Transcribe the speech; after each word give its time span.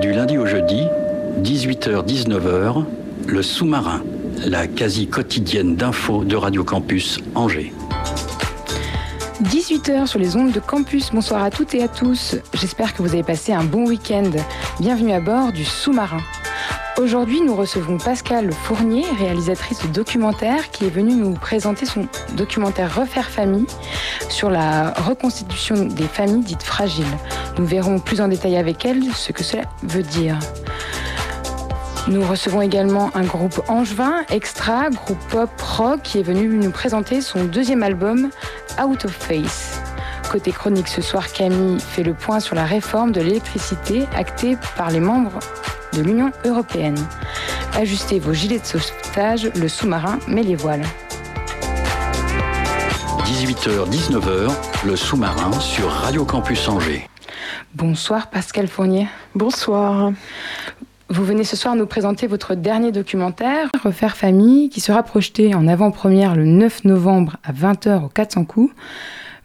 Du 0.00 0.12
lundi 0.12 0.38
au 0.38 0.46
jeudi, 0.46 0.86
18h-19h, 1.42 2.84
le 3.26 3.42
sous-marin, 3.42 4.02
la 4.46 4.66
quasi 4.66 5.06
quotidienne 5.06 5.76
d'infos 5.76 6.24
de 6.24 6.36
Radio 6.36 6.64
Campus 6.64 7.20
Angers. 7.34 7.74
18h 9.42 10.06
sur 10.06 10.18
les 10.18 10.36
ondes 10.36 10.52
de 10.52 10.60
campus. 10.60 11.10
Bonsoir 11.12 11.42
à 11.42 11.50
toutes 11.50 11.74
et 11.74 11.82
à 11.82 11.88
tous. 11.88 12.36
J'espère 12.54 12.94
que 12.94 13.02
vous 13.02 13.12
avez 13.12 13.22
passé 13.22 13.52
un 13.52 13.64
bon 13.64 13.86
week-end. 13.86 14.30
Bienvenue 14.80 15.12
à 15.12 15.20
bord 15.20 15.52
du 15.52 15.66
sous-marin. 15.66 16.20
Aujourd'hui, 17.00 17.40
nous 17.40 17.56
recevons 17.56 17.96
Pascal 17.96 18.52
Fournier, 18.52 19.06
réalisatrice 19.18 19.80
de 19.80 19.88
documentaire, 19.88 20.70
qui 20.70 20.84
est 20.84 20.90
venue 20.90 21.14
nous 21.14 21.32
présenter 21.32 21.86
son 21.86 22.06
documentaire 22.34 22.94
Refaire 22.94 23.30
famille 23.30 23.64
sur 24.28 24.50
la 24.50 24.90
reconstitution 24.90 25.86
des 25.86 26.04
familles 26.04 26.44
dites 26.44 26.62
fragiles. 26.62 27.06
Nous 27.58 27.64
verrons 27.64 28.00
plus 28.00 28.20
en 28.20 28.28
détail 28.28 28.58
avec 28.58 28.84
elle 28.84 29.02
ce 29.14 29.32
que 29.32 29.42
cela 29.42 29.62
veut 29.82 30.02
dire. 30.02 30.38
Nous 32.06 32.22
recevons 32.22 32.60
également 32.60 33.10
un 33.14 33.24
groupe 33.24 33.62
angevin, 33.68 34.20
Extra, 34.28 34.90
groupe 34.90 35.26
pop 35.30 35.50
rock, 35.58 36.02
qui 36.02 36.18
est 36.18 36.22
venu 36.22 36.48
nous 36.48 36.70
présenter 36.70 37.22
son 37.22 37.44
deuxième 37.44 37.82
album, 37.82 38.28
Out 38.78 39.06
of 39.06 39.12
Face. 39.12 39.80
Côté 40.30 40.52
chronique 40.52 40.88
ce 40.88 41.00
soir, 41.00 41.32
Camille 41.32 41.80
fait 41.80 42.02
le 42.02 42.12
point 42.12 42.40
sur 42.40 42.54
la 42.54 42.64
réforme 42.64 43.10
de 43.10 43.22
l'électricité 43.22 44.06
actée 44.14 44.58
par 44.76 44.90
les 44.90 45.00
membres 45.00 45.40
de 45.92 46.02
l'Union 46.02 46.30
européenne. 46.44 46.98
Ajustez 47.74 48.18
vos 48.18 48.32
gilets 48.32 48.58
de 48.58 48.64
sauvetage, 48.64 49.50
le 49.54 49.68
sous-marin 49.68 50.18
met 50.28 50.42
les 50.42 50.56
voiles. 50.56 50.84
18h-19h, 53.24 54.50
le 54.86 54.96
sous-marin 54.96 55.52
sur 55.60 55.88
Radio 55.88 56.24
Campus 56.24 56.68
Angers. 56.68 57.08
Bonsoir 57.74 58.28
Pascal 58.30 58.66
Fournier. 58.66 59.08
Bonsoir. 59.34 60.12
Vous 61.08 61.24
venez 61.24 61.44
ce 61.44 61.56
soir 61.56 61.74
nous 61.74 61.86
présenter 61.86 62.26
votre 62.26 62.54
dernier 62.54 62.92
documentaire, 62.92 63.68
Refaire 63.82 64.16
famille, 64.16 64.68
qui 64.68 64.80
sera 64.80 65.02
projeté 65.02 65.54
en 65.54 65.66
avant-première 65.66 66.36
le 66.36 66.44
9 66.44 66.84
novembre 66.84 67.36
à 67.42 67.52
20h 67.52 68.04
au 68.04 68.08
400 68.08 68.44
coups. 68.44 68.72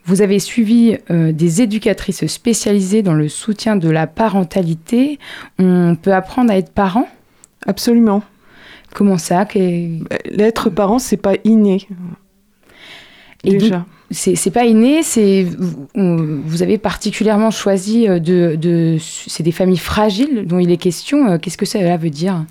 Vous 0.06 0.22
avez 0.22 0.38
suivi 0.38 0.96
euh, 1.10 1.32
des 1.32 1.62
éducatrices 1.62 2.26
spécialisées 2.26 3.02
dans 3.02 3.14
le 3.14 3.28
soutien 3.28 3.76
de 3.76 3.90
la 3.90 4.06
parentalité. 4.06 5.18
On 5.58 5.96
peut 6.00 6.14
apprendre 6.14 6.50
à 6.52 6.56
être 6.56 6.70
parent? 6.72 7.08
Absolument. 7.66 8.22
Comment 8.94 9.18
ça? 9.18 9.44
Qu'est- 9.44 9.90
L'être 10.30 10.70
parent, 10.70 10.98
c'est 11.00 11.16
pas 11.16 11.34
inné. 11.44 11.86
Et 13.44 13.56
déjà. 13.58 13.84
C'est 14.12 14.52
pas 14.52 14.64
inné, 14.64 15.02
c'est 15.02 15.44
vous 15.96 16.62
avez 16.62 16.78
particulièrement 16.78 17.50
choisi 17.50 18.08
euh, 18.08 18.20
de, 18.20 18.54
de 18.54 18.98
c'est 19.00 19.42
des 19.42 19.50
familles 19.50 19.78
fragiles 19.78 20.46
dont 20.46 20.60
il 20.60 20.70
est 20.70 20.76
question. 20.76 21.26
Euh, 21.28 21.38
Qu'est-ce 21.38 21.58
que 21.58 21.66
cela 21.66 21.96
veut 21.96 22.10
dire? 22.10 22.44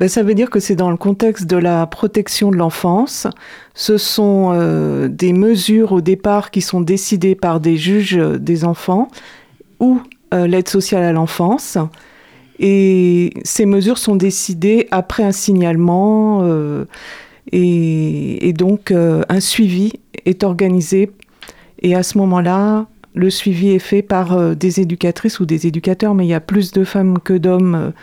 Ben, 0.00 0.08
ça 0.08 0.22
veut 0.22 0.32
dire 0.32 0.48
que 0.48 0.60
c'est 0.60 0.76
dans 0.76 0.90
le 0.90 0.96
contexte 0.96 1.44
de 1.46 1.58
la 1.58 1.86
protection 1.86 2.50
de 2.50 2.56
l'enfance. 2.56 3.26
Ce 3.74 3.98
sont 3.98 4.52
euh, 4.54 5.08
des 5.08 5.34
mesures 5.34 5.92
au 5.92 6.00
départ 6.00 6.50
qui 6.50 6.62
sont 6.62 6.80
décidées 6.80 7.34
par 7.34 7.60
des 7.60 7.76
juges 7.76 8.16
euh, 8.16 8.38
des 8.38 8.64
enfants 8.64 9.08
ou 9.78 10.00
euh, 10.32 10.46
l'aide 10.46 10.68
sociale 10.68 11.02
à 11.02 11.12
l'enfance. 11.12 11.76
Et 12.58 13.34
ces 13.44 13.66
mesures 13.66 13.98
sont 13.98 14.16
décidées 14.16 14.88
après 14.90 15.22
un 15.22 15.32
signalement 15.32 16.44
et, 17.52 18.52
donc 18.54 18.92
un 18.92 19.40
suivi 19.40 19.92
est 20.26 20.44
organisé. 20.44 21.10
Et 21.80 21.94
à 21.94 22.02
ce 22.02 22.18
moment-là, 22.18 22.86
le 23.14 23.30
suivi 23.30 23.70
est 23.70 23.78
fait 23.78 24.02
par 24.02 24.54
des 24.54 24.80
éducatrices 24.80 25.40
ou 25.40 25.46
des 25.46 25.66
éducateurs, 25.66 26.14
mais 26.14 26.26
il 26.26 26.28
y 26.28 26.34
a 26.34 26.40
plus 26.40 26.70
de 26.72 26.84
femmes 26.84 27.18
que 27.18 27.32
d'hommes 27.32 27.94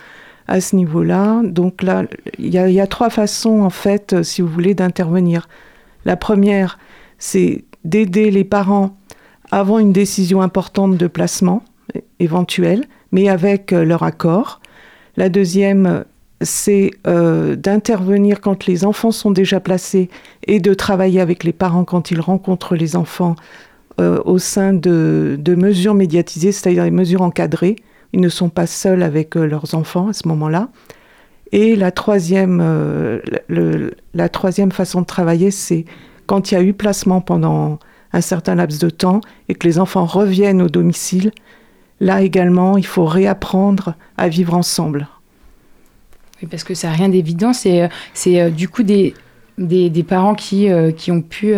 à 0.48 0.62
ce 0.62 0.76
niveau-là. 0.76 1.42
Donc 1.44 1.84
là, 1.84 2.04
il 2.40 2.54
y, 2.54 2.80
a, 2.80 2.88
trois 2.88 3.10
façons, 3.10 3.62
en 3.62 3.70
fait, 3.70 4.14
euh, 4.14 4.24
si 4.24 4.42
vous 4.42 4.48
voulez, 4.48 4.74
d'intervenir. 4.74 5.48
La 6.06 6.16
première, 6.16 6.80
c'est 7.20 7.66
d'aider 7.84 8.32
les 8.32 8.44
parents 8.44 8.98
avant 9.52 9.80
une 9.80 9.94
décision 9.94 10.42
importante 10.42 10.98
de 10.98 11.08
placement 11.08 11.64
éventuelle, 12.20 12.86
mais 13.12 13.30
avec 13.30 13.74
euh, 13.74 13.84
leur 13.84 14.04
accord. 14.04 14.62
La 15.18 15.30
deuxième, 15.30 16.06
c'est 16.42 16.92
euh, 17.08 17.56
d'intervenir 17.56 18.40
quand 18.40 18.68
les 18.68 18.86
enfants 18.86 19.12
sont 19.12 19.32
déjà 19.32 19.60
placés 19.60 20.10
et 20.46 20.60
de 20.60 20.74
travailler 20.74 21.20
avec 21.20 21.44
les 21.44 21.54
parents 21.54 21.84
quand 21.84 22.12
ils 22.12 22.22
rencontrent 22.22 22.76
les 22.76 22.96
enfants 22.96 23.36
au 24.26 24.38
sein 24.38 24.74
de, 24.74 25.38
de 25.40 25.56
mesures 25.56 25.96
médiatisées, 25.96 26.52
c'est-à-dire 26.52 26.84
des 26.84 26.92
mesures 26.92 27.24
encadrées. 27.24 27.78
Ils 28.14 28.22
ne 28.22 28.30
sont 28.30 28.50
pas 28.50 28.68
seuls 28.68 29.04
avec 29.04 29.36
euh, 29.36 29.46
leurs 29.46 29.76
enfants 29.76 30.10
à 30.10 30.14
ce 30.14 30.28
moment-là. 30.28 30.70
Et 31.52 31.76
la 31.76 31.92
troisième, 31.92 32.60
euh, 32.62 33.20
la 34.14 34.30
troisième 34.30 34.72
façon 34.72 35.02
de 35.02 35.06
travailler, 35.06 35.52
c'est 35.52 35.86
quand 36.26 36.52
il 36.52 36.56
y 36.56 36.58
a 36.58 36.62
eu 36.62 36.74
placement 36.74 37.22
pendant 37.22 37.80
un 38.12 38.22
certain 38.22 38.56
laps 38.56 38.80
de 38.80 38.90
temps 38.90 39.22
et 39.48 39.56
que 39.56 39.66
les 39.66 39.80
enfants 39.80 40.06
reviennent 40.06 40.62
au 40.62 40.68
domicile. 40.68 41.32
Là 42.02 42.22
également, 42.22 42.78
il 42.78 42.86
faut 42.86 43.06
réapprendre 43.06 43.96
à 44.18 44.28
vivre 44.28 44.54
ensemble. 44.56 45.08
Oui, 46.42 46.48
parce 46.52 46.64
que 46.64 46.74
c'est 46.74 46.90
rien 46.90 47.10
d'évident. 47.10 47.54
C'est 47.54 47.90
euh, 48.26 48.50
du 48.50 48.68
coup 48.68 48.84
des, 48.84 49.14
parents 50.08 50.36
qui, 50.36 50.70
ont 51.10 51.22
pu. 51.22 51.56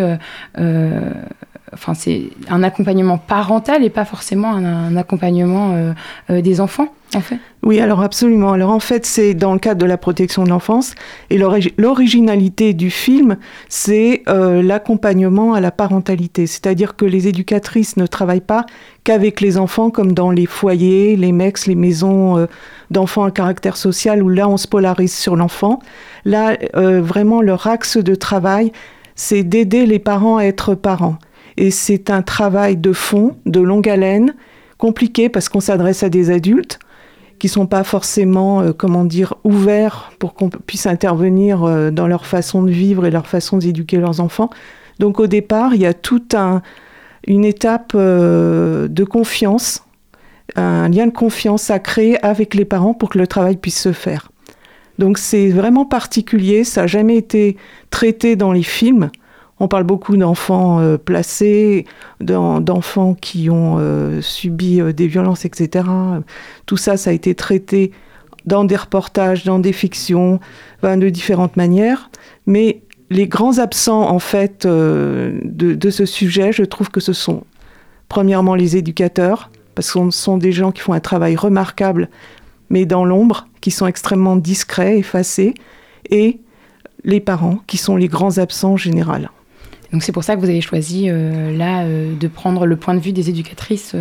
Enfin, 1.72 1.94
c'est 1.94 2.30
un 2.48 2.64
accompagnement 2.64 3.16
parental 3.16 3.84
et 3.84 3.90
pas 3.90 4.04
forcément 4.04 4.52
un, 4.54 4.96
accompagnement 4.96 5.72
euh, 5.72 5.92
euh, 6.30 6.40
des 6.40 6.60
enfants, 6.60 6.88
en 7.14 7.20
fait. 7.20 7.38
Oui, 7.62 7.78
alors 7.78 8.02
absolument. 8.02 8.52
Alors 8.52 8.70
en 8.70 8.80
fait, 8.80 9.06
c'est 9.06 9.34
dans 9.34 9.52
le 9.52 9.60
cadre 9.60 9.80
de 9.80 9.86
la 9.86 9.96
protection 9.96 10.42
de 10.42 10.48
l'enfance. 10.48 10.94
Et 11.30 11.38
l'ori- 11.38 11.72
l'originalité 11.78 12.74
du 12.74 12.90
film, 12.90 13.36
c'est 13.68 14.24
euh, 14.28 14.62
l'accompagnement 14.64 15.54
à 15.54 15.60
la 15.60 15.70
parentalité. 15.70 16.48
C'est-à-dire 16.48 16.96
que 16.96 17.04
les 17.04 17.28
éducatrices 17.28 17.96
ne 17.96 18.06
travaillent 18.06 18.40
pas 18.40 18.66
qu'avec 19.04 19.40
les 19.40 19.56
enfants, 19.56 19.90
comme 19.90 20.12
dans 20.12 20.32
les 20.32 20.46
foyers, 20.46 21.14
les 21.14 21.30
MEX, 21.30 21.68
les 21.68 21.76
maisons 21.76 22.48
d'enfants 22.90 23.24
à 23.24 23.30
caractère 23.30 23.76
social, 23.76 24.24
où 24.24 24.28
là, 24.28 24.48
on 24.48 24.56
se 24.56 24.66
polarise 24.66 25.14
sur 25.14 25.36
l'enfant. 25.36 25.78
Là, 26.24 26.56
vraiment, 26.74 27.42
leur 27.42 27.68
axe 27.68 27.96
de 27.96 28.14
travail, 28.16 28.72
c'est 29.14 29.44
d'aider 29.44 29.86
les 29.86 30.00
parents 30.00 30.38
à 30.38 30.44
être 30.44 30.74
parents. 30.74 31.16
Et 31.60 31.70
c'est 31.70 32.08
un 32.08 32.22
travail 32.22 32.78
de 32.78 32.94
fond, 32.94 33.36
de 33.44 33.60
longue 33.60 33.86
haleine, 33.86 34.34
compliqué 34.78 35.28
parce 35.28 35.50
qu'on 35.50 35.60
s'adresse 35.60 36.02
à 36.02 36.08
des 36.08 36.30
adultes 36.30 36.78
qui 37.38 37.48
sont 37.48 37.66
pas 37.66 37.84
forcément, 37.84 38.62
euh, 38.62 38.72
comment 38.72 39.04
dire, 39.04 39.34
ouverts 39.44 40.10
pour 40.18 40.32
qu'on 40.32 40.48
puisse 40.48 40.86
intervenir 40.86 41.64
euh, 41.64 41.90
dans 41.90 42.06
leur 42.06 42.24
façon 42.24 42.62
de 42.62 42.70
vivre 42.70 43.04
et 43.04 43.10
leur 43.10 43.26
façon 43.26 43.58
d'éduquer 43.58 43.98
leurs 43.98 44.20
enfants. 44.20 44.48
Donc 45.00 45.20
au 45.20 45.26
départ, 45.26 45.74
il 45.74 45.82
y 45.82 45.86
a 45.86 45.92
toute 45.92 46.34
un, 46.34 46.62
une 47.26 47.44
étape 47.44 47.92
euh, 47.94 48.88
de 48.88 49.04
confiance, 49.04 49.84
un 50.56 50.88
lien 50.88 51.06
de 51.06 51.12
confiance 51.12 51.70
à 51.70 51.78
créer 51.78 52.18
avec 52.24 52.54
les 52.54 52.64
parents 52.64 52.94
pour 52.94 53.10
que 53.10 53.18
le 53.18 53.26
travail 53.26 53.58
puisse 53.58 53.80
se 53.80 53.92
faire. 53.92 54.30
Donc 54.98 55.18
c'est 55.18 55.50
vraiment 55.50 55.84
particulier, 55.84 56.64
ça 56.64 56.82
n'a 56.82 56.86
jamais 56.86 57.16
été 57.16 57.58
traité 57.90 58.34
dans 58.34 58.52
les 58.52 58.62
films. 58.62 59.10
On 59.62 59.68
parle 59.68 59.84
beaucoup 59.84 60.16
d'enfants 60.16 60.80
euh, 60.80 60.96
placés, 60.96 61.84
d'en- 62.20 62.60
d'enfants 62.60 63.14
qui 63.14 63.50
ont 63.50 63.76
euh, 63.78 64.22
subi 64.22 64.80
euh, 64.80 64.92
des 64.94 65.06
violences, 65.06 65.44
etc. 65.44 65.84
Tout 66.64 66.78
ça, 66.78 66.96
ça 66.96 67.10
a 67.10 67.12
été 67.12 67.34
traité 67.34 67.92
dans 68.46 68.64
des 68.64 68.76
reportages, 68.76 69.44
dans 69.44 69.58
des 69.58 69.74
fictions, 69.74 70.40
enfin, 70.78 70.96
de 70.96 71.10
différentes 71.10 71.58
manières. 71.58 72.10
Mais 72.46 72.80
les 73.10 73.28
grands 73.28 73.58
absents, 73.58 74.08
en 74.08 74.18
fait, 74.18 74.66
de, 74.66 75.90
ce 75.90 76.06
sujet, 76.06 76.52
je 76.52 76.62
trouve 76.62 76.90
que 76.90 77.00
ce 77.00 77.12
sont, 77.12 77.44
premièrement, 78.08 78.54
les 78.54 78.78
éducateurs, 78.78 79.50
parce 79.74 79.88
ce 79.88 80.10
sont 80.10 80.38
des 80.38 80.52
gens 80.52 80.72
qui 80.72 80.80
font 80.80 80.94
un 80.94 81.00
travail 81.00 81.36
remarquable, 81.36 82.08
mais 82.70 82.86
dans 82.86 83.04
l'ombre, 83.04 83.46
qui 83.60 83.70
sont 83.70 83.86
extrêmement 83.86 84.36
discrets, 84.36 84.98
effacés, 84.98 85.52
et 86.08 86.40
les 87.04 87.20
parents, 87.20 87.58
qui 87.66 87.76
sont 87.76 87.96
les 87.96 88.08
grands 88.08 88.38
absents 88.38 88.72
en 88.72 88.76
général. 88.78 89.30
Donc 89.92 90.02
c'est 90.02 90.12
pour 90.12 90.24
ça 90.24 90.36
que 90.36 90.40
vous 90.40 90.48
avez 90.48 90.60
choisi 90.60 91.08
là 91.08 91.84
de 91.84 92.28
prendre 92.28 92.64
le 92.64 92.76
point 92.76 92.94
de 92.94 93.00
vue 93.00 93.12
des 93.12 93.28
éducatrices 93.28 93.96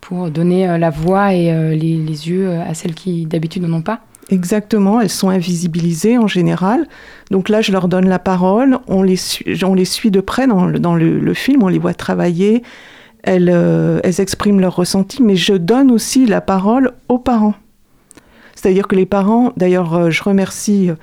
pour 0.00 0.30
donner 0.30 0.78
la 0.78 0.90
voix 0.90 1.34
et 1.34 1.76
les, 1.76 2.28
yeux 2.30 2.58
à 2.60 2.72
celles 2.72 2.94
qui 2.94 3.26
d'habitude 3.26 3.62
n'en 3.62 3.76
ont 3.76 3.82
pas 3.82 4.00
Exactement, 4.28 5.00
elles 5.00 5.10
sont 5.10 5.28
invisibilisées 5.28 6.18
en 6.18 6.26
général. 6.26 6.88
Donc 7.30 7.48
là, 7.48 7.60
je 7.60 7.70
leur 7.70 7.86
donne 7.86 8.08
la 8.08 8.18
parole, 8.18 8.78
on 8.88 9.02
les, 9.02 9.14
suit, 9.16 10.10
de 10.10 10.20
près 10.20 10.48
dans, 10.48 10.66
le, 10.66 11.34
film, 11.34 11.62
on 11.62 11.68
les 11.68 11.78
voit 11.78 11.94
travailler, 11.94 12.62
elles, 13.22 13.50
euh, 13.52 14.00
elles 14.02 14.20
expriment 14.20 14.60
leurs 14.60 14.74
ressentis, 14.74 15.22
mais 15.22 15.36
je 15.36 15.54
donne 15.54 15.92
aussi 15.92 16.26
la 16.26 16.40
parole 16.40 16.92
aux 17.08 17.18
parents. 17.18 17.54
C'est-à-dire 18.56 18.88
que 18.88 18.96
les 18.96 19.06
parents, 19.06 19.52
d'ailleurs, 19.56 19.94
euh, 19.94 20.10
je 20.10 20.22
remercie 20.24 20.90
euh, 20.90 20.94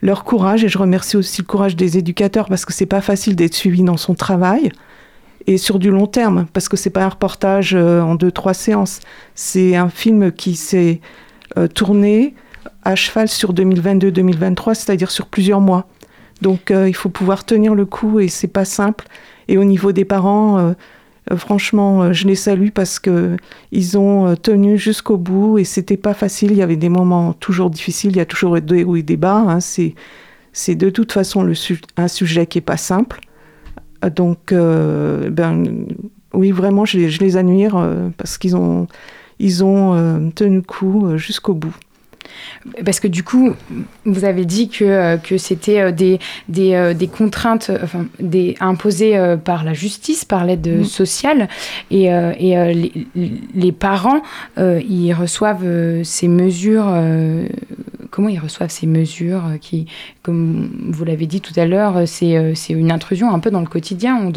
leur 0.00 0.24
courage 0.24 0.64
et 0.64 0.68
je 0.68 0.78
remercie 0.78 1.16
aussi 1.16 1.42
le 1.42 1.46
courage 1.46 1.76
des 1.76 1.98
éducateurs 1.98 2.48
parce 2.48 2.64
que 2.64 2.72
c'est 2.72 2.86
pas 2.86 3.00
facile 3.00 3.36
d'être 3.36 3.54
suivi 3.54 3.82
dans 3.82 3.96
son 3.96 4.14
travail 4.14 4.70
et 5.46 5.58
sur 5.58 5.78
du 5.78 5.90
long 5.90 6.06
terme 6.06 6.46
parce 6.52 6.68
que 6.68 6.76
c'est 6.76 6.90
pas 6.90 7.04
un 7.04 7.08
reportage 7.08 7.74
en 7.74 8.14
deux 8.14 8.30
trois 8.30 8.54
séances, 8.54 9.00
c'est 9.34 9.76
un 9.76 9.88
film 9.88 10.30
qui 10.30 10.56
s'est 10.56 11.00
tourné 11.74 12.34
à 12.84 12.94
cheval 12.94 13.28
sur 13.28 13.52
2022-2023, 13.52 14.74
c'est-à-dire 14.74 15.10
sur 15.10 15.26
plusieurs 15.26 15.60
mois. 15.60 15.86
Donc 16.42 16.70
euh, 16.70 16.88
il 16.88 16.94
faut 16.94 17.08
pouvoir 17.08 17.44
tenir 17.44 17.74
le 17.74 17.84
coup 17.84 18.20
et 18.20 18.28
c'est 18.28 18.48
pas 18.48 18.64
simple. 18.64 19.06
Et 19.48 19.58
au 19.58 19.64
niveau 19.64 19.92
des 19.92 20.04
parents, 20.04 20.58
euh, 20.58 20.62
euh, 20.70 20.74
franchement, 21.36 22.12
je 22.12 22.26
les 22.26 22.34
salue 22.34 22.70
parce 22.70 22.98
que 22.98 23.36
ils 23.72 23.98
ont 23.98 24.34
tenu 24.36 24.78
jusqu'au 24.78 25.16
bout 25.16 25.58
et 25.58 25.64
c'était 25.64 25.96
pas 25.96 26.14
facile. 26.14 26.52
Il 26.52 26.58
y 26.58 26.62
avait 26.62 26.76
des 26.76 26.88
moments 26.88 27.32
toujours 27.32 27.70
difficiles. 27.70 28.12
Il 28.12 28.16
y 28.16 28.20
a 28.20 28.26
toujours 28.26 28.60
des 28.60 28.84
hauts 28.84 28.96
et 28.96 29.02
des 29.02 29.16
bas. 29.16 29.36
Hein. 29.36 29.60
C'est 29.60 29.94
c'est 30.52 30.74
de 30.74 30.90
toute 30.90 31.12
façon 31.12 31.50
un 31.96 32.08
sujet 32.08 32.46
qui 32.46 32.58
est 32.58 32.62
pas 32.62 32.76
simple. 32.76 33.20
Donc 34.14 34.52
ben 34.52 35.86
oui 36.32 36.50
vraiment 36.52 36.84
je, 36.84 37.08
je 37.08 37.20
les 37.20 37.36
admire 37.36 37.76
parce 38.16 38.38
qu'ils 38.38 38.56
ont 38.56 38.86
ils 39.38 39.64
ont 39.64 40.30
tenu 40.34 40.62
coup 40.62 41.16
jusqu'au 41.16 41.54
bout. 41.54 41.74
Parce 42.84 43.00
que 43.00 43.08
du 43.08 43.22
coup, 43.22 43.54
vous 44.04 44.24
avez 44.24 44.44
dit 44.44 44.68
que, 44.68 44.84
euh, 44.84 45.16
que 45.16 45.38
c'était 45.38 45.80
euh, 45.80 45.92
des, 45.92 46.18
des, 46.48 46.74
euh, 46.74 46.94
des, 46.94 47.08
contraintes 47.08 47.70
enfin, 47.82 48.06
des, 48.20 48.56
imposées 48.60 49.36
par 49.44 49.64
la 49.64 49.72
justice, 49.72 50.24
par 50.24 50.44
l'aide 50.44 50.80
mm. 50.80 50.84
sociale. 50.84 51.48
Et, 51.90 52.04
et 52.04 52.74
les, 52.74 53.06
les, 53.54 53.72
parents, 53.72 54.22
ils 54.56 55.12
reçoivent 55.12 56.02
ces 56.02 56.28
mesures. 56.28 56.92
Comment 58.18 58.30
ils 58.30 58.40
reçoivent 58.40 58.68
ces 58.68 58.88
mesures 58.88 59.44
qui, 59.60 59.86
comme 60.24 60.88
vous 60.90 61.04
l'avez 61.04 61.26
dit 61.26 61.40
tout 61.40 61.52
à 61.54 61.66
l'heure, 61.66 62.02
c'est 62.08 62.34
une 62.70 62.90
intrusion 62.90 63.32
un 63.32 63.38
peu 63.38 63.52
dans 63.52 63.60
le 63.60 63.68
quotidien. 63.68 64.32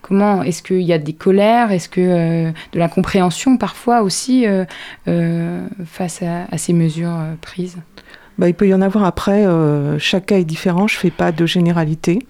Comment 0.00 0.44
Est-ce 0.44 0.62
qu'il 0.62 0.82
y 0.82 0.92
a 0.92 0.98
des 0.98 1.14
colères? 1.14 1.72
Est-ce 1.72 1.88
que 1.88 2.52
de 2.72 2.78
la 2.78 2.88
compréhension 2.88 3.56
parfois 3.56 4.02
aussi 4.02 4.46
face 5.86 6.22
à, 6.22 6.56
ces 6.56 6.72
mesures 6.72 7.18
prise 7.40 7.78
bah, 8.38 8.48
Il 8.48 8.54
peut 8.54 8.68
y 8.68 8.74
en 8.74 8.80
avoir 8.80 9.02
après. 9.02 9.44
Euh, 9.44 9.98
chaque 9.98 10.26
cas 10.26 10.38
est 10.38 10.44
différent. 10.44 10.86
Je 10.86 10.94
ne 10.94 11.00
fais 11.00 11.10
pas 11.10 11.32
de 11.32 11.46
généralité. 11.46 12.20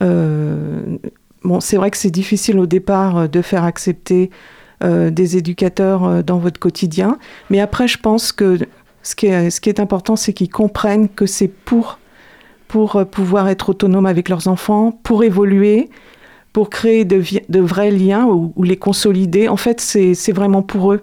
Euh, 0.00 0.96
bon, 1.42 1.58
c'est 1.58 1.76
vrai 1.76 1.90
que 1.90 1.96
c'est 1.96 2.12
difficile 2.12 2.60
au 2.60 2.66
départ 2.66 3.16
euh, 3.16 3.26
de 3.26 3.42
faire 3.42 3.64
accepter 3.64 4.30
des 4.80 5.36
éducateurs 5.36 6.22
dans 6.22 6.38
votre 6.38 6.60
quotidien. 6.60 7.18
Mais 7.50 7.58
après, 7.58 7.88
je 7.88 7.98
pense 7.98 8.30
que 8.30 8.60
ce 9.08 9.60
qui 9.60 9.70
est, 9.70 9.80
important, 9.80 10.16
c'est 10.16 10.34
qu'ils 10.34 10.50
comprennent 10.50 11.08
que 11.08 11.24
c'est 11.24 11.48
pour, 11.48 11.98
pour 12.66 13.06
pouvoir 13.10 13.48
être 13.48 13.70
autonome 13.70 14.04
avec 14.04 14.28
leurs 14.28 14.48
enfants, 14.48 14.92
pour 15.02 15.24
évoluer, 15.24 15.88
pour 16.52 16.68
créer 16.68 17.06
de, 17.06 17.60
vrais 17.60 17.90
liens 17.90 18.26
ou, 18.26 18.62
les 18.62 18.76
consolider. 18.76 19.48
En 19.48 19.56
fait, 19.56 19.80
c'est 19.80 20.32
vraiment 20.32 20.62
pour 20.62 20.92
eux 20.92 21.02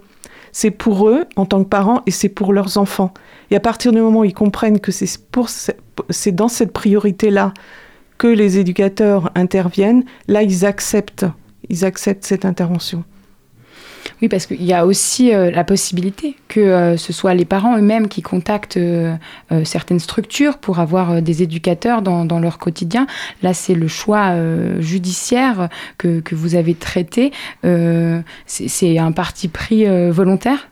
c'est 0.52 0.72
pour 0.72 1.10
eux 1.10 1.26
en 1.36 1.46
tant 1.46 1.62
que 1.66 1.68
parents 1.68 2.02
et 2.06 2.12
c'est 2.12 2.30
pour 2.30 2.54
leurs 2.54 2.78
enfants. 2.78 3.14
Et 3.52 3.58
à 3.58 3.60
partir 3.60 3.92
du 3.92 4.00
moment 4.00 4.22
où 4.22 4.24
ils 4.24 4.34
comprennent 4.34 4.80
que 4.80 4.94
c'est 4.94 6.32
dans 6.32 6.48
cette 6.48 6.72
priorité-là 6.72 7.54
que 8.18 8.28
les 8.28 8.58
éducateurs 8.58 9.32
interviennent, 9.36 10.06
là 10.30 10.44
ils 10.44 10.66
acceptent, 10.66 11.26
ils 11.68 11.84
acceptent 11.84 12.24
cette 12.24 12.46
intervention. 12.46 13.04
Oui, 14.22 14.30
parce 14.30 14.46
qu'il 14.46 14.64
y 14.64 14.74
a 14.74 14.86
aussi 14.86 15.34
euh, 15.34 15.52
la 15.52 15.64
possibilité 15.64 16.36
que 16.48 16.60
euh, 16.60 16.98
ce 16.98 17.12
soit 17.12 17.34
les 17.34 17.44
parents 17.46 17.78
eux-mêmes 17.78 18.08
qui 18.08 18.22
contactent 18.22 18.78
euh, 18.78 19.16
certaines 19.64 20.00
structures 20.00 20.58
pour 20.58 20.80
avoir 20.80 21.22
des 21.22 21.44
éducateurs 21.44 22.02
dans, 22.02 22.40
leur 22.40 22.58
quotidien. 22.58 23.08
Là, 23.44 23.54
c'est 23.54 23.74
le 23.74 23.88
choix 23.88 24.36
judiciaire 24.80 25.70
que, 25.98 26.20
que, 26.20 26.36
vous 26.36 26.56
avez 26.56 26.76
traité. 26.76 27.32
c'est 28.46 28.98
un 28.98 29.12
parti 29.12 29.48
pris 29.48 29.86
volontaire? 30.10 30.70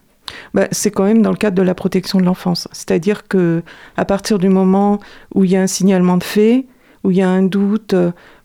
Bah, 0.53 0.67
c'est 0.71 0.91
quand 0.91 1.03
même 1.03 1.21
dans 1.21 1.31
le 1.31 1.37
cadre 1.37 1.55
de 1.55 1.61
la 1.61 1.75
protection 1.75 2.19
de 2.19 2.25
l'enfance. 2.25 2.67
C'est-à-dire 2.71 3.27
que 3.27 3.63
à 3.97 4.05
partir 4.05 4.39
du 4.39 4.49
moment 4.49 4.99
où 5.33 5.43
il 5.43 5.51
y 5.51 5.55
a 5.55 5.61
un 5.61 5.67
signalement 5.67 6.17
de 6.17 6.23
fait, 6.23 6.65
où 7.03 7.11
il 7.11 7.17
y 7.17 7.21
a 7.21 7.29
un 7.29 7.43
doute, 7.43 7.95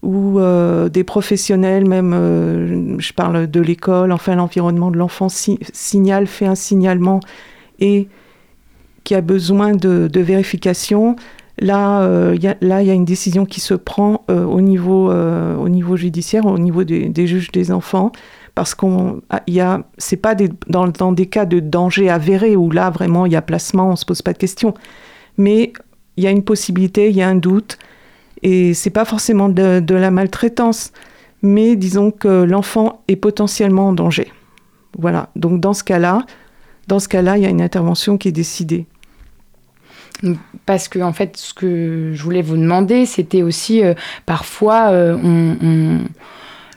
où 0.03 0.39
euh, 0.39 0.89
des 0.89 1.05
professionnels, 1.05 1.87
même, 1.87 2.13
euh, 2.13 2.97
je 2.99 3.13
parle 3.13 3.47
de 3.47 3.61
l'école, 3.61 4.13
enfin 4.13 4.35
l'environnement 4.35 4.91
de 4.91 4.97
l'enfant, 4.97 5.29
signale, 5.29 6.27
fait 6.27 6.47
un 6.47 6.55
signalement 6.55 7.21
et 7.81 8.09
qui 9.05 9.15
a 9.15 9.21
besoin 9.21 9.73
de, 9.73 10.09
de 10.13 11.17
Là, 11.61 12.03
euh, 12.03 12.37
là, 12.61 12.83
il 12.83 12.87
y 12.87 12.91
a 12.91 12.95
une 12.95 13.05
décision 13.05 13.45
qui 13.45 13.61
se 13.61 13.75
prend 13.75 14.25
au, 14.29 14.61
niveau, 14.61 15.11
au 15.11 15.69
niveau 15.69 15.97
judiciaire, 15.97 16.47
au 16.47 16.59
niveau 16.59 16.85
des, 16.85 17.27
juges 17.27 17.51
des 17.51 17.73
enfants, 17.73 18.13
parce 18.55 18.75
qu'on 18.75 19.23
y 19.49 19.61
a, 19.61 19.83
c'est 19.99 20.17
pas 20.17 20.37
dans, 20.69 20.89
dans, 20.89 21.13
des 21.13 21.27
cas 21.27 21.47
de 21.47 21.59
danger 21.59 22.11
avéré 22.11 22.55
où 22.55 22.71
là 22.71 22.91
vraiment 22.91 23.27
il 23.27 23.33
y 23.33 23.37
a 23.37 23.43
placement, 23.43 23.91
on 23.91 23.97
se 23.97 24.05
pose 24.05 24.23
pas 24.23 24.33
de 24.33 24.39
questions, 24.39 24.75
mais 25.37 25.73
il 26.17 26.25
y 26.25 26.27
a 26.27 26.31
une 26.31 26.45
possibilité, 26.45 27.09
il 27.11 27.17
y 27.17 27.23
a 27.23 27.29
un 27.29 27.37
doute, 27.37 27.79
et 28.43 28.75
c'est 28.75 28.91
pas 28.91 29.05
forcément 29.05 29.49
de, 29.49 29.95
la 29.95 30.11
maltraitance, 30.11 30.93
mais 31.43 31.77
disons 31.77 32.11
que 32.11 32.45
l'enfant 32.45 33.03
est 33.09 33.17
potentiellement 33.17 33.89
en 33.89 33.93
danger. 33.93 34.33
Voilà. 34.99 35.31
Donc 35.37 35.61
dans 35.61 35.75
ce 35.75 35.85
cas-là, 35.85 36.25
dans 36.87 36.99
ce 36.99 37.09
cas-là, 37.09 37.37
il 37.37 37.43
y 37.43 37.47
a 37.47 37.51
une 37.51 37.63
intervention 37.63 38.17
qui 38.19 38.29
est 38.29 38.33
décidée. 38.33 38.87
Parce 40.67 40.89
que 40.89 40.99
en 40.99 41.13
fait, 41.13 41.37
ce 41.37 41.55
que 41.55 42.11
je 42.13 42.23
voulais 42.23 42.43
vous 42.43 42.57
demander, 42.57 43.07
c'était 43.07 43.43
aussi 43.43 43.85
euh, 43.85 43.95
parfois 44.27 44.91
euh, 44.91 45.17
on 45.23 46.01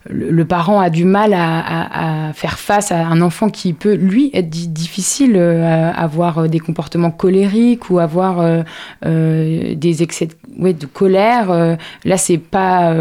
le, 0.09 0.45
parent 0.45 0.80
a 0.80 0.89
du 0.89 1.06
mal 1.06 1.33
à, 1.33 2.31
faire 2.33 2.57
face 2.57 2.92
à 2.92 3.06
un 3.07 3.21
enfant 3.21 3.50
qui 3.50 3.74
peut, 3.74 3.94
lui, 3.94 4.31
être 4.33 4.50
difficile, 4.50 5.36
euh, 5.36 5.92
avoir 5.94 6.39
euh, 6.39 6.48
des 6.48 6.59
comportements 6.59 7.12
colériques 7.12 7.89
ou 7.89 8.00
avoir 8.00 8.63
euh, 9.05 9.75
des 9.75 10.03
excès 10.03 10.27
de, 10.58 10.86
colère. 10.86 11.77
là, 12.05 12.17
c'est 12.17 12.38
pas 12.38 12.93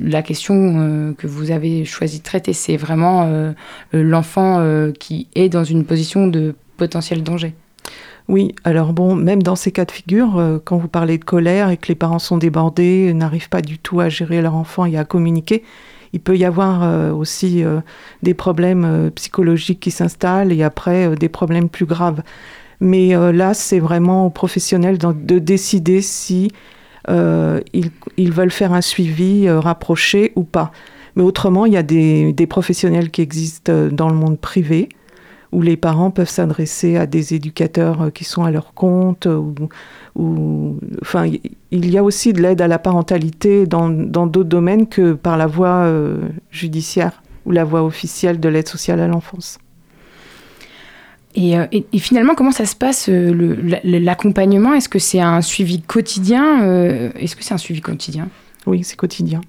la 0.00 0.22
question 0.22 1.14
que 1.16 1.26
vous 1.26 1.50
avez 1.50 1.84
choisi 1.84 2.18
de 2.18 2.24
traiter, 2.24 2.52
c'est 2.52 2.76
vraiment 2.76 3.28
l'enfant 3.92 4.62
qui 4.98 5.28
est 5.34 5.48
dans 5.48 5.64
une 5.64 5.84
position 5.84 6.26
de 6.26 6.54
potentiel 6.76 7.22
danger. 7.22 7.54
Oui, 8.28 8.54
alors 8.64 8.92
bon, 8.92 9.14
même 9.14 9.42
dans 9.42 9.56
ces 9.56 9.72
cas 9.72 9.86
de 9.86 9.90
figure, 9.90 10.60
quand 10.64 10.76
vous 10.76 10.88
parlez 10.88 11.16
de 11.16 11.24
colère 11.24 11.70
et 11.70 11.78
que 11.78 11.88
les 11.88 11.94
parents 11.94 12.18
sont 12.18 12.36
débordés, 12.36 13.14
n'arrivent 13.14 13.48
pas 13.48 13.62
du 13.62 13.78
tout 13.78 14.00
à 14.00 14.10
gérer 14.10 14.42
leur 14.42 14.54
enfant 14.54 14.84
et 14.84 14.98
à 14.98 15.04
communiquer, 15.06 15.64
il 16.12 16.20
peut 16.20 16.36
y 16.36 16.44
avoir 16.44 16.82
euh, 16.82 17.12
aussi 17.12 17.64
euh, 17.64 17.80
des 18.22 18.34
problèmes 18.34 18.84
euh, 18.84 19.10
psychologiques 19.10 19.80
qui 19.80 19.90
s'installent 19.90 20.52
et 20.52 20.62
après 20.62 21.14
des 21.16 21.28
problèmes 21.28 21.68
plus 21.68 21.86
graves. 21.86 22.22
Mais 22.80 23.08
là, 23.32 23.54
c'est 23.54 23.80
vraiment 23.80 24.26
aux 24.26 24.30
professionnels 24.30 24.98
de, 24.98 25.38
décider 25.40 26.00
si 26.00 26.52
ils, 27.08 28.32
veulent 28.32 28.52
faire 28.52 28.72
un 28.72 28.80
suivi 28.80 29.50
rapproché 29.50 30.32
ou 30.36 30.44
pas. 30.44 30.70
Mais 31.16 31.24
autrement, 31.24 31.66
il 31.66 31.72
y 31.72 31.76
a 31.76 31.82
des, 31.82 32.46
professionnels 32.48 33.10
qui 33.10 33.20
existent 33.20 33.88
dans 33.90 34.08
le 34.08 34.14
monde 34.14 34.38
privé 34.38 34.90
où 35.52 35.62
les 35.62 35.76
parents 35.76 36.10
peuvent 36.10 36.28
s'adresser 36.28 36.96
à 36.96 37.06
des 37.06 37.34
éducateurs 37.34 38.12
qui 38.12 38.24
sont 38.24 38.44
à 38.44 38.50
leur 38.50 38.74
compte 38.74 39.26
ou, 40.18 40.78
enfin, 41.00 41.30
il 41.70 41.90
y 41.90 41.98
a 41.98 42.02
aussi 42.02 42.32
de 42.32 42.42
l'aide 42.42 42.60
à 42.60 42.68
la 42.68 42.78
parentalité 42.78 43.66
dans 43.66 43.88
d'autres 43.88 44.42
domaines 44.42 44.88
que 44.88 45.12
par 45.12 45.36
la 45.36 45.46
voie 45.46 45.84
euh, 45.84 46.28
judiciaire 46.50 47.22
ou 47.46 47.52
la 47.52 47.64
voie 47.64 47.82
officielle 47.82 48.40
de 48.40 48.48
l'aide 48.48 48.68
sociale 48.68 49.00
à 49.00 49.06
l'enfance. 49.06 49.58
Et, 51.34 51.58
euh, 51.58 51.66
finalement, 51.98 52.34
comment 52.34 52.50
ça 52.50 52.66
se 52.66 52.74
passe 52.74 53.08
euh, 53.08 53.78
l'accompagnement? 53.84 54.74
Est-ce 54.74 54.88
que 54.88 54.98
c'est 54.98 55.20
un 55.20 55.40
suivi 55.40 55.80
quotidien 55.80 57.10
Est-ce 57.14 57.36
que 57.36 57.44
c'est 57.44 57.54
un 57.54 57.58
suivi 57.58 57.80
quotidien? 57.80 58.28
Oui, 58.66 58.82
c'est 58.82 58.96
quotidien. 58.96 59.40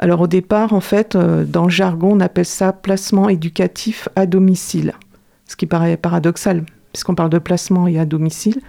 Alors 0.00 0.20
au 0.20 0.26
départ, 0.28 0.74
en 0.74 0.80
fait, 0.80 1.16
dans 1.16 1.64
le 1.64 1.70
jargon, 1.70 2.10
on 2.12 2.20
appelle 2.20 2.44
ça 2.44 2.72
placement 2.72 3.28
éducatif 3.28 4.08
à 4.14 4.26
domicile, 4.26 4.92
ce 5.48 5.56
qui 5.56 5.66
paraît 5.66 5.96
paradoxal, 5.96 6.64
puisqu'on 6.92 7.16
parle 7.16 7.30
de 7.30 7.38
placement 7.38 7.88
et 7.88 7.98
à 7.98 8.04
domicile. 8.04 8.60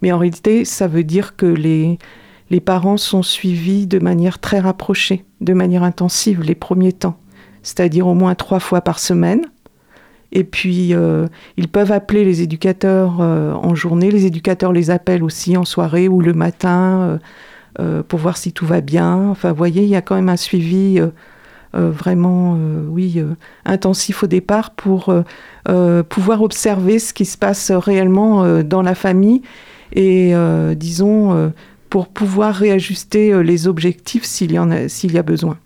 Mais 0.00 0.10
en 0.10 0.18
réalité, 0.18 0.64
ça 0.64 0.88
veut 0.88 1.04
dire 1.04 1.36
que 1.36 1.46
les, 1.46 1.98
les 2.50 2.60
parents 2.60 2.96
sont 2.96 3.22
suivis 3.22 3.86
de 3.86 4.00
manière 4.00 4.40
très 4.40 4.58
rapprochée, 4.58 5.24
de 5.40 5.54
manière 5.54 5.84
intensive 5.84 6.42
les 6.42 6.56
premiers 6.56 6.92
temps, 6.92 7.16
c'est-à-dire 7.62 8.08
au 8.08 8.14
moins 8.14 8.34
trois 8.34 8.58
fois 8.58 8.80
par 8.80 8.98
semaine. 8.98 9.42
Et 10.32 10.44
puis, 10.44 10.94
euh, 10.94 11.28
ils 11.58 11.68
peuvent 11.68 11.92
appeler 11.92 12.24
les 12.24 12.40
éducateurs 12.40 13.20
euh, 13.20 13.52
en 13.52 13.74
journée. 13.74 14.10
Les 14.10 14.24
éducateurs 14.24 14.72
les 14.72 14.90
appellent 14.90 15.22
aussi 15.22 15.58
en 15.58 15.66
soirée 15.66 16.08
ou 16.08 16.22
le 16.22 16.32
matin 16.32 17.18
euh, 17.78 18.02
pour 18.02 18.18
voir 18.18 18.38
si 18.38 18.52
tout 18.52 18.64
va 18.66 18.80
bien. 18.80 19.28
Enfin, 19.28 19.50
vous 19.50 19.58
voyez, 19.58 19.82
il 19.82 19.90
y 19.90 19.96
a 19.96 20.00
quand 20.00 20.14
même 20.14 20.30
un 20.30 20.38
suivi 20.38 20.98
vraiment, 21.74 22.58
oui, 22.88 23.22
intensif 23.64 24.22
au 24.22 24.26
départ 24.26 24.70
pour 24.70 25.14
pouvoir 26.08 26.42
observer 26.42 26.98
ce 26.98 27.12
qui 27.12 27.24
se 27.24 27.38
passe 27.38 27.70
réellement 27.70 28.62
dans 28.62 28.82
la 28.82 28.94
famille 28.94 29.42
et, 29.94 30.34
disons, 30.76 31.52
pour 31.90 32.08
pouvoir 32.08 32.54
réajuster 32.54 33.42
les 33.42 33.66
objectifs 33.68 34.24
s'il 34.24 34.52
y, 34.52 34.58
en 34.58 34.70
a, 34.70 34.88
s'il 34.88 35.12
y 35.12 35.18
a 35.18 35.22
besoin. 35.22 35.58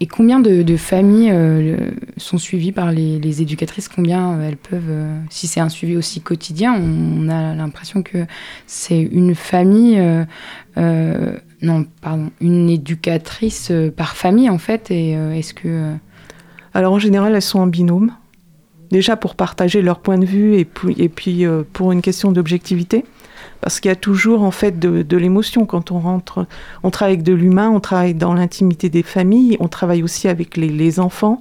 Et, 0.00 0.06
combien 0.06 0.40
de, 0.40 0.76
familles 0.76 1.30
euh, 1.32 1.90
sont 2.16 2.38
suivies 2.38 2.72
par 2.72 2.92
les, 2.92 3.42
éducatrices? 3.42 3.88
Combien 3.88 4.32
euh, 4.32 4.48
elles 4.48 4.56
peuvent, 4.56 4.82
euh, 4.90 5.18
si 5.30 5.46
c'est 5.46 5.60
un 5.60 5.68
suivi 5.68 5.96
aussi 5.96 6.20
quotidien, 6.20 6.74
on, 6.74 7.28
a 7.28 7.54
l'impression 7.54 8.02
que 8.02 8.26
c'est 8.66 9.00
une 9.00 9.34
famille, 9.34 10.00
non, 11.62 11.86
pardon, 12.00 12.30
une 12.40 12.68
éducatrice 12.68 13.72
par 13.96 14.16
famille 14.16 14.50
en 14.50 14.58
fait. 14.58 14.90
Et 14.90 15.12
est-ce 15.12 15.54
que 15.54 15.94
alors 16.74 16.92
en 16.92 16.98
général, 16.98 17.34
elles 17.34 17.42
sont 17.42 17.60
en 17.60 17.66
binôme. 17.66 18.12
Déjà 18.90 19.16
pour 19.16 19.36
partager 19.36 19.80
leur 19.80 20.00
point 20.00 20.18
de 20.18 20.26
vue 20.26 20.56
et 20.56 20.64
puis, 20.64 20.94
et 20.98 21.08
puis 21.08 21.44
pour 21.72 21.92
une 21.92 22.02
question 22.02 22.32
d'objectivité 22.32 23.04
parce 23.62 23.78
qu'il 23.78 23.88
y 23.88 23.92
a 23.92 23.96
toujours 23.96 24.42
en 24.42 24.50
fait 24.50 24.78
de, 24.78 25.16
l'émotion 25.16 25.64
quand 25.66 25.92
on 25.92 26.00
rentre. 26.00 26.46
On 26.82 26.90
travaille 26.90 27.14
avec 27.14 27.24
de 27.24 27.32
l'humain, 27.32 27.70
on 27.70 27.80
travaille 27.80 28.14
dans 28.14 28.34
l'intimité 28.34 28.90
des 28.90 29.04
familles, 29.04 29.56
on 29.60 29.68
travaille 29.68 30.02
aussi 30.02 30.28
avec 30.28 30.56
les, 30.56 31.00
enfants. 31.00 31.38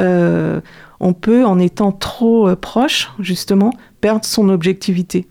Euh, 0.00 0.60
on 1.00 1.14
peut, 1.14 1.46
en 1.46 1.58
étant 1.58 1.90
trop 1.90 2.48
euh, 2.48 2.54
proche, 2.54 3.10
justement, 3.18 3.72
perdre 4.02 4.26
son 4.26 4.50
objectivité. 4.50 5.26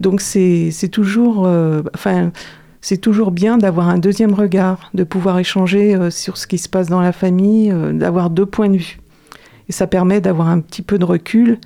Donc 0.00 0.20
c'est 0.20 0.70
toujours, 0.92 1.46
euh, 1.46 1.82
enfin, 1.94 2.30
c'est 2.84 2.98
toujours 2.98 3.30
bien 3.30 3.56
d'avoir 3.56 3.88
un 3.88 3.96
deuxième 3.96 4.34
regard, 4.34 4.90
de 4.92 5.04
pouvoir 5.04 5.38
échanger 5.38 6.10
sur 6.10 6.36
ce 6.36 6.46
qui 6.46 6.58
se 6.58 6.68
passe 6.68 6.90
dans 6.90 7.00
la 7.00 7.12
famille, 7.12 7.74
d'avoir 7.94 8.28
deux 8.28 8.44
points 8.44 8.68
de 8.68 8.76
vue. 8.76 9.00
Et 9.70 9.72
ça 9.72 9.86
permet 9.86 10.20
d'avoir 10.20 10.48
un 10.48 10.60
petit 10.60 10.82
peu 10.82 10.98
de 10.98 11.04
recul. 11.06 11.58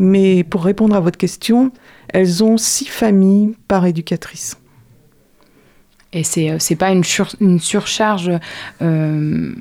Mais 0.00 0.42
pour 0.42 0.64
répondre 0.64 0.96
à 0.96 1.00
votre 1.00 1.18
question, 1.18 1.70
elles 2.08 2.42
ont 2.42 2.56
six 2.56 2.86
familles 2.86 3.54
par 3.68 3.86
éducatrice. 3.86 4.59
Et 6.12 6.24
c'est 6.24 6.46
n'est 6.46 6.52
euh, 6.52 6.76
pas 6.76 6.90
une, 6.90 7.04
une 7.40 7.60
surcharge 7.60 8.32
euh, 8.82 9.52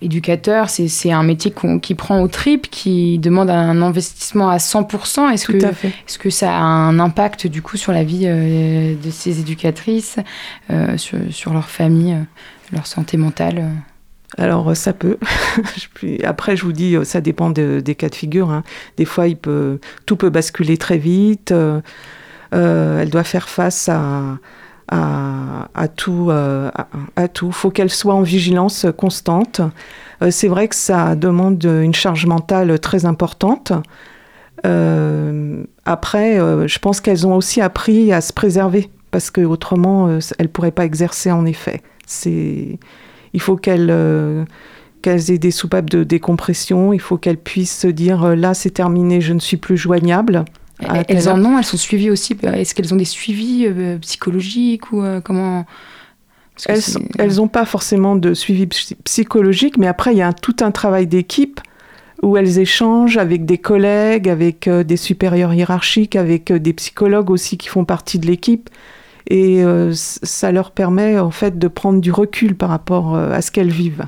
éducateur, 0.00 0.70
c'est 0.70 1.12
un 1.12 1.22
métier 1.22 1.52
qui 1.82 1.94
prend 1.94 2.22
au 2.22 2.28
trip, 2.28 2.70
qui 2.70 3.18
demande 3.18 3.50
un 3.50 3.82
investissement 3.82 4.48
à 4.48 4.56
100%. 4.56 5.30
Est-ce 5.32 5.46
que, 5.48 5.56
est 5.56 6.18
que 6.18 6.30
ça 6.30 6.50
a 6.50 6.62
un 6.62 6.98
impact 6.98 7.46
du 7.46 7.60
coup 7.60 7.76
sur 7.76 7.92
la 7.92 8.04
vie 8.04 8.22
euh, 8.24 8.94
de 8.94 9.10
ces 9.10 9.40
éducatrices, 9.40 10.16
sur, 10.96 11.18
sur, 11.30 11.52
leur 11.52 11.68
famille, 11.68 12.16
leur 12.72 12.86
santé 12.86 13.16
mentale 13.16 13.70
alors 14.36 14.76
ça 14.76 14.92
peut. 14.92 15.16
Après, 16.24 16.56
je 16.56 16.64
vous 16.64 16.72
dis, 16.72 16.96
ça 17.04 17.20
dépend 17.20 17.50
des 17.50 17.94
cas 17.96 18.08
de 18.08 18.14
figure. 18.16 18.50
Hein. 18.50 18.64
Des 18.96 19.04
fois, 19.04 19.28
il 19.28 19.36
peut, 19.36 19.78
tout 20.06 20.16
peut 20.16 20.30
basculer 20.30 20.76
très 20.76 20.98
vite. 20.98 21.54
Elle 22.50 23.10
doit 23.10 23.22
faire 23.22 23.48
face 23.48 23.88
à, 23.88 24.38
à, 24.88 25.88
tout. 25.96 26.28
Euh, 26.30 26.70
à, 27.16 27.28
tout. 27.28 27.52
faut 27.52 27.70
qu'elle 27.70 27.90
soit 27.90 28.14
en 28.14 28.22
vigilance 28.22 28.86
constante. 28.96 29.60
c'est 30.30 30.48
vrai 30.48 30.68
que 30.68 30.76
ça 30.76 31.14
demande 31.16 31.62
une 31.64 31.94
charge 31.94 32.26
mentale 32.26 32.78
très 32.78 33.06
importante. 33.06 33.72
après, 34.62 36.38
je 36.68 36.78
pense 36.78 37.00
qu'elles 37.00 37.26
ont 37.26 37.36
aussi 37.36 37.60
appris 37.60 38.12
à 38.12 38.20
se 38.20 38.32
préserver 38.32 38.90
parce 39.10 39.30
qu'autrement, 39.30 40.08
elles 40.08 40.46
ne 40.46 40.48
pourraient 40.48 40.70
pas 40.70 40.84
exercer 40.84 41.30
en 41.30 41.46
effet. 41.46 41.82
Il 43.34 43.40
faut 43.40 43.58
euh, 43.68 44.44
qu'elles 45.02 45.30
aient 45.30 45.38
des 45.38 45.50
soupapes 45.50 45.90
de 45.90 46.04
décompression, 46.04 46.92
il 46.92 47.00
faut 47.00 47.18
qu'elles 47.18 47.38
puissent 47.38 47.78
se 47.80 47.88
dire 47.88 48.24
euh, 48.24 48.34
là 48.34 48.54
c'est 48.54 48.70
terminé, 48.70 49.20
je 49.20 49.32
ne 49.32 49.40
suis 49.40 49.56
plus 49.56 49.76
joignable. 49.76 50.44
Elles 50.80 51.28
en 51.28 51.44
ont, 51.44 51.58
elles 51.58 51.64
sont 51.64 51.76
suivies 51.76 52.10
aussi. 52.10 52.36
Est-ce 52.42 52.74
qu'elles 52.74 52.92
ont 52.92 52.96
des 52.96 53.04
suivis 53.04 53.66
euh, 53.66 53.98
psychologiques 53.98 54.92
ou 54.92 55.02
comment? 55.24 55.64
Elles 56.68 57.34
n'ont 57.36 57.48
pas 57.48 57.64
forcément 57.64 58.14
de 58.14 58.32
suivi 58.32 58.68
psychologique, 59.04 59.76
mais 59.76 59.88
après 59.88 60.12
il 60.12 60.18
y 60.18 60.22
a 60.22 60.32
tout 60.32 60.56
un 60.60 60.70
travail 60.70 61.06
d'équipe 61.08 61.60
où 62.22 62.36
elles 62.36 62.60
échangent 62.60 63.18
avec 63.18 63.44
des 63.44 63.58
collègues, 63.58 64.28
avec 64.28 64.68
des 64.68 64.96
supérieurs 64.96 65.52
hiérarchiques, 65.52 66.14
avec 66.14 66.52
des 66.52 66.72
psychologues 66.72 67.30
aussi 67.30 67.58
qui 67.58 67.68
font 67.68 67.84
partie 67.84 68.20
de 68.20 68.26
l'équipe 68.26 68.70
et 69.28 69.62
euh, 69.64 69.92
ça 69.94 70.52
leur 70.52 70.70
permet 70.70 71.18
en 71.18 71.30
fait 71.30 71.58
de 71.58 71.68
prendre 71.68 72.00
du 72.00 72.12
recul 72.12 72.54
par 72.54 72.68
rapport 72.68 73.14
euh, 73.14 73.32
à 73.32 73.40
ce 73.40 73.50
qu'elles 73.50 73.70
vivent. 73.70 74.06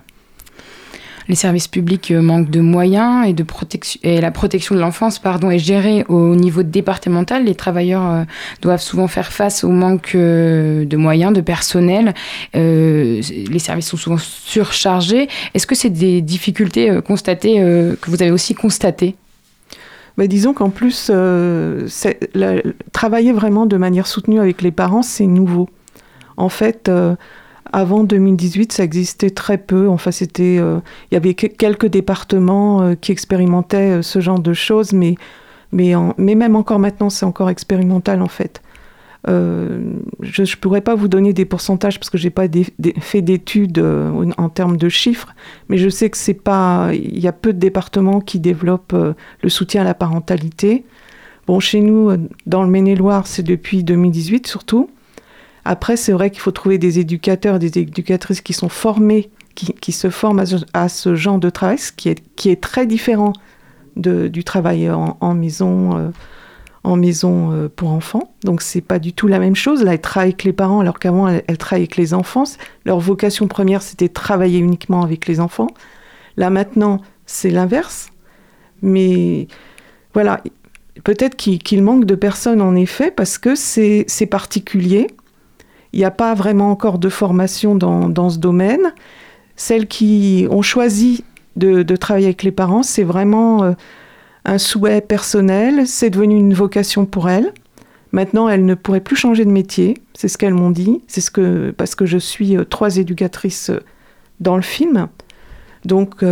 Les 1.28 1.34
services 1.34 1.68
publics 1.68 2.10
euh, 2.10 2.22
manquent 2.22 2.50
de 2.50 2.60
moyens 2.60 3.26
et, 3.26 3.32
de 3.32 3.42
protection, 3.42 4.00
et 4.02 4.20
la 4.20 4.30
protection 4.30 4.74
de 4.74 4.80
l'enfance 4.80 5.18
pardon, 5.18 5.50
est 5.50 5.58
gérée 5.58 6.04
au 6.08 6.34
niveau 6.36 6.62
départemental. 6.62 7.44
Les 7.44 7.54
travailleurs 7.54 8.24
doivent 8.62 8.80
souvent 8.80 9.08
faire 9.08 9.32
face 9.32 9.64
au 9.64 9.70
manque 9.70 10.14
de 10.14 10.96
moyens, 10.96 11.32
de 11.32 11.40
personnel. 11.40 12.14
les 12.54 13.58
services 13.58 13.88
sont 13.88 13.96
souvent 13.96 14.18
surchargés. 14.18 15.28
Est-ce 15.54 15.66
que 15.66 15.74
c'est 15.74 15.90
des 15.90 16.20
difficultés 16.20 17.00
constatées 17.04 17.56
que 17.56 18.10
vous 18.10 18.22
avez 18.22 18.30
aussi 18.30 18.54
constatées? 18.54 19.16
Bah, 20.16 20.26
disons 20.26 20.54
qu'en 20.54 20.70
plus, 20.70 21.10
euh, 21.10 21.86
travailler 22.92 23.32
vraiment 23.32 23.66
de 23.66 23.76
manière 23.76 24.06
soutenue 24.06 24.40
avec 24.40 24.62
les 24.62 24.70
parents, 24.70 25.02
c'est 25.02 25.26
nouveau. 25.26 25.68
En 26.38 26.48
fait, 26.48 26.88
euh, 26.88 27.16
avant 27.72 28.04
2018, 28.04 28.72
ça 28.72 28.84
existait 28.84 29.30
très 29.30 29.58
peu. 29.58 29.88
Enfin, 29.88 30.10
c'était, 30.10 30.58
euh, 30.58 30.78
il 31.10 31.14
y 31.14 31.16
avait 31.16 31.34
quelques 31.34 31.86
départements 31.86 32.94
qui 33.00 33.12
expérimentaient 33.12 34.02
ce 34.02 34.20
genre 34.20 34.40
de 34.40 34.52
choses, 34.52 34.92
mais, 34.92 35.14
mais, 35.72 35.92
mais 36.18 36.34
même 36.34 36.56
encore 36.56 36.78
maintenant, 36.78 37.10
c'est 37.10 37.26
encore 37.26 37.50
expérimental 37.50 38.22
en 38.22 38.28
fait. 38.28 38.62
Euh, 39.28 39.80
je 40.20 40.42
ne 40.42 40.56
pourrais 40.60 40.80
pas 40.80 40.94
vous 40.94 41.08
donner 41.08 41.32
des 41.32 41.44
pourcentages 41.44 41.98
parce 41.98 42.10
que 42.10 42.18
je 42.18 42.24
n'ai 42.24 42.30
pas 42.30 42.46
fait 43.00 43.22
d'études 43.22 43.78
euh, 43.78 44.30
en 44.36 44.48
termes 44.48 44.76
de 44.76 44.88
chiffres, 44.88 45.34
mais 45.68 45.78
je 45.78 45.88
sais 45.88 46.10
que 46.10 46.16
c'est 46.16 46.34
pas. 46.34 46.90
Il 46.92 47.18
y 47.18 47.26
a 47.26 47.32
peu 47.32 47.52
de 47.52 47.58
départements 47.58 48.20
qui 48.20 48.38
développent 48.38 48.92
euh, 48.94 49.14
le 49.42 49.48
soutien 49.48 49.80
à 49.80 49.84
la 49.84 49.94
parentalité. 49.94 50.84
Bon, 51.46 51.60
chez 51.60 51.80
nous, 51.80 52.10
dans 52.46 52.62
le 52.62 52.68
Maine-et-Loire, 52.68 53.26
c'est 53.26 53.44
depuis 53.44 53.84
2018 53.84 54.46
surtout. 54.46 54.90
Après, 55.66 55.96
c'est 55.96 56.12
vrai 56.12 56.30
qu'il 56.30 56.40
faut 56.40 56.52
trouver 56.52 56.78
des 56.78 56.98
éducateurs, 56.98 57.58
des 57.58 57.78
éducatrices 57.78 58.40
qui 58.40 58.52
sont 58.52 58.68
formés, 58.68 59.30
qui, 59.54 59.92
se 59.92 60.10
forment 60.10 60.44
à 60.74 60.88
ce, 60.88 61.14
genre 61.14 61.38
de 61.38 61.48
travail, 61.50 61.78
ce 61.78 61.92
qui 61.92 62.08
est, 62.10 62.22
qui 62.36 62.50
est 62.50 62.60
très 62.60 62.86
différent 62.86 63.32
de, 63.96 64.28
du 64.28 64.44
travail 64.44 64.90
en, 64.90 65.34
maison 65.34 66.12
en 66.86 66.96
maison 66.96 67.52
euh, 67.52 67.68
pour 67.68 67.90
enfants. 67.90 68.32
Donc 68.44 68.62
c'est 68.62 68.80
pas 68.80 68.98
du 68.98 69.12
tout 69.12 69.26
la 69.26 69.40
même 69.40 69.56
chose. 69.56 69.82
Là, 69.82 69.94
elle 69.94 70.00
travaille 70.00 70.28
avec 70.28 70.44
les 70.44 70.52
parents 70.52 70.80
alors 70.80 70.98
qu'avant 70.98 71.26
elle, 71.26 71.42
elle 71.48 71.58
avec 71.72 71.96
les 71.96 72.14
enfants. 72.14 72.44
Leur 72.84 73.00
vocation 73.00 73.48
première 73.48 73.82
c'était 73.82 74.08
travailler 74.08 74.58
uniquement 74.58 75.02
avec 75.02 75.26
les 75.26 75.40
enfants. 75.40 75.66
Là 76.36 76.48
maintenant 76.48 77.00
c'est 77.26 77.50
l'inverse. 77.50 78.10
Mais 78.82 79.48
voilà, 80.14 80.42
peut-être 81.02 81.34
qu'il 81.34 81.82
manque 81.82 82.04
de 82.04 82.14
personnes 82.14 82.62
en 82.62 82.76
effet 82.76 83.10
parce 83.10 83.36
que 83.36 83.56
c'est 83.56 84.28
particulier. 84.30 85.08
Il 85.96 86.00
n'y 86.00 86.04
a 86.04 86.10
pas 86.10 86.34
vraiment 86.34 86.70
encore 86.70 86.98
de 86.98 87.08
formation 87.08 87.74
dans, 87.74 88.28
ce 88.28 88.36
domaine. 88.36 88.92
Celles 89.56 89.86
qui 89.86 90.46
ont 90.50 90.60
choisi 90.60 91.24
de, 91.56 91.82
travailler 91.96 92.26
avec 92.26 92.42
les 92.42 92.52
parents, 92.52 92.82
c'est 92.82 93.02
vraiment 93.02 93.62
euh, 93.62 93.72
un 94.44 94.58
souhait 94.58 95.00
personnel, 95.00 95.86
c'est 95.86 96.10
devenu 96.10 96.36
une 96.36 96.52
vocation 96.52 97.06
pour 97.06 97.30
elle. 97.30 97.50
Maintenant, 98.12 98.46
elle 98.46 98.66
ne 98.66 98.74
pourrait 98.74 99.00
plus 99.00 99.16
changer 99.16 99.46
de 99.46 99.50
métier, 99.50 99.96
c'est 100.12 100.28
ce 100.28 100.36
qu'elles 100.36 100.52
m'ont 100.52 100.70
dit, 100.70 101.00
c'est 101.06 101.24
parce 101.72 101.94
que 101.94 102.04
je 102.04 102.18
suis 102.18 102.58
euh, 102.58 102.64
trois 102.64 102.98
éducatrices 102.98 103.70
euh, 103.70 103.80
dans 104.38 104.56
le 104.56 104.62
film. 104.62 105.08
Donc 105.86 106.22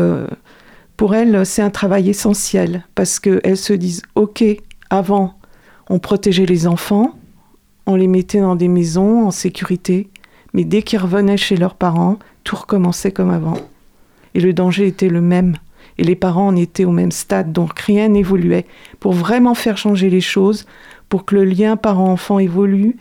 pour 0.99 1.15
elles, 1.15 1.47
c'est 1.47 1.63
un 1.63 1.71
travail 1.71 2.11
essentiel 2.11 2.85
parce 2.95 3.19
qu'elles 3.19 3.57
se 3.57 3.73
disent 3.73 4.03
OK, 4.15 4.45
avant, 4.91 5.39
on 5.89 5.99
protégeait 6.01 6.45
les 6.45 6.67
enfants, 6.67 7.15
on 7.87 7.97
les 7.97 8.09
mettait 8.09 8.41
dans 8.41 8.57
des 8.57 8.69
maisons 8.69 9.27
en 9.27 9.31
sécurité, 9.31 10.09
mais 10.53 10.65
dès 10.65 10.83
qu'ils 10.83 10.99
revenaient 10.99 11.37
chez 11.37 11.57
leurs 11.57 11.75
parents, 11.75 12.19
tout 12.45 12.57
recommençait 12.57 13.13
comme 13.13 13.31
avant. 13.31 13.59
Et 14.35 14.41
le 14.41 14.53
danger 14.53 14.87
était 14.87 15.09
le 15.09 15.21
même 15.21 15.57
et 15.99 16.05
les 16.05 16.17
parents 16.17 16.49
en 16.49 16.57
étaient 16.57 16.85
au 16.85 16.91
même 16.91 17.13
stade, 17.13 17.53
donc 17.53 17.79
rien 17.79 18.09
n'évoluait. 18.09 18.67
Pour 19.01 19.13
vraiment 19.13 19.55
faire 19.55 19.79
changer 19.79 20.11
les 20.11 20.21
choses, 20.21 20.67
pour 21.09 21.25
que 21.25 21.35
le 21.35 21.45
lien 21.45 21.77
parent-enfant 21.77 22.39
évolue, 22.39 22.97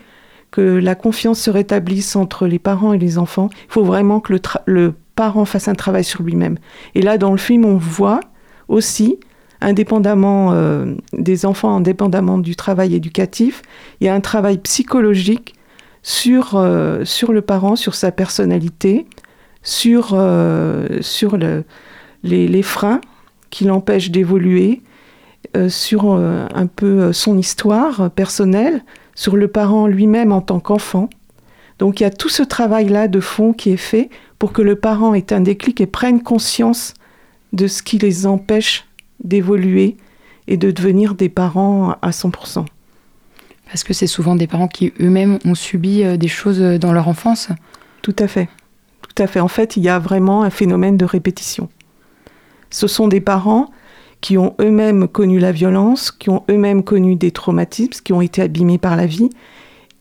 que 0.52 0.62
la 0.62 0.94
confiance 0.94 1.40
se 1.40 1.50
rétablisse 1.50 2.16
entre 2.16 2.46
les 2.46 2.60
parents 2.60 2.94
et 2.94 3.00
les 3.00 3.18
enfants, 3.18 3.50
il 3.52 3.72
faut 3.72 3.84
vraiment 3.84 4.20
que 4.20 4.34
le, 4.66 4.94
parent 5.16 5.46
fasse 5.46 5.68
un 5.68 5.76
travail 5.76 6.04
sur 6.04 6.24
lui-même. 6.24 6.58
Et 6.96 7.02
là, 7.02 7.18
dans 7.18 7.32
le 7.32 7.38
film, 7.38 7.66
on 7.66 7.78
voit 7.78 8.20
aussi, 8.68 9.20
indépendamment 9.64 10.52
euh, 10.54 10.94
des 11.14 11.46
enfants, 11.46 11.76
indépendamment 11.76 12.38
du 12.38 12.56
travail 12.56 12.94
éducatif, 12.94 13.62
il 14.00 14.08
y 14.08 14.10
a 14.10 14.14
un 14.14 14.20
travail 14.20 14.58
psychologique 14.60 15.56
sur, 16.04 16.56
euh, 16.56 17.04
le 17.30 17.42
parent, 17.42 17.76
sur 17.76 17.96
sa 17.96 18.12
personnalité, 18.12 19.08
sur, 19.64 20.12
euh, 20.14 21.02
les, 22.24 22.62
freins 22.62 23.02
qui 23.50 23.64
l'empêchent 23.64 24.12
d'évoluer, 24.12 24.82
sur 25.68 26.16
un 26.16 26.68
peu 26.68 27.14
son 27.14 27.38
histoire 27.38 28.10
personnelle, 28.12 28.84
sur 29.14 29.36
le 29.36 29.48
parent 29.48 29.86
lui-même 29.88 30.32
en 30.32 30.42
tant 30.42 30.60
qu'enfant. 30.60 31.10
Donc 31.78 32.00
il 32.00 32.04
y 32.04 32.06
a 32.06 32.10
tout 32.10 32.30
ce 32.30 32.42
travail-là 32.42 33.08
de 33.08 33.20
fond 33.20 33.54
qui 33.54 33.72
est 33.72 33.78
fait 33.78 34.10
pour 34.40 34.52
que 34.52 34.62
le 34.62 34.76
parent 34.76 35.14
ait 35.14 35.32
un 35.32 35.42
déclic 35.42 35.80
et 35.82 35.86
prenne 35.86 36.24
conscience 36.24 36.96
de 37.52 37.68
ce 37.68 37.84
qui 37.84 38.00
les 38.00 38.26
empêche 38.26 38.86
d'évoluer 39.24 39.98
et 40.48 40.58
de 40.58 40.72
devenir 40.72 41.16
des 41.16 41.30
parents 41.30 41.96
à 42.02 42.10
100%. 42.10 42.66
Parce 43.68 43.84
que 43.84 43.94
c'est 43.94 44.08
souvent 44.08 44.36
des 44.36 44.48
parents 44.48 44.68
qui 44.68 44.94
eux-mêmes 45.00 45.40
ont 45.46 45.56
subi 45.56 46.04
euh, 46.04 46.18
des 46.18 46.28
choses 46.28 46.62
euh, 46.62 46.78
dans 46.78 46.94
leur 46.94 47.08
enfance 47.08 47.50
Tout 48.02 48.16
à 48.20 48.28
fait. 48.28 48.50
Tout 49.02 49.24
à 49.24 49.28
fait. 49.28 49.40
En 49.40 49.48
fait, 49.48 49.78
il 49.78 49.84
y 49.84 49.90
a 49.90 50.00
vraiment 50.00 50.44
un 50.44 50.50
phénomène 50.50 50.98
de 50.98 51.06
répétition. 51.06 51.70
Ce 52.70 52.88
sont 52.88 53.08
des 53.08 53.22
parents 53.22 53.70
qui 54.22 54.38
ont 54.38 54.56
eux-mêmes 54.60 55.08
connu 55.08 55.40
la 55.40 55.52
violence, 55.52 56.12
qui 56.12 56.30
ont 56.30 56.44
eux-mêmes 56.50 56.84
connu 56.84 57.16
des 57.16 57.32
traumatismes, 57.32 58.02
qui 58.04 58.14
ont 58.14 58.22
été 58.22 58.42
abîmés 58.42 58.78
par 58.78 58.96
la 58.96 59.06
vie. 59.06 59.30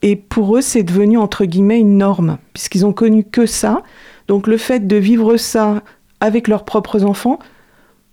Et 0.03 0.17
pour 0.17 0.57
eux, 0.57 0.61
c'est 0.61 0.83
devenu 0.83 1.19
entre 1.19 1.45
guillemets 1.45 1.81
une 1.81 1.97
norme, 1.97 2.39
puisqu'ils 2.53 2.87
ont 2.87 2.93
connu 2.93 3.25
que 3.25 3.47
ça. 3.47 3.83
Donc 4.29 4.47
le 4.47 4.57
fait 4.57 4.87
de 4.87 4.97
vivre 4.97 5.37
ça 5.37 5.83
avec 6.21 6.47
leurs 6.47 6.65
propres 6.65 7.05
enfants, 7.05 7.39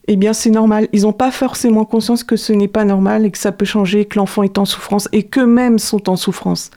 eh 0.09 0.15
bien 0.15 0.33
c'est 0.33 0.49
normal. 0.49 0.87
Ils 0.91 1.03
n'ont 1.03 1.13
pas 1.13 1.31
forcément 1.31 1.85
conscience 1.85 2.23
que 2.23 2.35
ce 2.35 2.51
n'est 2.51 2.67
pas 2.67 2.85
normal 2.85 3.25
et 3.25 3.31
que 3.31 3.37
ça 3.37 3.51
peut 3.51 3.65
changer, 3.65 4.05
que 4.05 4.17
l'enfant 4.17 4.43
est 4.43 4.57
en 4.57 4.65
souffrance 4.65 5.07
et 5.11 5.23
qu'eux-mêmes 5.23 5.79
sont 5.79 6.09
en 6.09 6.15
souffrance. 6.15 6.71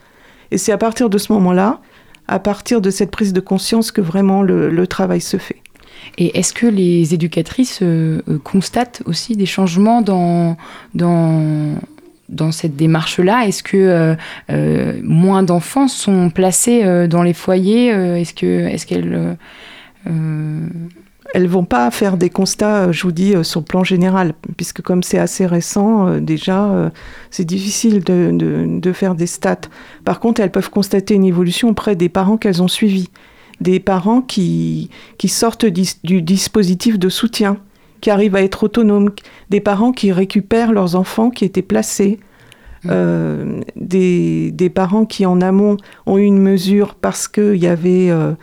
Et 0.51 0.57
c'est 0.57 0.71
à 0.71 0.77
partir 0.77 1.09
de 1.09 1.17
ce 1.17 1.33
moment-là, 1.33 1.81
à 2.27 2.39
partir 2.39 2.79
de 2.79 2.89
cette 2.89 3.11
prise 3.11 3.33
de 3.33 3.41
conscience 3.41 3.91
que 3.91 4.01
vraiment 4.01 4.41
le 4.43 4.87
travail 4.87 5.19
se 5.19 5.37
fait. 5.37 5.63
Et 6.17 6.37
est-ce 6.37 6.53
que 6.53 6.67
les 6.67 7.13
éducatrices 7.13 7.79
euh, 7.81 8.21
euh, 8.29 8.37
constatent 8.39 9.01
aussi 9.05 9.35
des 9.35 9.45
changements 9.45 10.01
dans, 10.01 10.57
dans, 10.93 11.75
dans 12.29 12.51
cette 12.51 12.75
démarche-là? 12.75 13.47
Est-ce 13.47 13.63
que 13.63 14.15
euh, 14.49 15.01
moins 15.03 15.43
d'enfants 15.43 15.87
sont 15.87 16.29
placés 16.29 17.07
dans 17.07 17.23
les 17.23 17.33
foyers? 17.33 17.87
Est-ce 17.87 18.33
que 18.33 18.45
est-ce 18.45 18.85
qu'elles 18.85 19.37
elles 21.33 21.47
vont 21.47 21.65
pas 21.65 21.91
faire 21.91 22.15
des 22.15 22.29
constats, 22.29 22.91
je 22.91 23.03
vous 23.03 23.11
dis, 23.11 23.33
sur 23.43 23.59
le 23.59 23.65
plan 23.65 23.83
général, 23.83 24.33
puisque 24.55 24.81
comme 24.81 25.03
c'est 25.03 25.17
assez 25.17 25.45
récent, 25.45 26.19
déjà, 26.19 26.91
c'est 27.31 27.43
difficile 27.43 28.03
de, 28.03 28.29
de, 28.31 28.79
de, 28.79 28.93
faire 28.93 29.15
des 29.15 29.25
stats. 29.25 29.61
Par 30.05 30.19
contre, 30.19 30.41
elles 30.41 30.51
peuvent 30.51 30.69
constater 30.69 31.15
une 31.15 31.25
évolution 31.25 31.69
auprès 31.69 31.95
des 31.95 32.07
parents 32.07 32.37
qu'elles 32.37 32.61
ont 32.61 32.67
suivis 32.67 33.09
des 33.61 33.79
parents 33.79 34.21
qui, 34.21 34.89
qui 35.17 35.29
sortent 35.29 35.65
du 35.65 36.21
dispositif 36.21 36.99
de 36.99 37.09
soutien, 37.09 37.57
qui 38.01 38.09
arrivent 38.09 38.35
à 38.35 38.43
être 38.43 38.63
autonomes, 38.63 39.11
des 39.49 39.61
parents 39.61 39.91
qui 39.91 40.11
récupèrent 40.11 40.73
leurs 40.73 40.95
enfants 40.95 41.29
qui 41.29 41.45
étaient 41.45 41.61
placés, 41.61 42.19
mmh. 42.83 42.89
euh, 42.91 43.61
des, 43.75 44.51
des, 44.51 44.69
parents 44.69 45.05
qui 45.05 45.25
en 45.25 45.41
amont 45.41 45.77
ont 46.05 46.17
eu 46.17 46.23
une 46.23 46.39
mesure 46.39 46.95
parce 46.95 47.27
qu'il 47.27 47.55
y 47.55 47.67
avait 47.67 48.09
euh, 48.09 48.33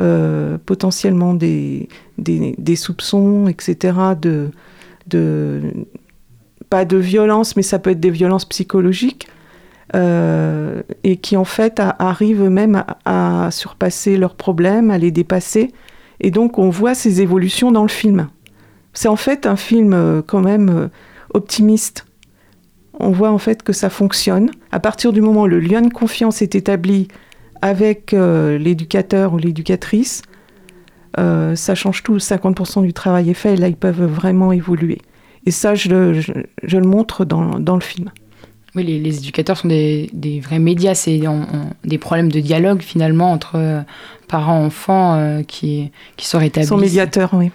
euh, 0.00 0.58
potentiellement 0.64 1.34
des, 1.34 1.88
des, 2.18 2.76
soupçons, 2.76 3.48
etc., 3.48 3.98
de, 4.20 4.50
pas 6.70 6.84
de 6.84 6.96
violence, 6.96 7.56
mais 7.56 7.62
ça 7.62 7.80
peut 7.80 7.90
être 7.90 7.98
des 7.98 8.10
violences 8.10 8.44
psychologiques. 8.44 9.28
Euh, 9.96 10.82
et 11.02 11.16
qui 11.16 11.38
en 11.38 11.46
fait 11.46 11.80
arrivent 11.98 12.50
même 12.50 12.84
à, 13.06 13.48
surpasser 13.50 14.18
leurs 14.18 14.34
problèmes, 14.34 14.90
à 14.90 14.98
les 14.98 15.10
dépasser. 15.10 15.72
Et 16.20 16.30
donc 16.30 16.58
on 16.58 16.68
voit 16.68 16.94
ces 16.94 17.22
évolutions 17.22 17.72
dans 17.72 17.84
le 17.84 17.88
film. 17.88 18.28
C'est 18.92 19.08
en 19.08 19.16
fait 19.16 19.46
un 19.46 19.56
film 19.56 19.94
euh, 19.94 20.20
quand 20.20 20.42
même 20.42 20.90
optimiste. 21.32 22.04
On 23.00 23.10
voit 23.10 23.30
en 23.30 23.38
fait 23.38 23.62
que 23.62 23.72
ça 23.72 23.88
fonctionne. 23.88 24.50
À 24.72 24.78
partir 24.78 25.12
du 25.12 25.22
moment 25.22 25.42
où 25.42 25.46
le 25.48 25.58
lien 25.58 25.80
de 25.80 25.92
confiance 25.92 26.42
est 26.42 26.54
établi 26.54 27.08
avec 27.62 28.12
l'éducateur 28.12 29.32
ou 29.32 29.38
l'éducatrice, 29.38 30.22
ça 31.16 31.74
change 31.74 32.02
tout. 32.02 32.16
50% 32.16 32.82
du 32.82 32.92
travail 32.92 33.30
est 33.30 33.34
fait 33.34 33.54
et 33.54 33.56
là 33.56 33.68
ils 33.68 33.76
peuvent 33.76 34.04
vraiment 34.04 34.52
évoluer. 34.52 34.98
Et 35.46 35.50
ça, 35.50 35.74
je, 35.74 36.20
je, 36.62 36.76
le 36.76 36.86
montre 36.86 37.24
dans, 37.24 37.58
dans 37.58 37.74
le 37.74 37.80
film. 37.80 38.10
Oui, 38.74 38.84
les, 38.84 39.16
éducateurs 39.16 39.56
sont 39.56 39.68
des, 39.68 40.40
vrais 40.44 40.58
médias. 40.58 40.94
C'est 40.94 41.20
des 41.84 41.98
problèmes 41.98 42.30
de 42.30 42.40
dialogue 42.40 42.82
finalement 42.82 43.32
entre 43.32 43.56
euh, 43.56 43.80
parents, 44.28 44.64
enfants 44.64 45.14
euh, 45.14 45.42
qui, 45.42 45.90
qui 46.16 46.26
sont 46.26 46.38
rétablis. 46.38 46.66
Ils 46.66 46.68
sont 46.68 46.76
médiateurs, 46.76 47.30
oui. 47.32 47.50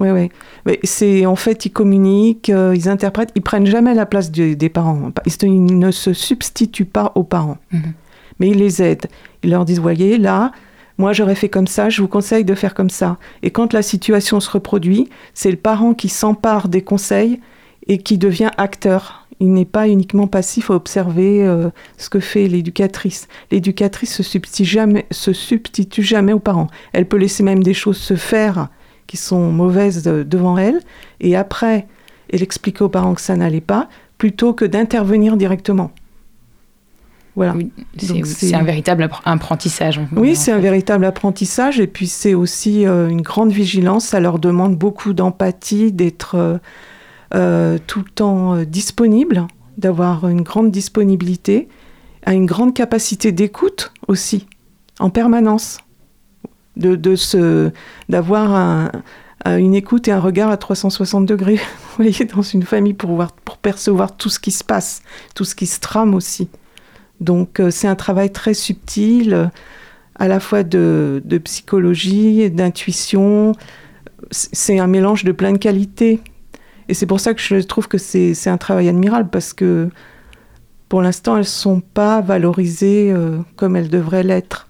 Oui, 0.00 0.10
oui. 0.10 0.28
Mais 0.66 0.78
c'est 0.84 1.26
en 1.26 1.36
fait, 1.36 1.66
ils 1.66 1.70
communiquent, 1.70 2.50
euh, 2.50 2.74
ils 2.76 2.88
interprètent, 2.88 3.32
ils 3.34 3.42
prennent 3.42 3.66
jamais 3.66 3.94
la 3.94 4.06
place 4.06 4.30
des 4.30 4.68
parents. 4.68 5.10
Ils, 5.42 5.78
ne 5.78 5.90
se 5.90 6.12
substituent 6.12 6.84
pas 6.84 7.12
aux 7.14 7.24
parents, 7.24 7.58
mhm. 7.72 7.94
Mais 8.38 8.48
ils 8.48 8.58
les 8.58 8.82
aident. 8.82 9.06
Ils 9.42 9.50
leur 9.50 9.64
disent, 9.64 9.80
voyez, 9.80 10.18
là, 10.18 10.52
moi 10.96 11.12
j'aurais 11.12 11.34
fait 11.34 11.48
comme 11.48 11.66
ça, 11.66 11.88
je 11.88 12.02
vous 12.02 12.08
conseille 12.08 12.44
de 12.44 12.54
faire 12.54 12.74
comme 12.74 12.90
ça. 12.90 13.18
Et 13.42 13.50
quand 13.50 13.72
la 13.72 13.82
situation 13.82 14.40
se 14.40 14.50
reproduit, 14.50 15.08
c'est 15.34 15.50
le 15.50 15.56
parent 15.56 15.94
qui 15.94 16.08
s'empare 16.08 16.68
des 16.68 16.82
conseils 16.82 17.40
et 17.86 17.98
qui 17.98 18.18
devient 18.18 18.50
acteur 18.56 19.28
il 19.40 19.52
n'est 19.52 19.64
pas 19.64 19.88
uniquement 19.88 20.26
passif 20.26 20.70
à 20.70 20.74
observer 20.74 21.46
euh, 21.46 21.70
ce 21.96 22.10
que 22.10 22.20
fait 22.20 22.48
l'éducatrice. 22.48 23.28
L'éducatrice 23.50 24.14
se 24.14 24.22
substitue 24.22 24.64
jamais, 24.64 25.06
se 25.10 25.32
substitue 25.32 26.02
jamais 26.02 26.32
aux 26.32 26.40
parents. 26.40 26.68
Elle 26.92 27.06
peut 27.06 27.16
laisser 27.16 27.42
même 27.42 27.62
des 27.62 27.74
choses 27.74 27.98
se 27.98 28.16
faire 28.16 28.68
qui 29.06 29.16
sont 29.16 29.50
mauvaises 29.52 30.06
euh, 30.06 30.24
devant 30.24 30.58
elle, 30.58 30.80
et 31.20 31.36
après, 31.36 31.86
elle 32.30 32.42
explique 32.42 32.80
aux 32.82 32.88
parents 32.88 33.14
que 33.14 33.20
ça 33.20 33.36
n'allait 33.36 33.60
pas, 33.60 33.88
plutôt 34.18 34.52
que 34.52 34.64
d'intervenir 34.64 35.36
directement. 35.36 35.92
Voilà. 37.38 37.54
c'est 37.96 38.52
un 38.52 38.64
véritable 38.64 39.08
apprentissage. 39.24 40.00
Oui, 40.16 40.34
c'est 40.34 40.50
un 40.50 40.58
véritable 40.58 41.04
apprentissage, 41.04 41.78
et 41.78 41.86
puis 41.86 42.08
c'est 42.08 42.34
aussi 42.34 42.84
euh, 42.84 43.08
une 43.08 43.22
grande 43.22 43.52
vigilance. 43.52 44.06
Ça 44.06 44.18
leur 44.18 44.40
demande 44.40 44.76
beaucoup 44.76 45.12
d'empathie, 45.12 45.92
d'être 45.92 46.58
euh, 47.36 47.78
tout 47.86 48.00
le 48.00 48.10
temps 48.10 48.56
euh, 48.56 48.64
disponible, 48.64 49.46
d'avoir 49.76 50.26
une 50.26 50.42
grande 50.42 50.72
disponibilité, 50.72 51.68
à 52.26 52.34
une 52.34 52.44
grande 52.44 52.74
capacité 52.74 53.30
d'écoute 53.30 53.92
aussi, 54.08 54.48
en 54.98 55.08
permanence, 55.08 55.78
de, 56.76 56.96
de 56.96 57.72
d'avoir 58.08 58.90
une 59.46 59.76
écoute 59.76 60.08
et 60.08 60.10
un 60.10 60.18
regard 60.18 60.50
à 60.50 60.56
360 60.56 61.24
degrés, 61.24 61.54
vous 61.98 62.02
voyez, 62.02 62.24
dans 62.24 62.42
une 62.42 62.64
famille 62.64 62.94
pour, 62.94 63.12
voir, 63.12 63.30
pour 63.30 63.58
percevoir 63.58 64.16
tout 64.16 64.28
ce 64.28 64.40
qui 64.40 64.50
se 64.50 64.64
passe, 64.64 65.02
tout 65.36 65.44
ce 65.44 65.54
qui 65.54 65.66
se 65.66 65.78
trame 65.78 66.16
aussi. 66.16 66.48
Donc 67.20 67.60
euh, 67.60 67.70
c'est 67.70 67.88
un 67.88 67.96
travail 67.96 68.30
très 68.30 68.54
subtil, 68.54 69.50
à 70.16 70.28
la 70.28 70.40
fois 70.40 70.62
de, 70.62 71.22
de 71.24 71.38
psychologie, 71.38 72.50
d'intuition. 72.50 73.52
C'est 74.30 74.78
un 74.78 74.86
mélange 74.86 75.24
de 75.24 75.32
plein 75.32 75.52
de 75.52 75.58
qualités. 75.58 76.20
Et 76.88 76.94
c'est 76.94 77.06
pour 77.06 77.20
ça 77.20 77.34
que 77.34 77.40
je 77.40 77.56
trouve 77.56 77.86
que 77.86 77.98
c'est 77.98 78.48
un 78.48 78.56
travail 78.56 78.88
admirable 78.88 79.28
parce 79.30 79.52
que 79.52 79.90
pour 80.88 81.02
l'instant, 81.02 81.34
elles 81.34 81.40
ne 81.40 81.46
sont 81.46 81.80
pas 81.80 82.20
valorisées 82.20 83.12
euh, 83.12 83.38
comme 83.56 83.76
elles 83.76 83.90
devraient 83.90 84.22
l'être. 84.22 84.67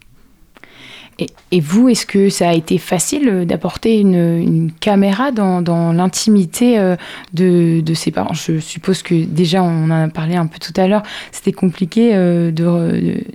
Et, 1.50 1.61
vous, 1.61 1.88
est-ce 1.88 2.07
que 2.07 2.28
ça 2.28 2.50
a 2.50 2.54
été 2.54 2.78
facile 2.78 3.28
euh, 3.28 3.44
d'apporter 3.44 3.98
une, 3.98 4.70
caméra 4.78 5.33
dans, 5.33 5.92
l'intimité 5.92 6.78
euh, 6.78 6.94
de, 7.35 7.81
de, 7.81 7.94
ses 7.94 8.12
parents? 8.12 8.35
Je 8.35 8.61
suppose 8.61 9.02
que 9.02 9.24
déjà, 9.24 9.62
on 9.62 9.85
en 9.85 9.90
a 9.90 10.09
parlé 10.09 10.37
un 10.37 10.46
peu 10.46 10.59
tout 10.61 10.72
à 10.81 10.87
l'heure, 10.87 11.02
c'était 11.33 11.52
compliqué 11.52 12.11
euh, 12.14 12.52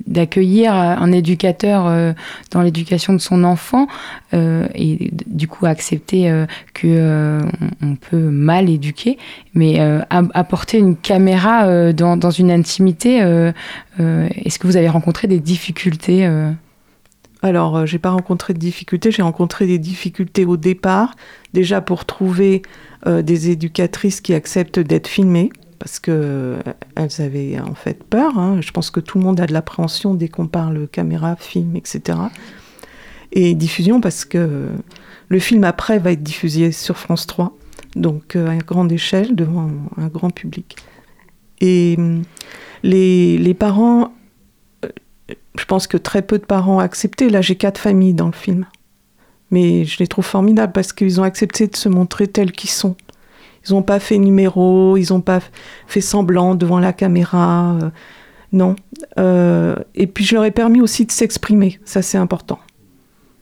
d'accueillir 0.07 0.73
un 0.73 1.11
éducateur 1.11 2.13
dans 2.51 2.61
l'éducation 2.61 3.13
de 3.13 3.17
son 3.17 3.43
enfant 3.43 3.87
et 4.33 5.11
du 5.27 5.47
coup 5.47 5.65
accepter 5.65 6.31
que 6.73 7.41
on 7.81 7.95
peut 7.95 8.17
mal 8.29 8.69
éduquer, 8.69 9.17
mais 9.53 9.79
apporter 10.09 10.77
une 10.77 10.95
caméra 10.95 11.93
dans, 11.93 12.17
dans, 12.17 12.31
une 12.31 12.51
intimité, 12.51 13.17
est-ce 13.97 14.59
que 14.59 14.67
vous 14.67 14.77
avez 14.77 14.89
rencontré 14.89 15.27
des 15.27 15.39
difficultés 15.39 16.27
alors, 17.43 17.75
euh, 17.75 17.85
j'ai 17.85 17.99
pas 17.99 18.11
rencontré 18.11 18.53
de 18.53 18.59
difficultés, 18.59 19.11
j'ai 19.11 19.21
rencontré 19.21 19.67
des 19.67 19.77
difficultés 19.77 20.45
au 20.45 20.55
départ, 20.55 21.13
déjà 21.51 21.81
pour 21.81 22.05
trouver 22.05 22.61
euh, 23.05 23.21
des 23.21 23.49
éducatrices 23.49 24.21
qui 24.21 24.33
acceptent 24.33 24.79
d'être 24.79 25.07
filmées, 25.07 25.51
parce 25.77 25.99
que 25.99 26.55
elles 26.95 27.21
avaient 27.21 27.59
en 27.59 27.75
fait 27.75 28.01
peur. 28.05 28.37
Hein. 28.39 28.61
Je 28.61 28.71
pense 28.71 28.89
que 28.89 29.01
tout 29.01 29.17
le 29.17 29.25
monde 29.25 29.41
a 29.41 29.45
de 29.45 29.51
l'appréhension 29.51 30.13
dès 30.13 30.29
qu'on 30.29 30.47
parle 30.47 30.87
caméra, 30.87 31.35
film, 31.35 31.75
etc. 31.75 32.17
Et 33.33 33.55
diffusion 33.55 33.99
parce 33.99 34.23
que 34.23 34.69
le 35.27 35.39
film 35.39 35.65
après 35.65 35.99
va 35.99 36.13
être 36.13 36.23
diffusé 36.23 36.71
sur 36.71 36.97
France 36.97 37.27
3, 37.27 37.57
donc 37.97 38.37
à 38.37 38.55
grande 38.59 38.91
échelle 38.93 39.35
devant 39.35 39.69
un 39.97 40.07
grand 40.07 40.29
public. 40.29 40.77
Et 41.59 41.95
hum, 41.97 42.21
les 42.83 43.53
parents, 43.53 44.13
je 45.29 45.65
pense 45.65 45.87
que 45.87 45.97
très 45.97 46.21
peu 46.21 46.37
de 46.37 46.45
parents 46.45 46.79
accepté. 46.79 47.29
Là, 47.29 47.41
j'ai 47.41 47.55
quatre 47.55 47.77
familles 47.77 48.13
dans 48.13 48.27
le 48.27 48.33
film. 48.33 48.65
Mais 49.51 49.85
je 49.85 49.99
les 49.99 50.07
trouve 50.07 50.25
formidables 50.25 50.73
parce 50.73 50.93
qu'ils 50.93 51.21
ont 51.21 51.23
accepté 51.23 51.67
de 51.67 51.75
se 51.75 51.89
montrer 51.89 52.27
tels 52.27 52.51
qu'ils 52.51 52.69
sont. 52.69 52.95
Ils 53.67 53.73
n'ont 53.73 53.83
pas 53.83 53.99
fait 53.99 54.17
numéro, 54.17 54.97
ils 54.97 55.13
n'ont 55.13 55.21
pas 55.21 55.39
fait 55.87 56.01
semblant 56.01 56.55
devant 56.55 56.79
la 56.79 56.91
caméra. 56.91 57.77
Euh, 57.81 57.89
non. 58.51 58.75
Euh, 59.19 59.75
et 59.95 60.07
puis 60.07 60.25
je 60.25 60.35
leur 60.35 60.43
ai 60.43 60.51
permis 60.51 60.81
aussi 60.81 61.05
de 61.05 61.11
s'exprimer. 61.11 61.79
Ça, 61.85 62.01
c'est 62.01 62.17
important. 62.17 62.59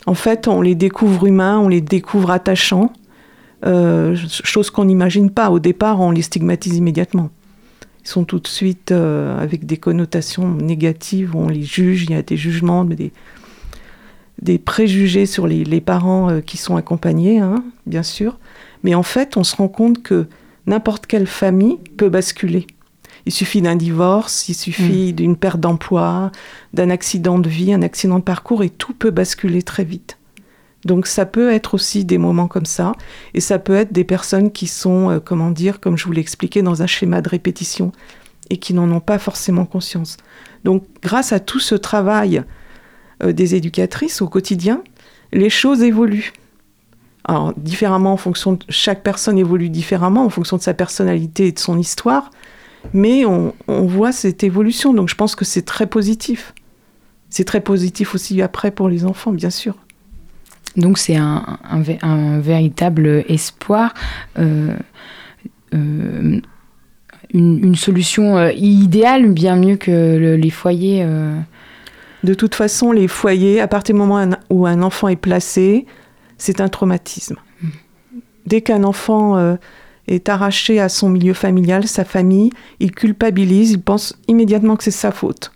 En 0.05 0.13
fait, 0.13 0.47
on 0.47 0.61
les 0.61 0.75
découvre 0.75 1.25
humains, 1.27 1.59
on 1.59 1.67
les 1.67 1.81
découvre 1.81 2.31
attachants. 2.31 2.91
Euh, 3.65 4.15
chose 4.43 4.69
qu'on 4.69 4.85
n'imagine 4.85 5.29
pas. 5.29 5.49
Au 5.51 5.59
départ, 5.59 6.01
on 6.01 6.11
les 6.11 6.23
stigmatise 6.23 6.77
immédiatement. 6.77 7.29
Ils 8.03 8.09
sont 8.09 8.23
tout 8.25 8.39
de 8.39 8.47
suite 8.47 8.91
avec 8.91 9.65
des 9.65 9.77
connotations 9.77 10.49
négatives, 10.55 11.35
on 11.35 11.47
les 11.47 11.63
juge, 11.63 12.03
il 12.03 12.11
y 12.11 12.15
a 12.15 12.23
des 12.23 12.37
jugements, 12.37 12.83
des, 12.83 13.11
des 14.41 14.57
préjugés 14.57 15.27
sur 15.27 15.45
les, 15.45 15.81
parents 15.81 16.41
qui 16.41 16.57
sont 16.57 16.77
accompagnés, 16.77 17.39
hein, 17.39 17.63
bien 17.85 18.03
sûr. 18.03 18.39
Mais 18.83 18.95
en 18.95 19.03
fait, 19.03 19.37
on 19.37 19.43
se 19.43 19.55
rend 19.55 19.67
compte 19.67 20.01
que 20.01 20.25
n'importe 20.65 21.05
quelle 21.05 21.27
famille 21.27 21.77
peut 21.97 22.09
basculer. 22.09 22.65
Il 23.25 23.31
suffit 23.31 23.61
d'un 23.61 23.75
divorce, 23.75 24.49
il 24.49 24.55
suffit 24.55 25.11
mm. 25.11 25.15
d'une 25.15 25.35
perte 25.35 25.59
d'emploi, 25.59 26.31
d'un 26.73 26.89
accident 26.89 27.39
de 27.39 27.49
vie, 27.49 27.73
un 27.73 27.81
accident 27.81 28.19
de 28.19 28.23
parcours, 28.23 28.63
et 28.63 28.69
tout 28.69 28.93
peut 28.93 29.11
basculer 29.11 29.61
très 29.61 29.83
vite. 29.83 30.17
Donc 30.85 31.07
ça 31.07 31.25
peut 31.25 31.51
être 31.51 31.75
aussi 31.75 32.05
des 32.05 32.17
moments 32.17 32.47
comme 32.47 32.65
ça, 32.65 32.93
et 33.33 33.39
ça 33.39 33.59
peut 33.59 33.75
être 33.75 33.93
des 33.93 34.03
personnes 34.03 34.51
qui 34.51 34.67
sont, 34.67 35.11
euh, 35.11 35.19
comment 35.19 35.51
dire, 35.51 35.79
comme 35.79 35.97
je 35.97 36.05
vous 36.05 36.11
l'ai 36.11 36.21
expliqué, 36.21 36.61
dans 36.61 36.81
un 36.81 36.87
schéma 36.87 37.21
de 37.21 37.29
répétition, 37.29 37.91
et 38.49 38.57
qui 38.57 38.73
n'en 38.73 38.91
ont 38.91 38.99
pas 38.99 39.19
forcément 39.19 39.65
conscience. 39.65 40.17
Donc 40.63 40.83
grâce 41.01 41.33
à 41.33 41.39
tout 41.39 41.59
ce 41.59 41.75
travail 41.75 42.43
euh, 43.23 43.31
des 43.31 43.55
éducatrices 43.55 44.21
au 44.21 44.27
quotidien, 44.27 44.81
les 45.31 45.49
choses 45.49 45.83
évoluent. 45.83 46.33
Alors, 47.23 47.53
différemment 47.55 48.13
en 48.13 48.17
fonction 48.17 48.53
de 48.53 48.63
chaque 48.69 49.03
personne 49.03 49.37
évolue 49.37 49.69
différemment 49.69 50.25
en 50.25 50.29
fonction 50.29 50.57
de 50.57 50.61
sa 50.61 50.73
personnalité 50.73 51.47
et 51.47 51.51
de 51.51 51.59
son 51.59 51.77
histoire, 51.77 52.31
mais 52.93 53.25
on, 53.25 53.53
voit 53.67 54.11
cette 54.11 54.43
évolution. 54.43 54.93
Donc, 54.93 55.07
je 55.07 55.15
pense 55.15 55.35
que 55.35 55.45
c'est 55.45 55.61
très 55.61 55.85
positif. 55.85 56.53
C'est 57.29 57.45
très 57.45 57.61
positif 57.61 58.15
aussi 58.15 58.41
après 58.41 58.71
pour 58.71 58.89
les 58.89 59.05
enfants, 59.05 59.31
bien 59.31 59.51
sûr. 59.51 59.75
Donc, 60.77 60.97
c'est 60.97 61.15
un, 61.15 62.39
véritable 62.39 63.25
espoir. 63.27 63.93
Euh, 64.39 64.75
euh, 65.73 66.39
une, 67.33 67.75
solution 67.75 68.37
euh, 68.37 68.51
idéale, 68.53 69.29
bien 69.31 69.55
mieux 69.55 69.77
que 69.77 70.35
les 70.35 70.49
foyers. 70.49 71.05
De 72.23 72.33
toute 72.33 72.55
façon, 72.55 72.91
les 72.91 73.07
foyers, 73.07 73.61
à 73.61 73.67
partir 73.67 73.95
du 73.95 73.99
moment 73.99 74.29
où 74.49 74.65
un 74.65 74.81
enfant 74.81 75.07
est 75.07 75.15
placé, 75.15 75.85
c'est 76.37 76.61
un 76.61 76.67
traumatisme. 76.67 77.37
Dès 78.45 78.61
qu'un 78.61 78.83
enfant 78.83 79.57
est 80.07 80.29
arraché 80.29 80.79
à 80.79 80.89
son 80.89 81.09
milieu 81.09 81.33
familial, 81.33 81.87
sa 81.87 82.05
famille, 82.05 82.51
il 82.79 82.91
culpabilise, 82.91 83.71
il 83.71 83.81
pense 83.81 84.17
immédiatement 84.27 84.75
que 84.75 84.83
c'est 84.83 84.91
sa 84.91 85.11
faute, 85.11 85.51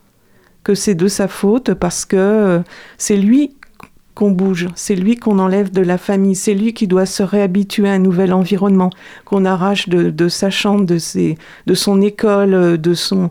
que 0.63 0.75
c'est 0.75 0.95
de 0.95 1.07
sa 1.07 1.27
faute 1.27 1.73
parce 1.73 2.05
que 2.05 2.61
c'est 2.97 3.17
lui 3.17 3.55
qu'on 4.15 4.31
bouge, 4.31 4.67
c'est 4.75 4.95
lui 4.95 5.17
qu'on 5.17 5.39
enlève 5.39 5.71
de 5.71 5.81
la 5.81 5.97
famille, 5.97 6.35
c'est 6.35 6.53
lui 6.53 6.73
qui 6.73 6.87
doit 6.87 7.05
se 7.05 7.21
réhabituer 7.21 7.89
à 7.89 7.93
un 7.93 7.99
nouvel 7.99 8.33
environnement, 8.33 8.89
qu'on 9.25 9.45
arrache 9.45 9.89
de, 9.89 10.27
sa 10.27 10.49
chambre, 10.49 10.85
de, 10.85 10.97
ses, 10.97 11.37
de 11.67 11.73
son 11.73 12.01
école, 12.01 12.79
de, 12.79 12.93
son, 12.93 13.29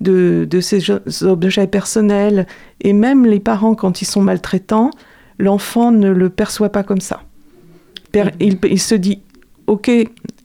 de, 0.00 0.46
de 0.50 0.60
ses 0.60 0.82
objets 1.22 1.68
personnels. 1.68 2.46
Et 2.80 2.92
même 2.92 3.24
les 3.24 3.40
parents, 3.40 3.74
quand 3.74 4.02
ils 4.02 4.06
sont 4.06 4.20
maltraitants, 4.20 4.90
l'enfant 5.38 5.92
ne 5.92 6.10
le 6.10 6.28
perçoit 6.28 6.70
pas 6.70 6.82
comme 6.82 7.00
ça. 7.00 7.22
Il, 8.40 8.80
se 8.80 8.94
dit, 8.94 9.20
ok, 9.66 9.90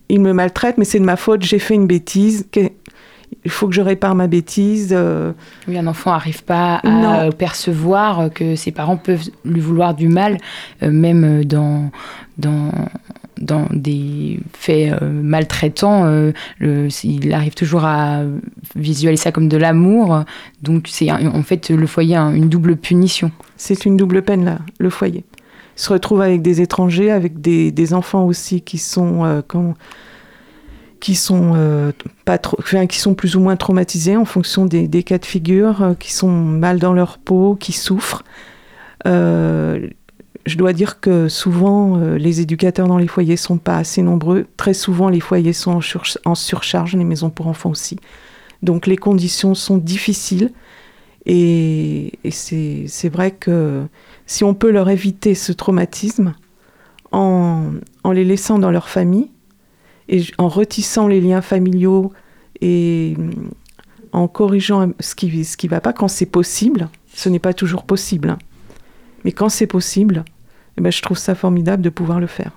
il 0.09 0.19
me 0.19 0.33
maltraite, 0.33 0.77
mais 0.77 0.85
c'est 0.85 0.99
de 0.99 1.05
ma 1.05 1.15
faute, 1.15 1.41
j'ai 1.41 1.59
fait 1.59 1.75
une 1.75 1.87
bêtise. 1.87 2.47
Il 3.43 3.51
faut 3.51 3.67
que 3.67 3.73
je 3.73 3.81
répare 3.81 4.15
ma 4.15 4.27
bêtise. 4.27 4.93
Euh. 4.95 5.31
Oui, 5.67 5.77
un 5.77 5.87
enfant 5.87 6.11
n'arrive 6.11 6.43
pas 6.43 6.81
à 6.83 7.31
percevoir 7.31 8.29
que 8.33 8.55
ses 8.55 8.71
parents 8.71 8.97
peuvent 8.97 9.29
lui 9.45 9.61
vouloir 9.61 9.95
du 9.95 10.07
mal, 10.07 10.37
euh, 10.83 10.91
même 10.91 11.43
dans, 11.45 11.89
dans, 12.37 12.71
dans 13.41 13.67
des 13.71 14.39
faits 14.53 14.93
euh, 14.93 15.09
maltraitants, 15.09 16.05
euh, 16.05 16.31
il 17.03 17.33
arrive 17.33 17.53
toujours 17.53 17.85
à 17.85 18.21
visualiser 18.75 19.23
ça 19.23 19.31
comme 19.31 19.49
de 19.49 19.57
l'amour. 19.57 20.23
Donc 20.61 20.87
c'est 20.87 21.11
en 21.11 21.43
fait 21.43 21.69
le 21.69 21.87
foyer 21.87 22.15
une 22.15 22.49
double 22.49 22.75
punition. 22.75 23.31
C'est 23.57 23.85
une 23.85 23.97
double 23.97 24.21
peine 24.21 24.45
là, 24.45 24.59
le 24.79 24.89
foyer. 24.89 25.25
Il 25.77 25.81
se 25.81 25.91
retrouve 25.91 26.21
avec 26.21 26.41
des 26.41 26.61
étrangers, 26.61 27.11
avec 27.11 27.41
des, 27.41 27.93
enfants 27.93 28.25
aussi 28.25 28.61
qui 28.61 28.77
sont 28.77 29.25
euh, 29.25 29.41
qui 31.01 31.15
sont 31.15 31.91
pas 32.23 32.37
trop, 32.37 32.57
qui 32.87 32.99
sont 32.99 33.13
plus 33.13 33.35
ou 33.35 33.41
moins 33.41 33.57
traumatisés 33.57 34.15
en 34.15 34.23
fonction 34.23 34.65
des, 34.65 35.03
cas 35.03 35.17
de 35.17 35.25
figure, 35.25 35.95
qui 35.99 36.13
sont 36.13 36.31
mal 36.31 36.79
dans 36.79 36.93
leur 36.93 37.17
peau, 37.17 37.57
qui 37.59 37.73
souffrent 37.73 38.23
je 40.45 40.57
dois 40.57 40.73
dire 40.73 40.99
que 40.99 41.27
souvent, 41.27 41.97
euh, 41.97 42.17
les 42.17 42.41
éducateurs 42.41 42.87
dans 42.87 42.97
les 42.97 43.07
foyers 43.07 43.37
sont 43.37 43.57
pas 43.57 43.77
assez 43.77 44.01
nombreux. 44.01 44.47
Très 44.57 44.73
souvent, 44.73 45.09
les 45.09 45.19
foyers 45.19 45.53
sont 45.53 45.79
en, 46.25 46.35
surcharge, 46.35 46.95
les 46.95 47.03
maisons 47.03 47.29
pour 47.29 47.47
enfants 47.47 47.69
aussi. 47.69 47.97
Donc 48.63 48.87
les 48.87 48.97
conditions 48.97 49.55
sont 49.55 49.77
difficiles. 49.77 50.51
Et, 51.25 52.17
c'est 52.31 53.09
vrai 53.09 53.31
que 53.31 53.83
si 54.25 54.43
on 54.43 54.53
peut 54.53 54.71
leur 54.71 54.89
éviter 54.89 55.35
ce 55.35 55.51
traumatisme 55.51 56.33
en, 57.11 57.71
les 58.11 58.25
laissant 58.25 58.57
dans 58.57 58.71
leur 58.71 58.89
famille 58.89 59.29
et 60.09 60.23
en 60.37 60.47
retissant 60.47 61.07
les 61.07 61.21
liens 61.21 61.41
familiaux 61.41 62.11
et 62.61 63.15
en 64.11 64.27
corrigeant 64.27 64.91
ce 64.99 65.15
qui 65.15 65.45
ce 65.45 65.57
qui 65.57 65.67
va 65.67 65.81
pas 65.81 65.93
quand 65.93 66.07
c'est 66.07 66.25
possible, 66.25 66.89
ce 67.13 67.29
n'est 67.29 67.39
pas 67.39 67.53
toujours 67.53 67.83
possible. 67.83 68.31
Hein. 68.31 68.39
Mais 69.23 69.31
quand 69.31 69.49
c'est 69.49 69.67
possible, 69.67 70.23
eh 70.77 70.81
ben, 70.81 70.91
je 70.91 71.01
trouve 71.01 71.17
ça 71.17 71.35
formidable 71.35 71.83
de 71.83 71.89
pouvoir 71.89 72.19
le 72.19 72.27
faire. 72.27 72.51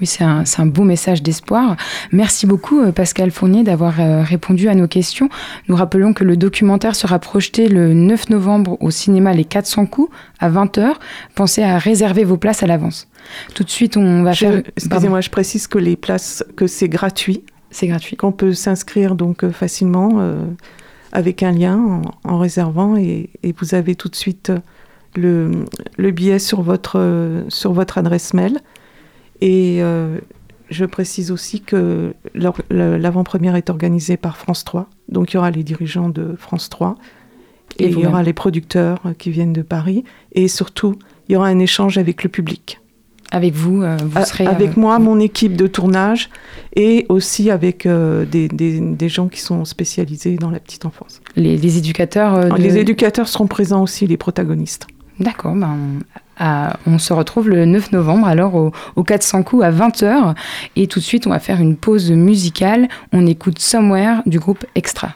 Oui, 0.00 0.06
c'est 0.06 0.24
un, 0.24 0.44
un, 0.58 0.66
beau 0.66 0.84
message 0.84 1.22
d'espoir. 1.22 1.76
Merci 2.12 2.46
beaucoup, 2.46 2.80
euh, 2.80 2.92
Pascal 2.92 3.30
Fournier, 3.30 3.62
d'avoir 3.62 4.00
euh, 4.00 4.22
répondu 4.22 4.68
à 4.68 4.74
nos 4.74 4.88
questions. 4.88 5.28
Nous 5.68 5.76
rappelons 5.76 6.12
que 6.12 6.24
le 6.24 6.36
documentaire 6.36 6.94
sera 6.94 7.18
projeté 7.18 7.68
le 7.68 7.92
9 7.94 8.30
novembre 8.30 8.76
au 8.80 8.90
cinéma 8.90 9.32
Les 9.32 9.44
400 9.44 9.86
coups 9.86 10.10
à 10.38 10.50
20h. 10.50 10.94
Pensez 11.34 11.62
à 11.62 11.78
réserver 11.78 12.24
vos 12.24 12.36
places 12.36 12.62
à 12.62 12.66
l'avance. 12.66 13.08
Tout 13.54 13.64
de 13.64 13.70
suite, 13.70 13.96
on 13.96 14.22
va 14.22 14.34
faire. 14.34 14.62
Excusez-moi, 14.76 15.20
je 15.20 15.30
précise 15.30 15.66
que 15.66 15.78
les 15.78 15.96
places, 15.96 16.44
que 16.56 16.66
c'est 16.66 16.88
gratuit. 16.88 17.44
C'est 17.70 17.86
gratuit. 17.86 18.16
Qu'on 18.16 18.32
peut 18.32 18.52
s'inscrire 18.52 19.14
donc 19.14 19.44
euh, 19.44 19.50
facilement 19.50 20.20
avec 21.12 21.42
un 21.42 21.52
lien 21.52 22.02
en, 22.24 22.38
réservant 22.38 22.96
et, 22.96 23.30
et, 23.42 23.52
vous 23.58 23.74
avez 23.74 23.94
tout 23.96 24.08
de 24.08 24.16
suite 24.16 24.52
le, 25.16 25.64
le 25.96 26.10
billet 26.10 26.38
sur 26.38 26.62
votre, 26.62 27.44
sur 27.48 27.72
votre 27.72 27.98
adresse 27.98 28.34
mail. 28.34 28.60
Et 29.40 29.78
euh, 29.80 30.18
je 30.68 30.84
précise 30.84 31.30
aussi 31.30 31.60
que 31.60 32.14
l'avant-première 32.70 33.56
est 33.56 33.70
organisée 33.70 34.16
par 34.16 34.36
France 34.36 34.64
3. 34.64 34.88
Donc 35.08 35.32
il 35.32 35.36
y 35.36 35.38
aura 35.38 35.50
les 35.50 35.64
dirigeants 35.64 36.08
de 36.08 36.34
France 36.36 36.68
3 36.68 36.96
et, 37.78 37.86
il 37.86 37.98
y 37.98 38.06
aura 38.06 38.22
les 38.22 38.32
producteurs 38.32 39.00
qui 39.18 39.30
viennent 39.30 39.52
de 39.52 39.62
Paris. 39.62 40.04
Et 40.32 40.48
surtout, 40.48 40.96
il 41.28 41.32
y 41.32 41.36
aura 41.36 41.48
un 41.48 41.58
échange 41.58 41.98
avec 41.98 42.22
le 42.22 42.28
public. 42.28 42.80
Avec 43.30 43.54
vous, 43.54 43.82
euh, 43.82 43.96
vous 44.02 44.24
serez... 44.24 44.46
Avec 44.46 44.70
euh, 44.70 44.80
moi, 44.80 44.98
mon 44.98 45.20
équipe 45.20 45.56
de 45.56 45.66
tournage 45.66 46.30
et 46.74 47.06
aussi 47.08 47.50
avec 47.50 47.86
des, 47.86 48.48
des, 48.48 48.80
des, 48.80 49.08
gens 49.08 49.28
qui 49.28 49.40
sont 49.40 49.64
spécialisés 49.64 50.36
dans 50.36 50.50
la 50.50 50.60
petite 50.60 50.84
enfance. 50.84 51.20
Les, 51.36 51.78
éducateurs 51.78 52.56
Les 52.56 52.78
éducateurs 52.78 53.28
seront 53.28 53.46
présents 53.46 53.82
aussi, 53.82 54.06
les 54.06 54.16
protagonistes. 54.16 54.86
D'accord, 55.18 55.54
ben, 55.54 55.76
on, 56.86 56.98
se 56.98 57.12
retrouve 57.12 57.48
le 57.48 57.66
9 57.66 57.92
novembre, 57.92 58.26
alors 58.26 58.54
au, 58.54 58.72
au 58.96 59.02
400 59.02 59.42
coups 59.42 59.64
à 59.64 59.70
20h. 59.70 60.34
Et 60.76 60.86
tout 60.86 61.00
de 61.00 61.04
suite, 61.04 61.26
on 61.26 61.30
va 61.30 61.40
faire 61.40 61.60
une 61.60 61.76
pause 61.76 62.10
musicale. 62.10 62.88
On 63.12 63.26
écoute 63.26 63.58
Somewhere 63.58 64.22
du 64.26 64.38
groupe 64.38 64.64
Extra. 64.74 65.14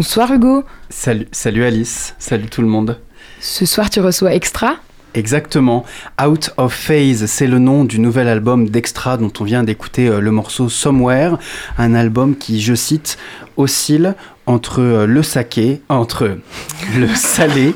Bonsoir 0.00 0.32
Hugo. 0.32 0.64
Salut, 0.88 1.28
salut 1.30 1.62
Alice, 1.62 2.14
salut 2.18 2.46
tout 2.46 2.62
le 2.62 2.68
monde. 2.68 2.98
Ce 3.38 3.66
soir 3.66 3.90
tu 3.90 4.00
reçois 4.00 4.32
Extra 4.32 4.76
Exactement. 5.12 5.84
Out 6.24 6.54
of 6.56 6.72
Phase, 6.72 7.26
c'est 7.26 7.46
le 7.46 7.58
nom 7.58 7.84
du 7.84 7.98
nouvel 7.98 8.26
album 8.26 8.70
d'Extra 8.70 9.18
dont 9.18 9.30
on 9.40 9.44
vient 9.44 9.62
d'écouter 9.62 10.08
euh, 10.08 10.20
le 10.20 10.30
morceau 10.30 10.70
Somewhere, 10.70 11.36
un 11.76 11.94
album 11.94 12.34
qui, 12.34 12.62
je 12.62 12.74
cite, 12.74 13.18
oscille 13.60 14.14
entre 14.46 14.80
euh, 14.80 15.06
le 15.06 15.22
saké, 15.22 15.80
entre 15.88 16.38
le 16.96 17.06
salé, 17.08 17.74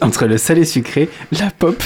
entre 0.00 0.26
le 0.26 0.38
salé 0.38 0.64
sucré, 0.64 1.08
la 1.30 1.50
pop, 1.50 1.80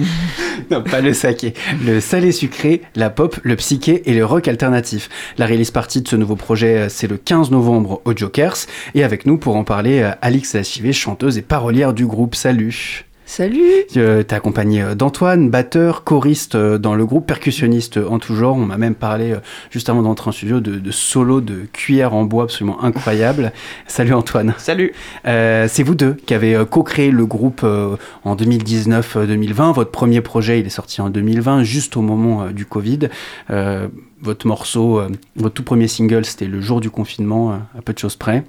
non 0.70 0.82
pas 0.82 1.00
le 1.00 1.12
saké, 1.12 1.54
le 1.84 2.00
salé 2.00 2.32
sucré, 2.32 2.82
la 2.96 3.10
pop, 3.10 3.38
le 3.42 3.54
psyché 3.56 4.02
et 4.10 4.14
le 4.14 4.24
rock 4.24 4.48
alternatif. 4.48 5.08
La 5.38 5.46
release 5.46 5.70
partie 5.70 6.02
de 6.02 6.08
ce 6.08 6.16
nouveau 6.16 6.36
projet, 6.36 6.78
euh, 6.78 6.88
c'est 6.88 7.06
le 7.06 7.16
15 7.18 7.50
novembre 7.50 8.00
au 8.04 8.16
Jokers, 8.16 8.56
et 8.94 9.04
avec 9.04 9.26
nous 9.26 9.38
pour 9.38 9.56
en 9.56 9.64
parler, 9.64 10.10
Alix 10.22 10.54
Lachivé, 10.54 10.92
chanteuse 10.92 11.38
et 11.38 11.42
parolière 11.42 11.92
du 11.92 12.06
groupe. 12.06 12.34
Salut 12.34 13.04
Salut 13.34 13.86
euh, 13.96 14.22
T'es 14.22 14.34
accompagné 14.34 14.82
euh, 14.82 14.94
d'Antoine, 14.94 15.48
batteur, 15.48 16.04
choriste 16.04 16.54
euh, 16.54 16.76
dans 16.76 16.94
le 16.94 17.06
groupe, 17.06 17.26
percussionniste 17.26 17.96
en 17.96 18.18
tout 18.18 18.34
genre. 18.34 18.58
On 18.58 18.66
m'a 18.66 18.76
même 18.76 18.94
parlé, 18.94 19.34
juste 19.70 19.88
avant 19.88 20.02
d'entrer 20.02 20.28
en 20.28 20.32
studio, 20.32 20.60
de, 20.60 20.78
de 20.78 20.90
solo 20.90 21.40
de 21.40 21.62
cuillère 21.72 22.12
en 22.12 22.24
bois 22.24 22.42
absolument 22.42 22.84
incroyable. 22.84 23.52
Salut 23.86 24.12
Antoine 24.12 24.52
Salut 24.58 24.92
C'est 25.24 25.82
vous 25.82 25.94
deux 25.94 26.12
qui 26.26 26.34
avez 26.34 26.62
co-créé 26.70 27.10
le 27.10 27.24
groupe 27.24 27.62
en 27.62 28.36
2019-2020. 28.36 29.72
Votre 29.72 29.90
premier 29.90 30.20
projet, 30.20 30.60
il 30.60 30.66
est 30.66 30.68
sorti 30.68 31.00
en 31.00 31.08
2020, 31.08 31.62
juste 31.62 31.96
au 31.96 32.02
moment 32.02 32.50
du 32.50 32.66
Covid. 32.66 33.08
votre 33.48 34.46
morceau, 34.46 35.00
votre 35.36 35.54
tout 35.54 35.64
premier 35.64 35.88
single, 35.88 36.26
c'était 36.26 36.44
le 36.44 36.60
jour 36.60 36.82
du 36.82 36.90
confinement, 36.90 37.52
à 37.52 37.80
peu 37.82 37.94
de 37.94 37.98
choses 37.98 38.16
près. 38.16 38.44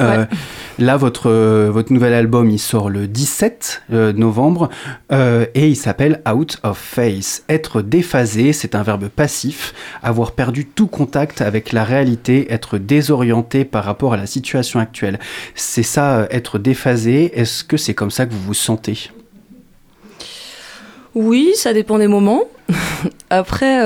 Euh, 0.00 0.24
là, 0.78 0.96
votre, 0.96 1.30
euh, 1.30 1.70
votre 1.70 1.92
nouvel 1.92 2.12
album, 2.12 2.50
il 2.50 2.58
sort 2.58 2.90
le 2.90 3.06
17 3.06 3.82
euh, 3.92 4.12
novembre 4.12 4.68
et 5.10 5.68
il 5.68 5.76
s'appelle 5.76 6.20
Out 6.30 6.58
of 6.62 6.78
Face. 6.78 7.44
Être 7.48 7.82
déphasé, 7.82 8.52
c'est 8.52 8.74
un 8.74 8.82
verbe 8.82 9.08
passif. 9.08 9.74
Avoir 10.02 10.32
perdu 10.32 10.66
tout 10.66 10.86
contact 10.86 11.40
avec 11.40 11.72
la 11.72 11.84
réalité, 11.84 12.52
être 12.52 12.78
désorienté 12.78 13.64
par 13.64 13.84
rapport 13.84 14.14
à 14.14 14.16
la 14.16 14.26
situation 14.26 14.80
actuelle. 14.80 15.18
C'est 15.54 15.82
ça, 15.82 16.26
être 16.30 16.58
déphasé. 16.58 17.32
Est-ce 17.38 17.64
que 17.64 17.76
c'est 17.76 17.94
comme 17.94 18.10
ça 18.10 18.26
que 18.26 18.32
vous 18.32 18.42
vous 18.42 18.54
sentez? 18.54 19.10
Oui, 21.14 21.52
ça 21.54 21.72
dépend 21.72 21.98
des 21.98 22.08
moments. 22.08 22.44
Après, 23.30 23.80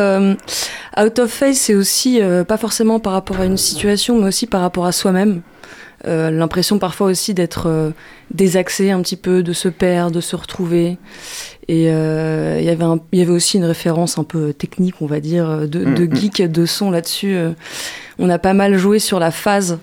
Out 0.98 1.18
of 1.18 1.30
Face, 1.30 1.58
c'est 1.58 1.74
aussi 1.74 2.20
pas 2.48 2.56
forcément 2.56 2.98
par 2.98 3.12
rapport 3.12 3.40
à 3.40 3.44
une 3.44 3.58
situation, 3.58 4.18
mais 4.18 4.28
aussi 4.28 4.46
par 4.46 4.62
rapport 4.62 4.86
à 4.86 4.92
soi-même. 4.92 5.42
Euh, 6.06 6.30
l'impression 6.30 6.78
parfois 6.78 7.08
aussi 7.08 7.34
d'être 7.34 7.66
euh, 7.66 7.90
désaxé 8.32 8.90
un 8.90 9.02
petit 9.02 9.16
peu, 9.16 9.42
de 9.42 9.52
se 9.52 9.68
perdre, 9.68 10.16
de 10.16 10.20
se 10.20 10.34
retrouver. 10.34 10.96
Et 11.68 11.90
euh, 11.90 12.58
il 12.58 12.64
y 12.64 13.20
avait 13.22 13.30
aussi 13.30 13.58
une 13.58 13.64
référence 13.64 14.18
un 14.18 14.24
peu 14.24 14.52
technique, 14.52 14.96
on 15.00 15.06
va 15.06 15.20
dire, 15.20 15.68
de, 15.68 15.84
mm, 15.84 16.04
mm. 16.04 16.16
geek 16.16 16.42
de 16.50 16.66
son 16.66 16.90
là-dessus. 16.90 17.36
on 18.18 18.30
a 18.30 18.38
pas 18.38 18.54
mal 18.54 18.76
joué 18.76 18.98
sur 18.98 19.18
la 19.20 19.30
phase 19.30 19.78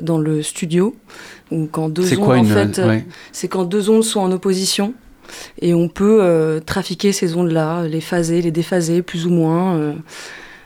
dans 0.00 0.18
le 0.18 0.42
studio. 0.42 0.94
quand 1.72 1.88
deux 1.88 2.18
ondes, 2.18 2.38
en 2.38 2.44
fait, 2.44 2.80
c'est 3.32 3.48
quand 3.48 3.64
deux 3.64 3.90
ondes 3.90 4.04
sont 4.04 4.20
en 4.20 4.30
opposition. 4.32 4.94
Et 5.60 5.74
on 5.74 5.88
peut 5.88 6.60
trafiquer 6.64 7.12
ces 7.12 7.34
ondes-là, 7.34 7.86
les 7.86 8.00
phaser, 8.00 8.40
les 8.40 8.52
déphaser, 8.52 9.02
plus 9.02 9.26
ou 9.26 9.30
moins, 9.30 9.94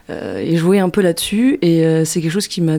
et 0.09 0.57
jouer 0.57 0.79
un 0.79 0.91
peu 0.91 1.01
là-dessus. 1.01 1.59
Et 1.63 2.05
c'est 2.05 2.21
quelque 2.21 2.33
chose 2.33 2.49
qui 2.49 2.61
m'a 2.61 2.77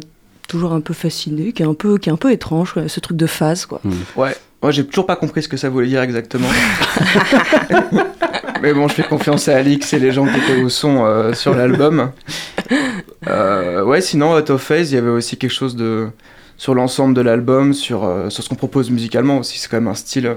toujours 0.50 0.74
un 0.74 0.82
peu 0.82 0.94
fasciné, 0.94 1.54
qui 1.54 1.64
est 1.64 1.66
un 1.66 1.74
peu, 1.74 1.98
qui 1.98 2.10
est 2.10 2.12
un 2.12 2.18
peu 2.18 2.32
étrange, 2.34 2.76
ce 2.88 3.00
truc 3.00 3.16
de 3.16 3.28
phase. 3.28 3.66
Quoi. 3.66 3.80
Hmm. 3.86 3.94
Ouais, 4.18 4.36
moi 4.62 4.72
j'ai 4.72 4.86
toujours 4.86 5.06
pas 5.06 5.16
compris 5.16 5.44
ce 5.44 5.48
que 5.48 5.56
ça 5.56 5.70
voulait 5.70 5.88
dire 5.88 6.02
exactement. 6.02 6.50
Mais 8.62 8.74
bon, 8.74 8.90
je 8.90 8.96
fais 8.96 9.04
confiance 9.04 9.48
à 9.48 9.56
Alix 9.56 9.94
et 9.94 10.00
les 10.00 10.12
gens 10.12 10.26
qui 10.26 10.38
étaient 10.38 10.62
au 10.62 10.68
son 10.68 11.06
euh, 11.06 11.34
sur 11.34 11.56
l'album. 11.56 12.12
Euh, 13.28 13.84
ouais, 13.84 14.02
sinon, 14.02 14.36
Out 14.36 14.50
of 14.50 14.62
Phase, 14.62 14.92
il 14.92 14.96
y 14.96 14.98
avait 14.98 15.10
aussi 15.10 15.38
quelque 15.38 15.54
chose 15.54 15.78
de. 15.78 16.10
sur 16.58 16.76
l'ensemble 16.76 17.14
de 17.14 17.22
l'album, 17.22 17.74
sur, 17.74 18.04
euh, 18.04 18.30
sur 18.30 18.44
ce 18.44 18.50
qu'on 18.50 18.56
propose 18.56 18.90
musicalement 18.92 19.38
aussi. 19.38 19.60
C'est 19.60 19.70
quand 19.70 19.78
même 19.78 19.88
un 19.88 19.96
style. 19.96 20.36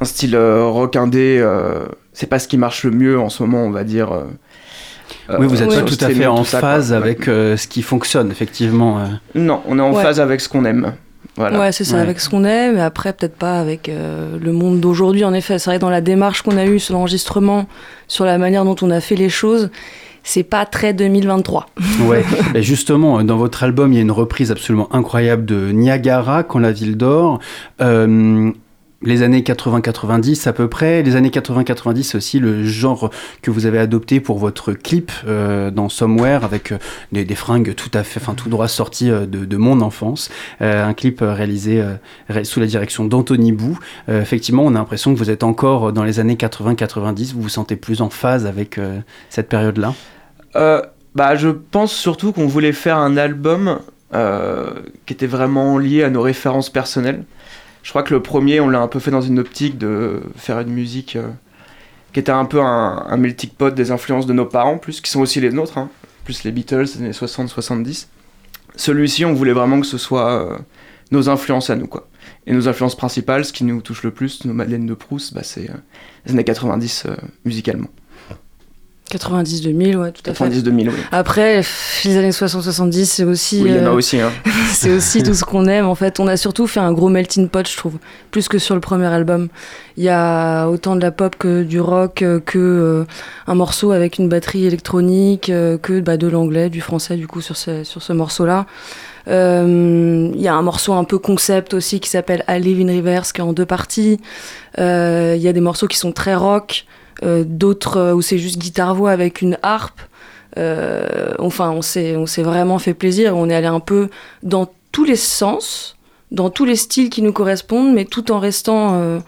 Un 0.00 0.04
style 0.04 0.36
rock 0.36 0.96
indé. 0.96 1.46
c'est 2.12 2.26
pas 2.26 2.38
ce 2.38 2.48
qui 2.48 2.56
marche 2.56 2.84
le 2.84 2.90
mieux 2.90 3.20
en 3.20 3.28
ce 3.28 3.42
moment, 3.42 3.64
on 3.64 3.70
va 3.70 3.84
dire 3.84 4.10
oui, 5.38 5.46
vous 5.46 5.56
n'êtes 5.56 5.68
pas 5.68 5.82
tout 5.82 5.96
à 6.00 6.10
fait 6.10 6.26
en 6.26 6.44
phase 6.44 6.92
avec 6.92 7.28
euh, 7.28 7.56
ce 7.56 7.66
qui 7.66 7.82
fonctionne, 7.82 8.30
effectivement. 8.30 8.98
Euh. 8.98 9.04
Non, 9.34 9.62
on 9.66 9.78
est 9.78 9.82
en 9.82 9.94
phase 9.94 10.20
avec 10.20 10.40
ce 10.40 10.48
qu'on 10.48 10.64
aime. 10.64 10.92
Voilà. 11.36 11.58
Ouais, 11.58 11.72
c'est 11.72 11.84
ça, 11.84 12.00
avec 12.00 12.20
ce 12.20 12.28
qu'on 12.28 12.44
aime, 12.44 12.76
mais 12.76 12.80
après, 12.80 13.12
peut-être 13.12 13.36
pas 13.36 13.58
avec 13.58 13.88
euh, 13.88 14.38
le 14.40 14.52
monde 14.52 14.78
d'aujourd'hui. 14.78 15.24
En 15.24 15.34
effet, 15.34 15.58
c'est 15.58 15.70
vrai 15.70 15.76
que 15.78 15.80
dans 15.80 15.90
la 15.90 16.00
démarche 16.00 16.42
qu'on 16.42 16.56
a 16.56 16.64
eue 16.64 16.78
sur 16.78 16.94
l'enregistrement, 16.94 17.66
sur 18.06 18.24
la 18.24 18.38
manière 18.38 18.64
dont 18.64 18.76
on 18.82 18.90
a 18.90 19.00
fait 19.00 19.16
les 19.16 19.28
choses, 19.28 19.70
c'est 20.22 20.44
pas 20.44 20.64
très 20.64 20.92
2023. 20.92 21.66
ouais, 22.06 22.24
et 22.54 22.62
justement, 22.62 23.24
dans 23.24 23.36
votre 23.36 23.64
album, 23.64 23.92
il 23.92 23.96
y 23.96 23.98
a 23.98 24.02
une 24.02 24.12
reprise 24.12 24.52
absolument 24.52 24.88
incroyable 24.94 25.44
de 25.44 25.72
Niagara, 25.72 26.44
Quand 26.44 26.60
la 26.60 26.70
ville 26.70 26.96
dort 26.96 27.40
les 29.06 29.22
années 29.22 29.42
80-90 29.42 30.48
à 30.48 30.52
peu 30.52 30.68
près. 30.68 31.02
Les 31.02 31.16
années 31.16 31.30
80-90, 31.30 32.02
c'est 32.02 32.16
aussi 32.16 32.38
le 32.38 32.64
genre 32.64 33.10
que 33.42 33.50
vous 33.50 33.66
avez 33.66 33.78
adopté 33.78 34.20
pour 34.20 34.38
votre 34.38 34.72
clip 34.72 35.12
euh, 35.26 35.70
dans 35.70 35.88
Somewhere 35.88 36.40
avec 36.44 36.72
euh, 36.72 36.78
des, 37.12 37.34
fringues 37.34 37.74
tout 37.74 37.90
à 37.94 38.02
fait, 38.02 38.20
enfin 38.20 38.34
tout 38.34 38.48
droit 38.48 38.68
sorties 38.68 39.10
euh, 39.10 39.26
de, 39.26 39.56
mon 39.56 39.80
enfance. 39.80 40.30
un 40.60 40.94
clip 40.94 41.20
réalisé 41.20 41.82
sous 42.42 42.58
la 42.60 42.66
direction 42.66 43.04
d'Anthony 43.04 43.52
Bou. 43.52 43.78
effectivement, 44.08 44.64
on 44.64 44.74
a 44.74 44.78
l'impression 44.78 45.14
que 45.14 45.18
vous 45.18 45.30
êtes 45.30 45.44
encore 45.44 45.92
dans 45.92 46.02
les 46.02 46.18
années 46.18 46.34
80-90. 46.34 47.34
Vous 47.34 47.42
vous 47.42 47.48
sentez 47.48 47.76
plus 47.76 48.00
en 48.00 48.10
phase 48.10 48.46
avec 48.46 48.80
cette 49.30 49.48
période-là 49.48 49.94
bah, 50.54 51.36
Je 51.36 51.48
pense 51.48 51.92
surtout 51.92 52.32
qu'on 52.32 52.46
voulait 52.46 52.72
faire 52.72 52.98
un 52.98 53.16
album 53.16 53.78
qui 55.06 55.12
était 55.12 55.26
vraiment 55.26 55.78
lié 55.78 56.02
à 56.02 56.10
nos 56.10 56.22
références 56.22 56.70
personnelles. 56.70 57.24
Je 57.84 57.90
crois 57.90 58.02
que 58.02 58.14
le 58.14 58.22
premier, 58.22 58.60
on 58.60 58.70
l'a 58.70 58.80
un 58.80 58.88
peu 58.88 58.98
fait 58.98 59.10
dans 59.10 59.20
une 59.20 59.38
optique 59.38 59.76
de 59.76 60.22
faire 60.36 60.58
une 60.58 60.70
musique 60.70 61.16
euh, 61.16 61.28
qui 62.14 62.18
était 62.18 62.32
un 62.32 62.46
peu 62.46 62.60
un, 62.60 63.16
melting 63.18 63.50
pot 63.50 63.74
des 63.74 63.90
influences 63.90 64.26
de 64.26 64.32
nos 64.32 64.46
parents, 64.46 64.78
plus, 64.78 65.02
qui 65.02 65.10
sont 65.10 65.20
aussi 65.20 65.38
les 65.38 65.50
nôtres, 65.50 65.76
hein. 65.76 65.90
plus 66.24 66.44
les 66.44 66.50
Beatles 66.50 66.86
des 66.86 66.96
années 66.96 67.10
60-70. 67.10 68.06
Celui-ci, 68.74 69.26
on 69.26 69.34
voulait 69.34 69.52
vraiment 69.52 69.80
que 69.80 69.86
ce 69.86 69.98
soit 69.98 70.32
euh, 70.32 70.58
nos 71.10 71.28
influences 71.28 71.68
à 71.68 71.76
nous, 71.76 71.86
quoi. 71.86 72.08
Et 72.46 72.54
nos 72.54 72.68
influences 72.68 72.96
principales, 72.96 73.44
ce 73.44 73.52
qui 73.52 73.64
nous 73.64 73.82
touche 73.82 74.02
le 74.02 74.10
plus, 74.10 74.46
nos 74.46 74.54
Madeleines 74.54 74.86
de 74.86 74.94
Proust, 74.94 75.34
bah, 75.34 75.42
c'est 75.42 75.68
euh, 75.68 75.74
les 76.24 76.32
années 76.32 76.42
90 76.42 77.06
musicalement. 77.44 77.88
90-2000, 79.10 79.96
ouais, 79.96 80.12
tout 80.12 80.22
à 80.30 80.34
fait. 80.34 80.48
90-2000, 80.48 80.88
oui. 80.88 80.94
Après, 81.12 81.60
les 82.04 82.16
années 82.16 82.30
60-70, 82.30 83.04
c'est 83.04 83.24
aussi. 83.24 83.60
Oui, 83.62 83.70
il 83.70 83.76
y 83.76 83.80
en 83.80 83.86
a 83.86 83.88
euh, 83.88 83.94
aussi. 83.94 84.18
Hein. 84.18 84.32
c'est 84.72 84.90
aussi 84.92 85.22
tout 85.22 85.34
ce 85.34 85.44
qu'on 85.44 85.66
aime. 85.66 85.86
En 85.86 85.94
fait, 85.94 86.20
on 86.20 86.26
a 86.26 86.36
surtout 86.38 86.66
fait 86.66 86.80
un 86.80 86.92
gros 86.92 87.10
melting 87.10 87.48
pot, 87.48 87.68
je 87.68 87.76
trouve, 87.76 87.98
plus 88.30 88.48
que 88.48 88.58
sur 88.58 88.74
le 88.74 88.80
premier 88.80 89.06
album. 89.06 89.48
Il 89.98 90.04
y 90.04 90.08
a 90.08 90.68
autant 90.68 90.96
de 90.96 91.02
la 91.02 91.10
pop 91.10 91.36
que 91.38 91.62
du 91.62 91.80
rock, 91.80 92.22
euh, 92.22 92.40
que 92.40 92.58
euh, 92.58 93.04
un 93.46 93.54
morceau 93.54 93.92
avec 93.92 94.18
une 94.18 94.28
batterie 94.28 94.64
électronique, 94.64 95.46
que 95.46 96.00
bah, 96.00 96.16
de 96.16 96.26
l'anglais, 96.26 96.70
du 96.70 96.80
français, 96.80 97.16
du 97.16 97.26
coup, 97.26 97.42
sur 97.42 97.56
ce, 97.56 97.84
sur 97.84 98.02
ce 98.02 98.12
morceau-là. 98.14 98.66
Il 99.26 100.40
y 100.40 100.48
a 100.48 100.54
un 100.54 100.62
morceau 100.62 100.94
un 100.94 101.04
peu 101.04 101.18
concept 101.18 101.74
aussi 101.74 102.00
qui 102.00 102.08
s'appelle 102.08 102.42
I 102.48 102.58
Live 102.58 102.80
in 102.80 102.94
Reverse, 102.94 103.32
qui 103.32 103.40
est 103.40 103.44
en 103.44 103.52
deux 103.52 103.66
parties. 103.66 104.18
Il 104.78 104.82
y 104.82 105.48
a 105.48 105.52
des 105.52 105.60
morceaux 105.60 105.88
qui 105.88 105.98
sont 105.98 106.12
très 106.12 106.34
rock. 106.34 106.86
Euh, 107.22 107.44
d'autres 107.46 107.96
euh, 107.98 108.14
où 108.14 108.22
c'est 108.22 108.38
juste 108.38 108.58
guitare-voix 108.58 109.10
avec 109.10 109.40
une 109.40 109.58
harpe. 109.62 110.00
Euh, 110.56 111.34
enfin, 111.38 111.70
on 111.70 111.82
s'est, 111.82 112.16
on 112.16 112.26
s'est 112.26 112.42
vraiment 112.42 112.78
fait 112.78 112.94
plaisir. 112.94 113.36
On 113.36 113.48
est 113.48 113.54
allé 113.54 113.66
un 113.66 113.80
peu 113.80 114.08
dans 114.42 114.70
tous 114.92 115.04
les 115.04 115.16
sens, 115.16 115.96
dans 116.30 116.50
tous 116.50 116.64
les 116.64 116.76
styles 116.76 117.10
qui 117.10 117.22
nous 117.22 117.32
correspondent, 117.32 117.92
mais 117.92 118.04
tout 118.04 118.30
en 118.30 118.38
restant 118.38 119.20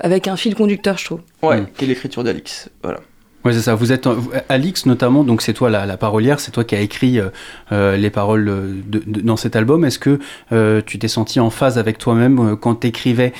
avec 0.00 0.26
un 0.26 0.36
fil 0.36 0.54
conducteur, 0.54 0.98
je 0.98 1.04
trouve. 1.04 1.20
Ouais, 1.42 1.60
mm. 1.60 1.66
qui 1.76 1.84
est 1.84 1.88
l'écriture 1.88 2.24
d'Alix. 2.24 2.68
Voilà. 2.82 3.00
Ouais, 3.44 3.52
c'est 3.52 3.62
ça. 3.62 3.74
Vous 3.74 3.90
êtes 3.92 4.08
Alix 4.48 4.86
notamment, 4.86 5.24
donc 5.24 5.42
c'est 5.42 5.52
toi 5.52 5.68
la, 5.68 5.96
parolière, 5.96 6.38
c'est 6.38 6.52
toi 6.52 6.62
qui 6.64 6.74
as 6.76 6.80
écrit 6.80 7.20
les 7.70 8.10
paroles 8.10 8.82
dans 8.88 9.36
cet 9.36 9.54
album. 9.54 9.84
Est-ce 9.84 10.00
que 10.00 10.18
tu 10.80 10.98
t'es 10.98 11.08
senti 11.08 11.38
en 11.38 11.50
phase 11.50 11.78
avec 11.78 11.98
toi-même 11.98 12.56
quand 12.56 12.80
tu 12.80 12.88
écrivais 12.88 13.32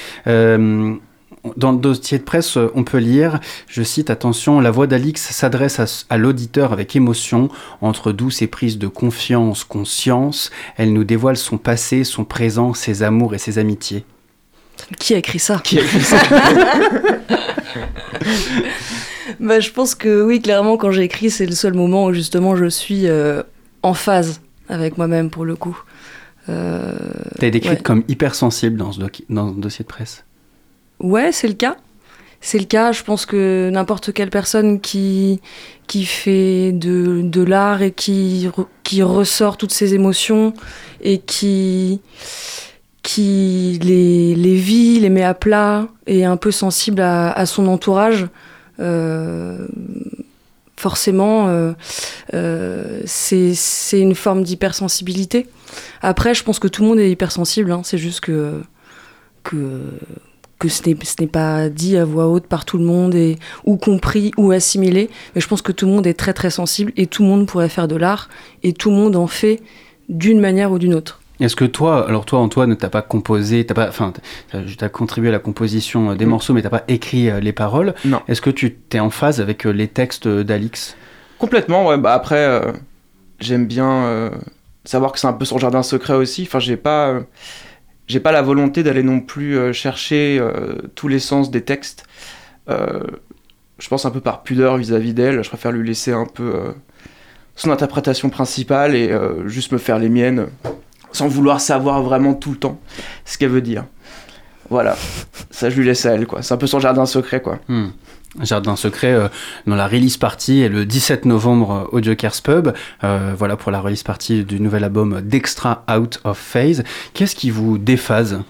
dans 1.57 1.73
le 1.73 1.79
dossier 1.79 2.19
de 2.19 2.23
presse, 2.23 2.57
euh, 2.57 2.71
on 2.75 2.85
peut 2.85 2.99
lire, 2.99 3.41
je 3.67 3.83
cite, 3.83 4.11
attention, 4.11 4.61
la 4.61 4.71
voix 4.71 4.87
d'Alix 4.87 5.21
s'adresse 5.21 6.05
à, 6.09 6.17
l'auditeur 6.19 6.73
avec 6.73 6.95
émotion, 6.95 7.49
entre 7.81 8.13
douce 8.13 8.43
et 8.43 8.47
prise 8.47 8.79
de 8.79 8.87
confiance, 8.87 9.65
conscience, 9.65 10.51
elle 10.77 10.93
nous 10.93 11.05
dévoile 11.05 11.37
son 11.37 11.59
passé, 11.59 12.05
son 12.05 12.25
présent, 12.25 12.75
ses 12.75 13.03
amours 13.03 13.35
et 13.35 13.39
ses 13.39 13.59
amitiés. 13.59 14.05
Qui 14.99 15.15
a 15.15 15.19
écrit 15.19 15.39
ça? 15.39 15.61
Qui 15.65 15.79
a 15.79 15.83
écrit 15.83 16.01
ça? 16.01 16.17
Bah, 19.41 19.61
Je 19.61 19.71
pense 19.71 19.95
que 19.95 20.23
oui, 20.25 20.41
clairement, 20.41 20.77
quand 20.77 20.91
j'ai 20.91 21.03
écrit, 21.03 21.31
c'est 21.31 21.47
le 21.47 21.53
seul 21.55 21.75
moment 21.75 22.07
où 22.07 22.13
justement 22.13 22.57
je 22.57 22.67
suis 22.67 23.07
euh, 23.07 23.43
en 23.83 23.95
phase 23.95 24.41
avec 24.69 24.99
moi-même 24.99 25.31
pour 25.31 25.45
le 25.45 25.57
coup. 25.57 25.81
Euh, 26.49 26.93
T'as 27.39 27.51
décrite 27.51 27.73
ouais. 27.79 27.83
comme 27.83 28.03
hypersensible 28.09 28.77
dans 28.77 28.93
ce, 28.93 29.01
doc- 29.01 29.23
dans 29.31 29.55
ce 29.55 29.59
dossier 29.61 29.85
de 29.85 29.89
presse? 29.89 30.25
Ouais, 31.03 31.33
c'est 31.33 31.49
le 31.49 31.55
cas. 31.55 31.77
C'est 32.41 32.59
le 32.59 32.65
cas. 32.65 32.93
Je 32.93 33.03
pense 33.03 33.27
que 33.27 33.71
n'importe 33.71 34.13
quelle 34.13 34.31
personne 34.31 34.81
qui, 34.81 35.41
qui 35.87 36.05
fait 36.05 36.73
de, 36.73 37.21
de 37.23 37.43
l'art 37.43 37.83
et 37.83 37.93
qui, 37.93 38.49
qui 38.83 39.03
ressort 39.03 39.57
toutes 39.57 39.73
ses 39.73 39.95
émotions 39.95 40.55
et 41.01 41.19
qui, 41.19 42.01
qui 43.03 43.79
les, 43.83 44.35
les 44.35 44.55
vit, 44.55 45.01
les 45.01 45.11
met 45.11 45.25
à 45.25 45.35
plat 45.35 45.89
et 46.07 46.21
est 46.21 46.25
un 46.25 46.37
peu 46.37 46.51
sensible 46.51 47.01
à, 47.01 47.47
son 47.47 47.67
entourage, 47.67 48.29
euh, 48.81 49.67
forcément, 50.77 51.49
euh, 51.49 51.73
euh, 52.35 53.03
c'est 53.05 53.55
c'est 53.55 54.01
une 54.01 54.15
forme 54.15 54.43
d'hypersensibilité. 54.43 55.47
Après, 56.01 56.35
je 56.35 56.43
pense 56.43 56.59
que 56.59 56.69
tout 56.69 56.83
le 56.83 56.89
monde 56.89 56.99
est 57.01 57.11
hypersensible. 57.11 57.71
hein. 57.73 57.83
C'est 57.85 57.99
juste 57.99 58.21
que, 58.21 58.63
que, 59.45 59.81
que 60.63 60.69
ce 60.69 60.89
n'est 60.89 60.97
ce 61.03 61.15
n'est 61.21 61.27
pas 61.27 61.69
dit 61.69 61.97
à 61.97 62.05
voix 62.05 62.29
haute 62.29 62.47
par 62.47 62.65
tout 62.65 62.79
le 62.79 62.85
monde, 62.85 63.15
et, 63.15 63.37
ou 63.65 63.77
compris, 63.77 64.31
ou 64.37 64.53
assimilé. 64.53 65.11
Mais 65.35 65.41
je 65.41 65.49
pense 65.49 65.61
que 65.63 65.73
tout 65.73 65.87
le 65.87 65.93
monde 65.93 66.07
est 66.07 66.15
très 66.15 66.33
très 66.33 66.51
sensible 66.51 66.93
et 66.97 67.07
tout 67.07 67.23
le 67.25 67.29
monde 67.29 67.47
pourrait 67.47 67.69
faire 67.69 67.89
de 67.89 67.97
l'art 67.97 68.29
et 68.63 68.73
tout 68.73 68.91
le 68.91 68.97
monde 68.97 69.17
en 69.17 69.27
fait 69.27 69.61
d'une 70.09 70.41
manière 70.41 70.71
ou 70.73 70.79
d'une 70.79 70.95
autre. 70.95 71.19
Est-ce 71.41 71.57
que 71.57 71.65
toi, 71.65 72.07
alors 72.09 72.25
toi 72.25 72.39
Antoine, 72.39 72.77
t'as 72.77 72.89
pas 72.91 73.03
composé, 73.03 73.65
t'as 73.67 73.75
pas, 73.75 73.89
enfin, 73.89 74.13
t'as 74.53 74.61
t'as 74.79 74.89
contribué 74.89 75.31
à 75.31 75.33
la 75.33 75.39
composition 75.41 76.11
euh, 76.11 76.15
des 76.15 76.27
Mm. 76.27 76.29
morceaux, 76.29 76.55
mais 76.55 76.63
t'as 76.63 76.71
pas 76.71 76.85
écrit 76.87 77.29
euh, 77.31 77.41
les 77.41 77.53
paroles. 77.53 77.95
Non. 78.05 78.21
Est-ce 78.29 78.41
que 78.41 78.51
tu 78.51 78.75
t'es 78.75 79.01
en 79.01 79.11
phase 79.11 79.41
avec 79.41 79.67
euh, 79.67 79.71
les 79.71 79.89
textes 79.89 80.29
d'Alix? 80.29 80.97
Complètement, 81.39 81.89
ouais. 81.89 81.97
Bah 81.99 82.13
après, 82.15 82.37
euh, 82.47 82.71
j'aime 83.41 83.67
bien 83.67 83.91
euh, 84.05 84.31
savoir 84.85 85.11
que 85.11 85.19
c'est 85.19 85.27
un 85.27 85.33
peu 85.33 85.45
son 85.45 85.59
jardin 85.59 85.83
secret 85.83 86.15
aussi. 86.15 86.43
Enfin, 86.47 86.61
j'ai 86.61 86.77
pas, 86.77 87.09
euh, 87.09 87.21
j'ai 88.07 88.21
pas 88.21 88.33
la 88.33 88.43
volonté 88.43 88.83
d'aller 88.83 89.03
non 89.03 89.21
plus 89.21 89.57
euh, 89.57 89.73
chercher 89.73 90.39
euh, 90.41 90.75
tous 90.95 91.09
les 91.09 91.19
sens 91.19 91.51
des 91.51 91.63
textes. 91.63 92.05
Euh, 92.69 93.01
je 93.79 93.89
pense 93.89 94.05
un 94.05 94.11
peu 94.11 94.21
par 94.21 94.43
pudeur 94.43 94.77
vis-à-vis 94.77 95.15
d'elle. 95.15 95.43
Je 95.43 95.49
préfère 95.49 95.73
lui 95.73 95.87
laisser 95.87 96.13
un 96.13 96.27
peu 96.27 96.53
son 97.57 97.71
interprétation 97.73 98.31
principale 98.31 98.95
et 98.95 99.13
juste 99.47 99.73
me 99.73 99.79
faire 99.79 99.99
les 99.99 100.09
miennes, 100.09 100.47
sans 101.11 101.27
vouloir 101.27 101.61
savoir 101.61 102.01
vraiment 102.01 102.35
tout 102.35 102.53
le 102.53 102.59
temps 102.59 102.81
ce 103.25 103.39
qu'elle 103.39 103.49
veut 103.49 103.61
dire. 103.61 103.85
Voilà, 104.71 104.97
ça 105.51 105.69
je 105.69 105.77
lui 105.81 105.85
laisse 105.85 106.07
à 106.07 106.13
elle, 106.13 106.29
quoi. 106.29 106.43
C'est 106.43 106.55
un 106.55 106.59
peu 106.59 106.69
son 106.69 106.79
jardin 106.79 107.07
secret, 107.07 107.43
quoi. 107.43 107.59
Hmm. 107.67 107.89
Jardin 108.41 108.77
secret 108.77 109.13
euh, 109.13 109.29
dans 109.67 109.77
la 109.77 109.87
release 109.87 110.17
party 110.17 110.63
est 110.63 110.69
le 110.71 110.87
17 110.87 111.27
novembre 111.27 111.89
euh, 111.93 111.97
au 111.99 112.03
Joker's 112.03 112.41
Pub. 112.41 112.69
Euh, 113.05 113.35
voilà 113.37 113.57
pour 113.57 113.71
la 113.71 113.81
release 113.81 114.03
party 114.03 114.45
du 114.45 114.59
nouvel 114.61 114.85
album 114.85 115.21
d'Extra 115.21 115.85
Out 115.95 116.21
of 116.25 116.39
Phase. 116.39 116.83
Qu'est-ce 117.13 117.37
qui 117.37 117.51
vous 117.51 117.77
déphase 117.79 118.41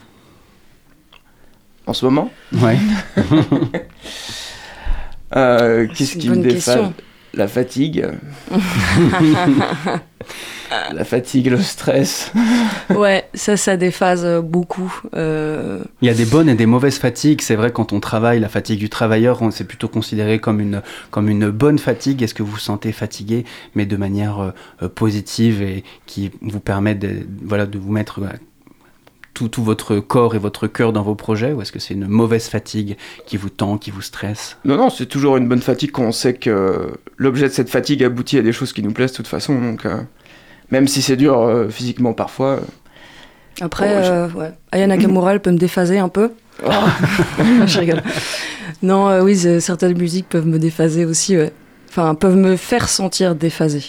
En 1.86 1.92
ce 1.94 2.04
moment, 2.04 2.30
Ouais. 2.52 2.78
Euh, 5.34 5.86
Qu'est-ce 5.94 6.18
qui 6.18 6.28
me 6.28 6.36
déphase? 6.36 6.64
question. 6.76 6.92
La 7.32 7.48
fatigue. 7.48 8.06
la 10.94 11.04
fatigue, 11.04 11.48
le 11.48 11.60
stress. 11.60 12.32
Ouais, 12.94 13.24
ça, 13.34 13.56
ça 13.56 13.76
déphase 13.76 14.22
euh, 14.24 14.40
beaucoup. 14.42 14.92
Euh, 15.14 15.78
Il 16.02 16.08
y 16.08 16.10
a 16.10 16.14
des 16.14 16.24
bonnes 16.26 16.48
et 16.48 16.54
des 16.54 16.66
mauvaises 16.66 16.98
fatigues. 16.98 17.40
C'est 17.40 17.54
vrai, 17.56 17.72
quand 17.72 17.92
on 17.92 18.00
travaille, 18.00 18.38
la 18.40 18.48
fatigue 18.50 18.78
du 18.78 18.90
travailleur, 18.90 19.40
on- 19.40 19.50
c'est 19.50 19.64
plutôt 19.64 19.88
considéré 19.88 20.38
comme 20.40 20.60
une, 20.60 20.82
comme 21.10 21.28
une 21.28 21.50
bonne 21.50 21.78
fatigue. 21.78 22.22
Est-ce 22.22 22.34
que 22.34 22.42
vous 22.42 22.52
vous 22.52 22.58
sentez 22.58 22.92
fatigué, 22.92 23.44
mais 23.74 23.86
de 23.86 23.96
manière 23.96 24.52
euh, 24.82 24.88
positive 24.88 25.62
et 25.62 25.84
qui 26.06 26.30
vous 26.42 26.60
permet 26.60 26.94
de, 26.94 27.26
voilà, 27.44 27.66
de 27.66 27.78
vous 27.78 27.90
mettre 27.92 28.20
tout, 29.34 29.48
tout 29.48 29.62
votre 29.64 29.98
corps 29.98 30.34
et 30.34 30.38
votre 30.38 30.66
cœur 30.66 30.92
dans 30.92 31.02
vos 31.02 31.14
projets? 31.14 31.52
Ou 31.52 31.62
est-ce 31.62 31.72
que 31.72 31.78
c'est 31.78 31.94
une 31.94 32.06
mauvaise 32.08 32.48
fatigue 32.48 32.96
qui 33.26 33.36
vous 33.38 33.48
tend, 33.50 33.78
qui 33.78 33.90
vous 33.90 34.02
stresse? 34.02 34.58
Non, 34.64 34.76
non, 34.76 34.90
c'est 34.90 35.06
toujours 35.06 35.36
une 35.38 35.48
bonne 35.48 35.62
fatigue 35.62 35.92
quand 35.92 36.04
on 36.04 36.12
sait 36.12 36.34
que 36.34 36.92
l'objet 37.16 37.48
de 37.48 37.52
cette 37.54 37.70
fatigue 37.70 38.04
aboutit 38.04 38.38
à 38.38 38.42
des 38.42 38.52
choses 38.52 38.72
qui 38.72 38.82
nous 38.82 38.92
plaisent 38.92 39.12
de 39.12 39.16
toute 39.16 39.28
façon. 39.28 39.58
Donc, 39.60 39.86
euh, 39.86 39.96
même 40.72 40.88
si 40.88 41.00
c'est 41.02 41.14
dur 41.16 41.38
euh, 41.38 41.68
physiquement 41.68 42.12
parfois. 42.14 42.48
euh, 42.56 42.60
Après, 43.60 43.94
Oh, 43.98 44.02
je- 44.04 44.10
euh, 44.10 44.28
ouais. 44.30 44.50
Aya 44.72 44.86
Nakamura, 44.88 45.34
elle 45.34 45.40
peut 45.40 45.52
me 45.52 45.58
déphaser 45.58 45.98
un 46.00 46.08
peu. 46.08 46.32
oh, 46.66 46.70
je 47.66 47.78
rigole. 47.78 48.02
Non, 48.82 49.08
euh, 49.08 49.22
oui, 49.22 49.36
c'est- 49.36 49.60
certaines 49.60 49.96
musiques 49.96 50.28
peuvent 50.28 50.46
me 50.46 50.58
déphaser 50.58 51.04
aussi, 51.04 51.36
ouais. 51.36 51.52
Enfin, 51.88 52.14
peuvent 52.16 52.36
me 52.36 52.56
faire 52.56 52.88
sentir 52.88 53.34
déphasé. 53.36 53.84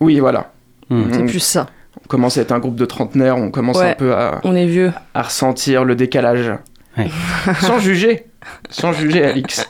oui, 0.00 0.18
voilà. 0.20 0.52
Hmm. 0.90 1.04
C'est 1.12 1.22
On, 1.22 1.26
plus 1.26 1.38
ça. 1.40 1.66
on 2.04 2.06
commence 2.08 2.36
à 2.36 2.42
être 2.42 2.52
un 2.52 2.58
groupe 2.58 2.76
de 2.76 2.84
trentenaires, 2.84 3.38
on 3.38 3.50
commence 3.50 3.78
Ouais. 3.78 3.92
un 3.92 3.94
peu 3.94 4.12
à, 4.12 4.40
On 4.44 4.54
est 4.54 4.66
vieux. 4.66 4.92
à 5.14 5.22
ressentir 5.22 5.84
le 5.84 5.94
décalage. 5.94 6.50
Ouais. 6.98 7.08
Sans 7.62 7.78
juger. 7.78 8.26
Sans 8.68 8.92
juger, 8.92 9.24
Alix. 9.24 9.66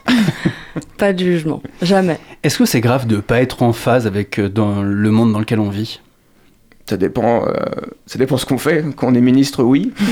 Pas 0.98 1.12
de 1.12 1.18
jugement. 1.20 1.62
Jamais. 1.82 2.18
Est-ce 2.42 2.58
que 2.58 2.64
c'est 2.64 2.80
grave 2.80 3.06
de 3.06 3.18
pas 3.18 3.40
être 3.40 3.62
en 3.62 3.72
phase 3.72 4.06
avec 4.08 4.40
dans 4.40 4.82
le 4.82 5.10
monde 5.12 5.32
dans 5.32 5.38
lequel 5.38 5.60
on 5.60 5.68
vit? 5.70 6.00
Ça 6.86 6.96
dépend, 6.98 7.46
euh, 7.48 7.52
ça 8.06 8.18
dépend 8.18 8.36
ce 8.36 8.44
qu'on 8.44 8.58
fait. 8.58 8.84
Quand 8.94 9.08
on 9.08 9.14
est 9.14 9.20
ministre, 9.20 9.62
oui. 9.62 9.92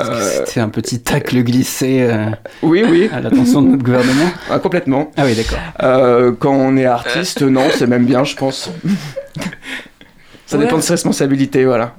Euh, 0.00 0.42
C'était 0.46 0.60
un 0.60 0.70
petit 0.70 1.00
tacle 1.00 1.42
glissé 1.42 2.00
euh, 2.00 2.30
oui, 2.62 2.82
oui, 2.88 3.10
à 3.12 3.20
l'attention 3.20 3.60
de 3.60 3.68
notre 3.68 3.84
gouvernement 3.84 4.30
ah, 4.50 4.58
complètement. 4.58 5.12
Ah 5.18 5.24
oui, 5.26 5.34
d'accord. 5.34 5.58
Euh, 5.82 6.32
quand 6.36 6.54
on 6.54 6.76
est 6.78 6.86
artiste, 6.86 7.42
non, 7.42 7.64
c'est 7.76 7.86
même 7.86 8.06
bien, 8.06 8.24
je 8.24 8.34
pense. 8.34 8.70
Ça 10.46 10.56
Ouais. 10.56 10.64
dépend 10.64 10.78
de 10.78 10.82
ses 10.82 10.94
responsabilités, 10.94 11.66
voilà. 11.66 11.94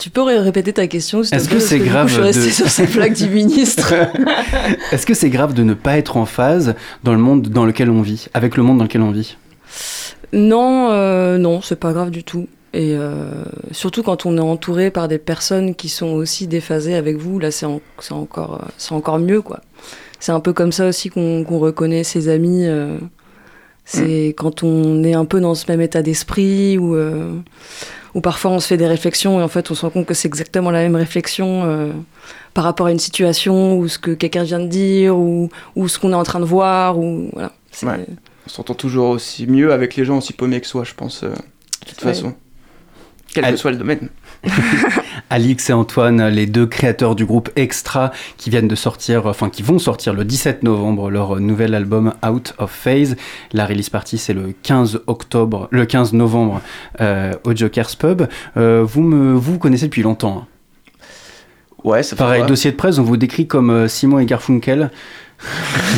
Tu 0.00 0.10
peux 0.10 0.22
ré- 0.22 0.40
répéter 0.40 0.72
ta 0.72 0.86
question 0.88 1.22
Est-ce 1.22 1.48
que 1.48 1.60
c'est 1.60 1.78
coup, 1.78 1.86
grave 1.86 2.08
Je 2.08 2.14
suis 2.14 2.22
restée 2.22 2.46
de- 2.46 2.50
sur 2.52 2.68
cette 2.68 3.12
du 3.16 3.28
ministre. 3.28 3.94
Est-ce 4.92 5.06
que 5.06 5.14
c'est 5.14 5.30
grave 5.30 5.54
de 5.54 5.62
ne 5.62 5.74
pas 5.74 5.96
être 5.96 6.16
en 6.16 6.26
phase 6.26 6.74
dans 7.04 7.12
le 7.12 7.18
monde 7.20 7.48
dans 7.48 7.64
lequel 7.64 7.88
on 7.88 8.02
vit, 8.02 8.26
avec 8.34 8.56
le 8.56 8.64
monde 8.64 8.78
dans 8.78 8.84
lequel 8.84 9.02
on 9.02 9.12
vit? 9.12 9.36
Non, 10.32 10.90
euh, 10.92 11.38
non, 11.38 11.60
c'est 11.60 11.78
pas 11.78 11.92
grave 11.92 12.10
du 12.10 12.24
tout. 12.24 12.46
Et 12.72 12.94
euh, 12.94 13.44
surtout 13.72 14.02
quand 14.04 14.26
on 14.26 14.36
est 14.36 14.40
entouré 14.40 14.92
par 14.92 15.08
des 15.08 15.18
personnes 15.18 15.74
qui 15.74 15.88
sont 15.88 16.08
aussi 16.10 16.46
déphasées 16.46 16.94
avec 16.94 17.16
vous, 17.16 17.40
là 17.40 17.50
c'est 17.50 17.66
en- 17.66 17.80
encore, 18.10 18.60
euh, 18.62 18.68
c'est 18.78 18.92
encore 18.92 19.18
mieux 19.18 19.42
quoi. 19.42 19.60
C'est 20.20 20.30
un 20.32 20.38
peu 20.40 20.52
comme 20.52 20.70
ça 20.70 20.86
aussi 20.86 21.08
qu'on 21.10 21.42
qu'on 21.42 21.58
reconnaît 21.58 22.04
ses 22.04 22.28
amis. 22.28 22.66
euh, 22.66 22.96
c'est 23.84 24.28
quand 24.36 24.62
on 24.62 25.02
est 25.02 25.14
un 25.14 25.24
peu 25.24 25.40
dans 25.40 25.56
ce 25.56 25.64
même 25.68 25.80
état 25.80 26.00
d'esprit 26.02 26.78
ou 26.78 26.94
euh, 26.94 27.32
ou 28.14 28.20
parfois 28.20 28.52
on 28.52 28.60
se 28.60 28.68
fait 28.68 28.76
des 28.76 28.86
réflexions 28.86 29.40
et 29.40 29.42
en 29.42 29.48
fait 29.48 29.68
on 29.70 29.74
se 29.74 29.80
rend 29.82 29.90
compte 29.90 30.06
que 30.06 30.14
c'est 30.14 30.28
exactement 30.28 30.70
la 30.70 30.80
même 30.82 30.94
réflexion 30.94 31.62
euh, 31.64 31.90
par 32.54 32.62
rapport 32.62 32.86
à 32.86 32.92
une 32.92 33.00
situation 33.00 33.76
ou 33.78 33.88
ce 33.88 33.98
que 33.98 34.12
quelqu'un 34.12 34.44
vient 34.44 34.60
de 34.60 34.68
dire 34.68 35.16
ou, 35.18 35.48
ou 35.74 35.88
ce 35.88 35.98
qu'on 35.98 36.12
est 36.12 36.14
en 36.16 36.22
train 36.22 36.38
de 36.40 36.44
voir 36.44 36.98
ou 37.00 37.30
voilà. 37.32 37.50
C'est- 37.72 37.86
Ouais. 37.86 38.06
On 38.50 38.54
s'entend 38.56 38.74
toujours 38.74 39.10
aussi 39.10 39.46
mieux 39.46 39.72
avec 39.72 39.94
les 39.94 40.04
gens 40.04 40.18
aussi 40.18 40.32
paumés 40.32 40.60
que 40.60 40.66
soi, 40.66 40.82
je 40.82 40.94
pense, 40.94 41.22
euh, 41.22 41.28
de 41.28 41.34
toute 41.86 42.02
Ouais. 42.04 42.12
façon. 42.12 42.34
Quel 43.32 43.44
que 43.48 43.56
soit 43.56 43.70
le 43.70 43.76
domaine. 43.76 44.08
Alix 45.30 45.70
et 45.70 45.72
Antoine, 45.72 46.26
les 46.28 46.46
deux 46.46 46.66
créateurs 46.66 47.14
du 47.14 47.24
groupe 47.24 47.48
Extra, 47.54 48.10
qui 48.38 48.50
viennent 48.50 48.66
de 48.66 48.74
sortir, 48.74 49.26
enfin 49.26 49.50
qui 49.50 49.62
vont 49.62 49.78
sortir 49.78 50.14
le 50.14 50.24
17 50.24 50.64
novembre 50.64 51.10
leur 51.10 51.38
nouvel 51.38 51.76
album 51.76 52.12
Out 52.28 52.54
of 52.58 52.72
Phase. 52.72 53.14
La 53.52 53.66
release 53.66 53.88
party 53.88 54.18
c'est 54.18 54.32
le 54.32 54.52
15 54.64 55.02
octobre, 55.06 55.68
le 55.70 55.86
15 55.86 56.12
novembre 56.14 56.60
euh, 57.00 57.32
au 57.44 57.54
Joker's 57.54 57.94
Pub. 57.94 58.22
Euh, 58.56 58.82
vous 58.84 59.02
me, 59.02 59.32
vous 59.32 59.58
connaissez 59.60 59.84
depuis 59.86 60.02
longtemps. 60.02 60.38
hein. 60.44 60.46
Ouais, 61.84 62.02
ça 62.02 62.10
fait 62.16 62.16
Pareil, 62.22 62.40
quoi? 62.40 62.48
dossier 62.48 62.72
de 62.72 62.76
presse, 62.76 62.98
on 62.98 63.02
vous 63.04 63.16
décrit 63.16 63.46
comme 63.46 63.70
euh, 63.70 63.86
Simon 63.88 64.18
et 64.18 64.26
Garfunkel. 64.26 64.90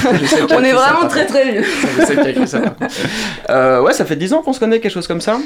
On 0.07 0.63
est 0.63 0.73
ça, 0.73 0.77
vraiment 0.77 1.09
très 1.09 1.27
très 1.27 1.53
vieux. 1.53 1.65
Euh, 3.51 3.81
ouais, 3.83 3.93
ça 3.93 4.05
fait 4.05 4.17
10 4.17 4.33
ans 4.35 4.43
qu'on 4.43 4.53
se 4.53 4.61
connaît, 4.61 4.81
quelque 4.81 4.93
chose 4.93 5.07
comme 5.07 5.21
ça. 5.21 5.39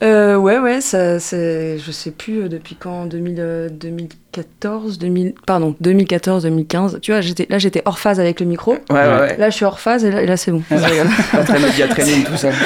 Euh, 0.00 0.36
ouais, 0.36 0.58
ouais, 0.60 0.80
ça, 0.80 1.18
c'est, 1.18 1.76
je 1.78 1.90
sais 1.90 2.12
plus 2.12 2.42
euh, 2.44 2.48
depuis 2.48 2.76
quand, 2.76 3.06
2000, 3.06 3.34
euh, 3.40 3.68
2014, 3.68 4.96
2000, 4.96 5.34
pardon, 5.44 5.74
2014, 5.80 6.44
2015. 6.44 6.98
Tu 7.02 7.10
vois, 7.10 7.20
j'étais, 7.20 7.48
là, 7.50 7.58
j'étais 7.58 7.82
hors 7.84 7.98
phase 7.98 8.20
avec 8.20 8.38
le 8.38 8.46
micro. 8.46 8.74
Ouais, 8.74 8.78
ouais, 8.90 9.18
ouais. 9.20 9.36
Là, 9.38 9.50
je 9.50 9.56
suis 9.56 9.64
hors 9.64 9.80
phase 9.80 10.04
et 10.04 10.12
là, 10.12 10.22
et 10.22 10.26
là, 10.26 10.36
c'est 10.36 10.52
bon. 10.52 10.62
Rigole. 10.70 11.08
Pas 11.32 11.42
très 11.42 11.88
training, 11.88 12.24
tout 12.24 12.36
ça. 12.36 12.50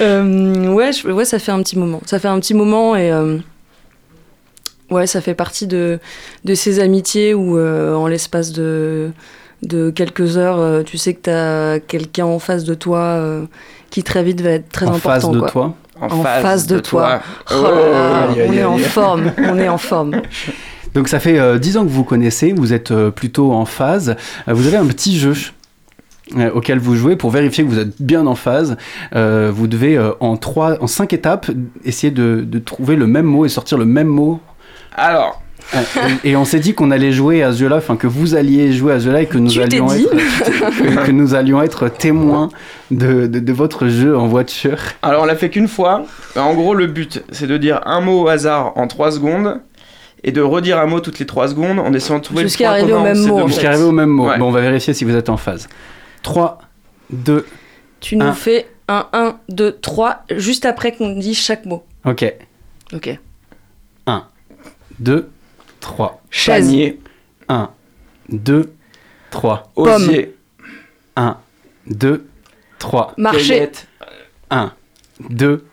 Euh, 0.00 0.68
ouais, 0.72 0.92
je- 0.92 1.08
ouais, 1.08 1.24
ça 1.24 1.38
fait 1.38 1.52
un 1.52 1.62
petit 1.62 1.78
moment. 1.78 2.00
Ça 2.06 2.18
fait 2.18 2.28
un 2.28 2.38
petit 2.40 2.54
moment 2.54 2.96
et 2.96 3.10
euh, 3.12 3.36
ouais, 4.90 5.06
ça 5.06 5.20
fait 5.20 5.34
partie 5.34 5.66
de, 5.66 5.98
de 6.44 6.54
ces 6.54 6.80
amitiés 6.80 7.34
où, 7.34 7.58
euh, 7.58 7.94
en 7.94 8.06
l'espace 8.06 8.52
de, 8.52 9.10
de 9.62 9.90
quelques 9.90 10.36
heures, 10.36 10.58
euh, 10.58 10.82
tu 10.82 10.98
sais 10.98 11.14
que 11.14 11.22
tu 11.22 11.30
as 11.30 11.80
quelqu'un 11.80 12.26
en 12.26 12.38
face 12.38 12.64
de 12.64 12.74
toi 12.74 12.98
euh, 12.98 13.44
qui 13.90 14.02
très 14.02 14.22
vite 14.22 14.40
va 14.40 14.50
être 14.50 14.68
très 14.68 14.86
en 14.86 14.94
important. 14.94 15.08
face 15.20 15.30
de 15.30 15.40
quoi. 15.40 15.50
toi. 15.50 15.74
En 16.00 16.22
face 16.22 16.66
de 16.66 16.78
toi. 16.78 17.20
Oh 17.50 17.54
Oh, 17.54 17.66
on 18.48 18.52
est 18.52 18.64
en 18.64 18.78
forme, 18.78 19.32
on 19.38 19.58
est 19.58 19.68
en 19.68 19.78
forme. 19.78 20.22
Donc 20.94 21.08
ça 21.08 21.20
fait 21.20 21.38
euh, 21.38 21.58
10 21.58 21.76
ans 21.76 21.82
que 21.84 21.88
vous 21.88 21.96
vous 21.96 22.04
connaissez, 22.04 22.52
vous 22.52 22.72
êtes 22.72 22.90
euh, 22.92 23.10
plutôt 23.10 23.52
en 23.52 23.64
phase. 23.64 24.16
Euh, 24.48 24.52
vous 24.54 24.66
avez 24.66 24.76
un 24.76 24.86
petit 24.86 25.18
jeu 25.18 25.34
euh, 26.36 26.50
auquel 26.52 26.78
vous 26.78 26.94
jouez 26.94 27.16
pour 27.16 27.30
vérifier 27.30 27.64
que 27.64 27.68
vous 27.68 27.78
êtes 27.78 28.00
bien 28.00 28.26
en 28.26 28.34
phase. 28.34 28.76
Euh, 29.14 29.50
vous 29.54 29.66
devez 29.66 29.96
euh, 29.98 30.12
en 30.20 30.36
trois, 30.36 30.82
en 30.82 30.86
cinq 30.86 31.12
étapes 31.12 31.50
essayer 31.84 32.10
de, 32.10 32.44
de 32.46 32.58
trouver 32.58 32.96
le 32.96 33.06
même 33.06 33.26
mot 33.26 33.44
et 33.44 33.48
sortir 33.48 33.76
le 33.76 33.84
même 33.84 34.06
mot. 34.08 34.40
Alors, 34.98 35.42
et, 36.24 36.34
on 36.34 36.44
s'est 36.46 36.60
dit 36.60 36.74
qu'on 36.74 36.90
allait 36.90 37.12
jouer 37.12 37.42
à 37.42 37.52
ce 37.52 37.58
jeu-là, 37.58 37.76
enfin 37.76 37.96
que 37.96 38.06
vous 38.06 38.34
alliez 38.34 38.72
jouer 38.72 38.94
à 38.94 39.00
ce 39.00 39.04
jeu-là 39.06 39.20
et 39.22 39.26
que 39.26 39.36
nous 39.38 39.50
Tu 39.50 39.60
allions 39.62 39.86
dit. 39.86 40.04
être, 40.04 40.10
que, 41.02 41.06
que 41.06 41.10
nous 41.12 41.34
allions 41.34 41.60
être 41.62 41.88
témoins 41.88 42.48
de, 42.90 43.26
de, 43.26 43.38
de 43.38 43.52
votre 43.52 43.88
jeu 43.88 44.16
en 44.16 44.26
voiture. 44.28 44.78
alors 45.02 45.22
on 45.22 45.26
l'a 45.26 45.36
fait 45.36 45.50
qu'une 45.50 45.68
fois. 45.68 46.04
En 46.36 46.54
gros, 46.54 46.74
le 46.74 46.86
but, 46.86 47.22
c'est 47.32 47.46
de 47.46 47.56
dire 47.58 47.80
un 47.84 48.00
mot 48.00 48.22
au 48.22 48.28
hasard 48.28 48.72
en 48.76 48.86
3 48.86 49.12
secondes 49.12 49.60
et 50.24 50.32
de 50.32 50.40
redire 50.40 50.78
un 50.78 50.86
mot 50.86 51.00
toutes 51.00 51.18
les 51.18 51.26
3 51.26 51.48
secondes 51.48 51.78
en 51.78 51.92
essayant 51.92 52.18
de 52.18 52.24
trouver 52.24 52.42
le 52.42 52.48
Jusqu'à 52.48 52.70
arriver 52.70 52.92
au 52.94 53.02
même 53.02 53.18
mot. 53.18 53.46
Jusqu'à 53.46 53.68
arriver 53.68 53.84
au 53.84 53.92
même 53.92 54.08
mot. 54.08 54.28
Ouais. 54.28 54.38
Bon, 54.38 54.46
on 54.48 54.50
va 54.52 54.62
vérifier 54.62 54.94
si 54.94 55.04
vous 55.04 55.14
êtes 55.14 55.28
en 55.28 55.36
phase. 55.36 55.68
3, 56.22 56.58
2, 57.10 57.46
Tu 58.00 58.16
nous 58.16 58.24
Un. 58.26 58.32
fais 58.32 58.66
un 58.88 59.06
1, 59.12 59.36
2, 59.50 59.78
3, 59.82 60.24
juste 60.36 60.64
après 60.64 60.92
qu'on 60.92 61.10
dise 61.10 61.38
chaque 61.38 61.66
mot. 61.66 61.84
ok. 62.06 62.32
Ok. 62.94 63.18
2, 65.00 65.30
3. 65.80 66.22
Chaise. 66.30 66.66
Panier, 66.66 67.00
1, 67.48 67.70
2, 68.30 68.72
3. 69.30 69.72
osier, 69.76 70.36
1, 71.16 71.36
2, 71.86 72.26
3. 72.78 73.14
Marché. 73.16 73.38
cueillette, 73.38 73.86
1, 74.50 74.72
2, 75.30 75.64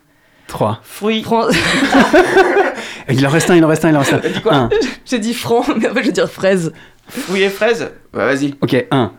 3. 0.47 0.80
fruits. 0.84 1.23
Fran- 1.23 1.47
Il 3.09 3.26
en 3.26 3.30
reste 3.30 3.51
un, 3.51 3.55
il 3.55 3.63
en 3.63 3.67
reste 3.67 3.86
un, 3.86 3.89
il 3.89 3.95
en 3.95 3.99
reste 3.99 4.13
un. 4.13 4.19
Dit 4.19 4.41
quoi 4.41 4.53
1. 4.55 4.69
J'ai 5.05 5.19
dit 5.19 5.34
franc, 5.36 5.63
mais 5.78 5.88
en 5.89 5.93
fait 5.93 6.01
je 6.01 6.07
veux 6.07 6.11
dire 6.11 6.30
fraise. 6.30 6.73
Fruits 7.07 7.43
et 7.43 7.49
fraises 7.49 7.91
Bah 8.11 8.26
vas-y. 8.26 8.55
Ok, 8.61 8.76
1, 8.89 9.11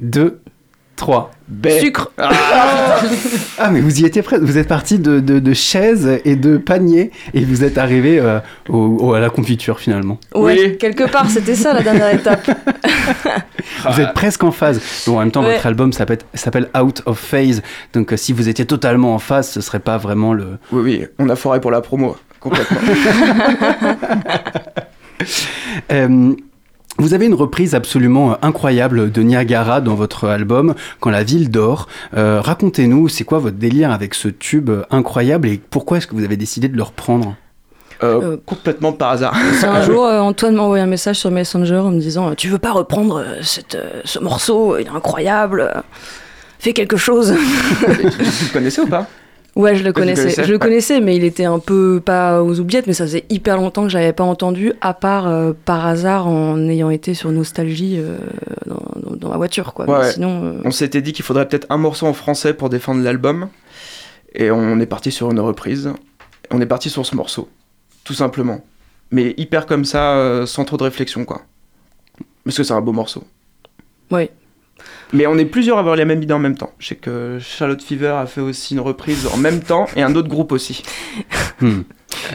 2, 0.00 0.20
3. 0.30 0.40
Baie. 1.48 1.80
Sucre. 1.80 2.10
Ah, 3.58 3.70
mais 3.70 3.80
vous 3.80 4.00
y 4.00 4.04
étiez 4.06 4.22
presque. 4.22 4.42
Vous 4.42 4.58
êtes 4.58 4.68
parti 4.68 4.98
de, 4.98 5.20
de, 5.20 5.38
de 5.38 5.52
chaises 5.54 6.20
et 6.24 6.34
de 6.36 6.56
paniers 6.56 7.10
et 7.34 7.44
vous 7.44 7.62
êtes 7.64 7.78
arrivé 7.78 8.18
euh, 8.18 8.38
au- 8.68 8.96
au- 9.00 9.12
à 9.14 9.20
la 9.20 9.30
confiture 9.30 9.78
finalement. 9.80 10.18
Ouais, 10.34 10.56
Oui. 10.58 10.78
quelque 10.78 11.04
part, 11.10 11.28
c'était 11.30 11.54
ça 11.54 11.72
la 11.74 11.82
dernière 11.82 12.12
étape. 12.14 12.48
Vous 13.90 14.00
êtes 14.00 14.14
presque 14.14 14.42
en 14.44 14.50
phase. 14.52 14.80
Bon, 15.06 15.16
en 15.16 15.20
même 15.20 15.30
temps, 15.30 15.42
Ouais. 15.44 15.54
votre 15.54 15.66
album 15.66 15.92
s'appelle 15.92 16.18
s'appelle 16.34 16.68
Out 16.80 17.02
of 17.06 17.18
Phase. 17.18 17.62
Donc, 17.92 18.12
euh, 18.12 18.16
si 18.16 18.32
vous 18.32 18.48
étiez 18.48 18.64
totalement 18.66 19.14
en 19.14 19.18
phase, 19.18 19.50
ce 19.50 19.60
serait 19.60 19.78
pas 19.80 19.98
vraiment 19.98 20.32
le. 20.34 20.58
Oui, 20.72 20.82
oui, 20.82 21.06
on 21.18 21.28
a 21.28 21.36
foré 21.36 21.60
pour 21.60 21.70
la 21.70 21.80
promo, 21.80 22.16
complètement. 22.40 22.78
Euh, 25.92 26.34
vous 26.98 27.14
avez 27.14 27.26
une 27.26 27.34
reprise 27.34 27.74
absolument 27.74 28.32
euh, 28.32 28.34
incroyable 28.42 29.10
de 29.10 29.22
Niagara 29.22 29.80
dans 29.80 29.94
votre 29.94 30.28
album 30.28 30.74
Quand 31.00 31.10
la 31.10 31.24
ville 31.24 31.50
dort. 31.50 31.88
Euh, 32.16 32.40
Racontez-nous, 32.40 33.08
c'est 33.08 33.24
quoi 33.24 33.38
votre 33.38 33.56
délire 33.56 33.90
avec 33.90 34.14
ce 34.14 34.28
tube 34.28 34.70
euh, 34.70 34.82
incroyable 34.90 35.48
et 35.48 35.60
pourquoi 35.70 35.98
est-ce 35.98 36.06
que 36.06 36.14
vous 36.14 36.24
avez 36.24 36.36
décidé 36.36 36.68
de 36.68 36.76
le 36.76 36.82
reprendre? 36.82 37.34
Euh, 38.02 38.20
Euh, 38.32 38.36
complètement 38.44 38.92
par 38.92 39.10
hasard. 39.10 39.34
Un 39.62 39.82
jour, 39.82 40.04
euh, 40.04 40.18
Antoine 40.20 40.54
m'a 40.56 40.62
envoyé 40.62 40.82
un 40.82 40.86
message 40.88 41.16
sur 41.20 41.30
Messenger 41.30 41.76
en 41.78 41.90
me 41.92 42.00
disant 42.00 42.34
Tu 42.34 42.48
veux 42.48 42.58
pas 42.58 42.72
reprendre 42.72 43.18
euh, 43.20 43.36
cette, 43.42 43.76
euh, 43.76 44.00
ce 44.04 44.18
morceau 44.18 44.76
Il 44.78 44.86
est 44.86 44.90
incroyable. 44.90 45.72
Fais 46.58 46.72
quelque 46.72 46.96
chose. 46.96 47.32
Vous 47.80 47.86
le 47.88 48.52
connaissez 48.52 48.80
ou 48.82 48.86
pas? 48.86 49.06
Ouais, 49.54 49.76
je 49.76 49.84
le 49.84 49.92
connaissais. 49.92 50.42
Je 50.44 50.50
le 50.50 50.58
connaissais, 50.58 51.00
mais 51.00 51.14
il 51.16 51.24
était 51.24 51.44
un 51.44 51.58
peu 51.58 52.00
pas 52.02 52.42
aux 52.42 52.58
oubliettes, 52.58 52.86
mais 52.86 52.94
ça 52.94 53.04
faisait 53.04 53.24
hyper 53.28 53.56
longtemps 53.58 53.82
que 53.82 53.90
je 53.90 53.98
l'avais 53.98 54.14
pas 54.14 54.24
entendu, 54.24 54.72
à 54.80 54.94
part 54.94 55.26
euh, 55.28 55.52
par 55.64 55.86
hasard 55.86 56.26
en 56.26 56.58
ayant 56.68 56.88
été 56.88 57.12
sur 57.12 57.30
Nostalgie 57.30 57.96
euh, 57.98 58.16
dans, 58.66 58.80
dans- 59.10 59.16
dans 59.16 59.28
ma 59.28 59.36
voiture, 59.36 59.74
quoi. 59.74 59.88
Ouais, 59.88 60.10
sinon, 60.12 60.42
euh, 60.44 60.52
On 60.64 60.70
s'était 60.70 61.02
dit 61.02 61.12
qu'il 61.12 61.24
faudrait 61.24 61.46
peut-être 61.46 61.66
un 61.68 61.76
morceau 61.76 62.06
en 62.06 62.14
français 62.14 62.54
pour 62.54 62.70
défendre 62.70 63.02
l'album. 63.02 63.48
Et 64.34 64.50
on 64.50 64.80
est 64.80 64.86
parti 64.86 65.12
sur 65.12 65.30
une 65.30 65.40
reprise. 65.40 65.92
On 66.50 66.60
est 66.62 66.66
parti 66.66 66.88
sur 66.88 67.04
ce 67.04 67.14
morceau. 67.14 67.50
Tout 68.04 68.14
simplement. 68.14 68.64
Mais 69.10 69.34
hyper 69.36 69.66
comme 69.66 69.84
ça, 69.84 70.44
sans 70.46 70.64
trop 70.64 70.78
de 70.78 70.84
réflexion, 70.84 71.26
quoi. 71.26 71.42
Parce 72.44 72.56
que 72.56 72.62
c'est 72.62 72.72
un 72.72 72.80
beau 72.80 72.92
morceau. 72.92 73.22
Ouais. 74.10 74.30
Mais 75.12 75.26
on 75.26 75.36
est 75.36 75.44
plusieurs 75.44 75.76
à 75.76 75.80
avoir 75.80 75.96
les 75.96 76.04
mêmes 76.04 76.22
idées 76.22 76.32
en 76.32 76.38
même 76.38 76.56
temps. 76.56 76.72
Je 76.78 76.88
sais 76.88 76.94
que 76.96 77.38
Charlotte 77.40 77.82
Fever 77.82 78.14
a 78.18 78.26
fait 78.26 78.40
aussi 78.40 78.74
une 78.74 78.80
reprise 78.80 79.26
en 79.26 79.36
même 79.36 79.60
temps 79.60 79.86
et 79.94 80.02
un 80.02 80.14
autre 80.14 80.28
groupe 80.28 80.52
aussi. 80.52 80.82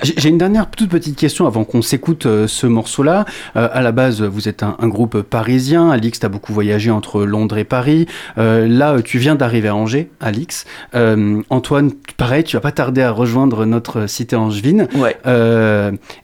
J'ai 0.03 0.29
une 0.29 0.37
dernière 0.37 0.69
toute 0.69 0.89
petite 0.89 1.15
question 1.15 1.47
avant 1.47 1.63
qu'on 1.63 1.81
s'écoute 1.81 2.25
euh, 2.25 2.47
ce 2.47 2.67
morceau-là. 2.67 3.25
Euh, 3.55 3.67
à 3.71 3.81
la 3.81 3.91
base, 3.91 4.21
vous 4.21 4.47
êtes 4.47 4.63
un, 4.63 4.75
un 4.79 4.87
groupe 4.87 5.21
parisien. 5.21 5.89
Alix, 5.89 6.19
tu 6.19 6.25
as 6.25 6.29
beaucoup 6.29 6.53
voyagé 6.53 6.91
entre 6.91 7.23
Londres 7.23 7.57
et 7.57 7.63
Paris. 7.63 8.07
Euh, 8.37 8.67
là, 8.67 8.93
euh, 8.93 9.01
tu 9.01 9.17
viens 9.17 9.35
d'arriver 9.35 9.67
à 9.67 9.75
Angers, 9.75 10.09
Alix. 10.19 10.65
Euh, 10.95 11.41
Antoine, 11.49 11.91
pareil, 12.17 12.43
tu 12.43 12.55
vas 12.55 12.61
pas 12.61 12.71
tarder 12.71 13.01
à 13.01 13.11
rejoindre 13.11 13.65
notre 13.65 14.07
cité 14.07 14.35
angevine. 14.35 14.87
Ouais. 14.95 15.17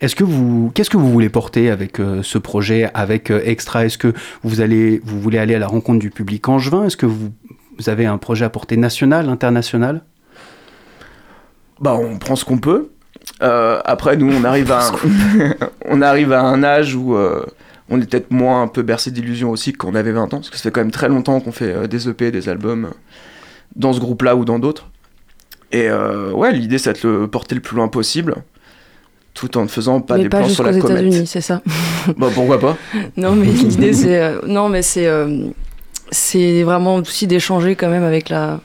Est-ce 0.01 0.15
que 0.15 0.23
vous, 0.23 0.71
qu'est-ce 0.73 0.89
que 0.89 0.97
vous 0.97 1.11
voulez 1.11 1.29
porter 1.29 1.69
avec 1.69 1.97
ce 2.21 2.37
projet, 2.37 2.89
avec 2.93 3.31
Extra? 3.31 3.85
Est-ce 3.85 3.97
que 3.97 4.13
vous 4.43 4.61
allez, 4.61 5.01
vous 5.03 5.19
voulez 5.19 5.37
aller 5.37 5.55
à 5.55 5.59
la 5.59 5.67
rencontre 5.67 5.99
du 5.99 6.09
public 6.09 6.47
angevin? 6.47 6.85
Est-ce 6.85 6.97
que 6.97 7.05
vous, 7.05 7.31
vous 7.77 7.89
avez 7.89 8.05
un 8.05 8.17
projet 8.17 8.45
à 8.45 8.49
portée 8.49 8.77
nationale, 8.77 9.29
internationale? 9.29 10.01
Bah, 11.79 11.95
on 11.95 12.17
prend 12.17 12.35
ce 12.35 12.45
qu'on 12.45 12.57
peut. 12.57 12.89
Euh, 13.41 13.81
après, 13.85 14.15
nous, 14.15 14.31
on 14.31 14.43
arrive 14.43 14.71
à 14.71 14.87
un, 14.87 14.91
on 15.85 16.01
arrive 16.01 16.31
à 16.31 16.41
un 16.41 16.63
âge 16.63 16.95
où 16.95 17.15
euh, 17.15 17.45
on 17.89 17.99
est 18.01 18.09
peut-être 18.09 18.31
moins 18.31 18.61
un 18.61 18.67
peu 18.67 18.81
bercé 18.83 19.11
d'illusions 19.11 19.49
aussi 19.49 19.73
qu'on 19.73 19.95
avait 19.95 20.11
20 20.11 20.25
ans, 20.25 20.37
parce 20.37 20.49
que 20.49 20.57
ça 20.57 20.63
fait 20.63 20.71
quand 20.71 20.81
même 20.81 20.91
très 20.91 21.09
longtemps 21.09 21.39
qu'on 21.39 21.51
fait 21.51 21.73
euh, 21.73 21.87
des 21.87 22.07
EP, 22.07 22.31
des 22.31 22.49
albums, 22.49 22.91
dans 23.75 23.93
ce 23.93 23.99
groupe-là 23.99 24.35
ou 24.35 24.45
dans 24.45 24.59
d'autres. 24.59 24.87
Et 25.71 25.89
ouais, 25.91 26.51
l'idée, 26.53 26.77
c'est 26.77 27.03
de 27.03 27.09
le 27.09 27.27
porter 27.27 27.55
le 27.55 27.61
plus 27.61 27.75
loin 27.75 27.87
possible, 27.87 28.35
tout 29.33 29.57
en 29.57 29.63
ne 29.63 29.67
faisant 29.67 30.01
pas 30.01 30.17
mais 30.17 30.23
des 30.23 30.29
pas 30.29 30.41
plans 30.41 30.49
sur 30.49 30.63
la 30.63 30.69
comète. 30.69 31.01
États-Unis, 31.01 31.25
c'est 31.25 31.41
ça. 31.41 31.63
Bah, 32.15 32.27
pourquoi 32.31 32.59
pas 32.59 32.77
Non, 33.17 33.33
mais 33.33 33.47
l'idée, 33.47 33.91
c'est. 33.93 34.45
non, 34.45 34.69
mais 34.69 34.83
c'est. 34.83 35.09
c'est 36.11 36.61
vraiment 36.61 36.97
aussi 36.97 37.25
d'échanger 37.25 37.75
quand 37.75 37.89
même 37.89 38.03
avec 38.03 38.29
la. 38.29 38.59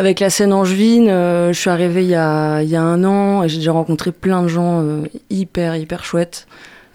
Avec 0.00 0.18
la 0.20 0.30
scène 0.30 0.54
angevine, 0.54 1.08
euh, 1.10 1.52
je 1.52 1.58
suis 1.60 1.68
arrivée 1.68 2.02
il 2.02 2.08
y 2.08 2.14
a, 2.14 2.62
il 2.62 2.70
y 2.70 2.76
a 2.76 2.80
un 2.82 3.04
an 3.04 3.42
et 3.42 3.50
j'ai 3.50 3.58
déjà 3.58 3.72
rencontré 3.72 4.12
plein 4.12 4.42
de 4.42 4.48
gens 4.48 4.80
euh, 4.82 5.02
hyper, 5.28 5.76
hyper 5.76 6.04
chouettes. 6.04 6.46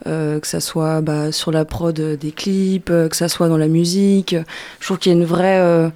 Euh, 0.07 0.39
que 0.39 0.47
ça 0.47 0.59
soit 0.59 1.01
bah, 1.01 1.31
sur 1.31 1.51
la 1.51 1.65
prod 1.65 1.95
des 1.99 2.31
clips, 2.31 2.89
euh, 2.89 3.07
que 3.07 3.15
ça 3.15 3.27
soit 3.29 3.47
dans 3.47 3.57
la 3.57 3.67
musique. 3.67 4.35
Je 4.79 4.85
trouve 4.85 4.97
qu'il 4.97 5.11
y 5.11 5.15
a 5.15 5.17
une 5.19 5.25
vraie. 5.25 5.59
euh, 5.59 5.89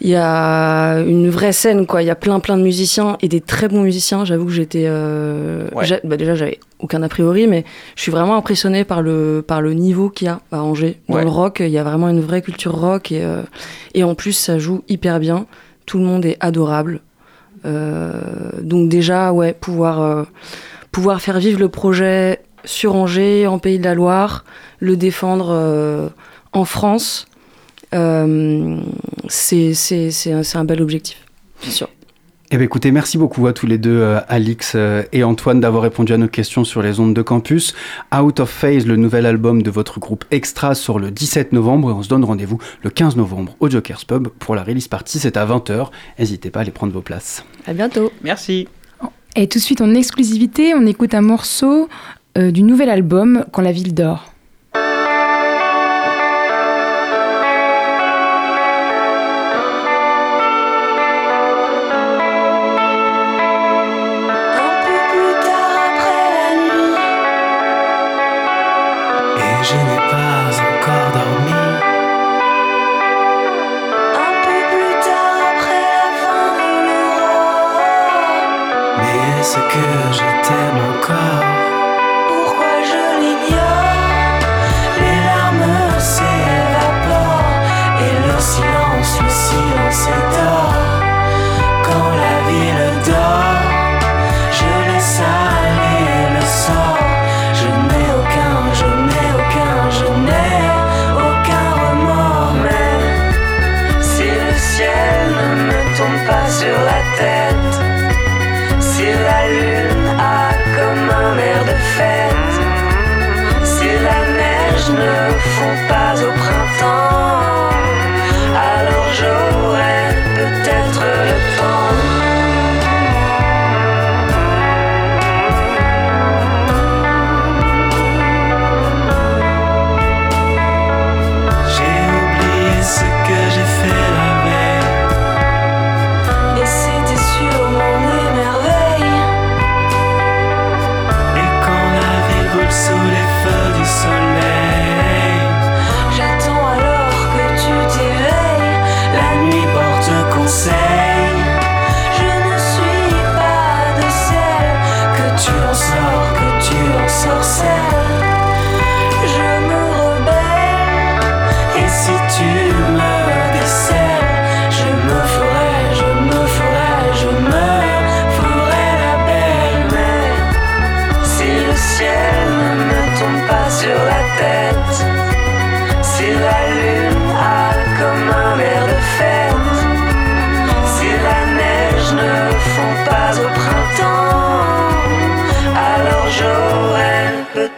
il 0.00 0.08
y 0.10 0.16
a 0.16 0.96
une 1.06 1.30
vraie 1.30 1.52
scène, 1.52 1.86
quoi. 1.86 2.02
Il 2.02 2.06
y 2.06 2.10
a 2.10 2.16
plein, 2.16 2.40
plein 2.40 2.56
de 2.56 2.62
musiciens 2.64 3.16
et 3.22 3.28
des 3.28 3.40
très 3.40 3.68
bons 3.68 3.82
musiciens. 3.82 4.24
J'avoue 4.24 4.46
que 4.46 4.50
j'étais. 4.52 4.88
Ouais. 4.88 6.00
bah, 6.02 6.16
déjà, 6.16 6.34
j'avais 6.34 6.58
aucun 6.80 7.02
a 7.04 7.08
priori, 7.08 7.46
mais 7.46 7.64
je 7.94 8.02
suis 8.02 8.10
vraiment 8.10 8.34
impressionnée 8.36 8.82
par 8.84 9.02
le, 9.02 9.44
par 9.46 9.62
le 9.62 9.74
niveau 9.74 10.08
qu'il 10.10 10.26
y 10.26 10.28
a 10.28 10.40
à 10.50 10.62
Angers. 10.62 10.98
Dans 11.08 11.14
Ouais. 11.16 11.22
le 11.22 11.28
rock, 11.30 11.60
il 11.60 11.70
y 11.70 11.78
a 11.78 11.84
vraiment 11.84 12.08
une 12.08 12.20
vraie 12.20 12.42
culture 12.42 12.74
rock 12.74 13.12
et, 13.12 13.24
et 13.94 14.02
en 14.02 14.14
plus, 14.16 14.32
ça 14.32 14.58
joue 14.58 14.82
hyper 14.88 15.20
bien. 15.20 15.46
Tout 15.92 15.98
le 15.98 16.06
monde 16.06 16.24
est 16.24 16.38
adorable. 16.40 17.02
Euh, 17.66 18.12
donc, 18.62 18.88
déjà, 18.88 19.30
euh, 19.30 19.52
pouvoir 19.60 21.20
faire 21.20 21.38
vivre 21.38 21.60
le 21.60 21.68
projet 21.68 22.40
sur 22.64 22.94
Angers, 22.94 23.46
en 23.46 23.58
Pays 23.58 23.78
de 23.78 23.84
la 23.84 23.94
Loire, 23.94 24.46
le 24.78 24.96
défendre 24.96 25.50
euh, 25.50 26.08
en 26.54 26.64
France, 26.64 27.26
c'est 27.92 27.98
un, 30.32 30.40
un 30.54 30.64
bel 30.64 30.80
objectif, 30.80 31.26
c'est 31.60 31.72
sûr. 31.72 31.90
Eh 32.54 32.58
bien, 32.58 32.66
écoutez, 32.66 32.90
merci 32.90 33.16
beaucoup 33.16 33.46
à 33.46 33.54
tous 33.54 33.66
les 33.66 33.78
deux, 33.78 33.96
euh, 33.96 34.20
Alix 34.28 34.72
euh, 34.74 35.04
et 35.12 35.24
Antoine, 35.24 35.58
d'avoir 35.58 35.84
répondu 35.84 36.12
à 36.12 36.18
nos 36.18 36.28
questions 36.28 36.64
sur 36.64 36.82
les 36.82 37.00
ondes 37.00 37.14
de 37.14 37.22
campus. 37.22 37.74
Out 38.14 38.40
of 38.40 38.50
Phase, 38.50 38.86
le 38.86 38.96
nouvel 38.96 39.24
album 39.24 39.62
de 39.62 39.70
votre 39.70 39.98
groupe 39.98 40.26
Extra, 40.30 40.74
sort 40.74 40.98
le 40.98 41.10
17 41.10 41.54
novembre 41.54 41.88
et 41.88 41.94
on 41.94 42.02
se 42.02 42.10
donne 42.10 42.24
rendez-vous 42.24 42.58
le 42.82 42.90
15 42.90 43.16
novembre 43.16 43.56
au 43.60 43.70
Jokers 43.70 44.04
Pub 44.06 44.28
pour 44.28 44.54
la 44.54 44.64
release 44.64 44.86
party. 44.86 45.18
C'est 45.18 45.38
à 45.38 45.46
20h. 45.46 45.88
N'hésitez 46.18 46.50
pas 46.50 46.58
à 46.58 46.62
aller 46.62 46.72
prendre 46.72 46.92
vos 46.92 47.00
places. 47.00 47.42
À 47.66 47.72
bientôt. 47.72 48.12
Merci. 48.22 48.68
Et 49.34 49.48
tout 49.48 49.58
de 49.58 49.64
suite, 49.64 49.80
en 49.80 49.94
exclusivité, 49.94 50.74
on 50.74 50.84
écoute 50.84 51.14
un 51.14 51.22
morceau 51.22 51.88
euh, 52.36 52.50
du 52.50 52.64
nouvel 52.64 52.90
album 52.90 53.46
Quand 53.50 53.62
la 53.62 53.72
ville 53.72 53.94
dort. 53.94 54.31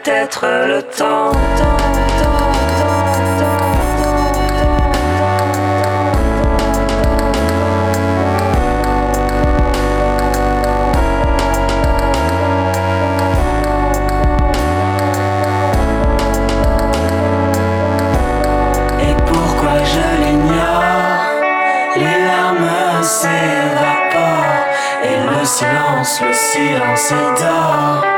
Peut-être 0.05 0.47
le 0.67 0.83
temps. 0.83 1.33
Et 19.01 19.15
pourquoi 19.27 19.73
je 19.85 20.23
l'ignore? 20.23 20.83
Les 21.97 22.25
larmes 22.27 23.03
s'évaporent 23.03 24.67
Et 25.05 25.17
le 25.31 25.45
silence, 25.45 26.21
le 26.21 26.33
silence 26.33 27.13
dort 27.41 28.05
Quand 28.05 28.14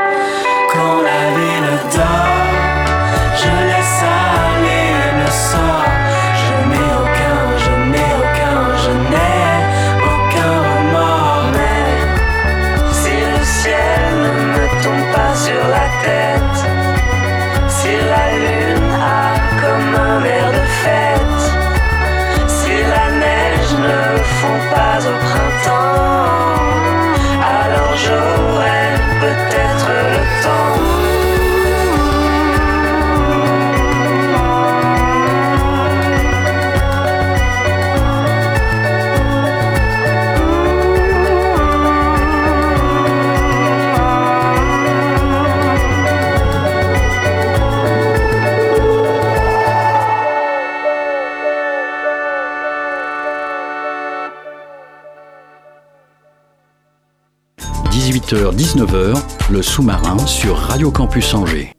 18h-19h, 58.87 59.51
le 59.51 59.61
sous-marin 59.61 60.17
sur 60.25 60.55
Radio 60.55 60.91
Campus 60.91 61.33
Angers. 61.33 61.73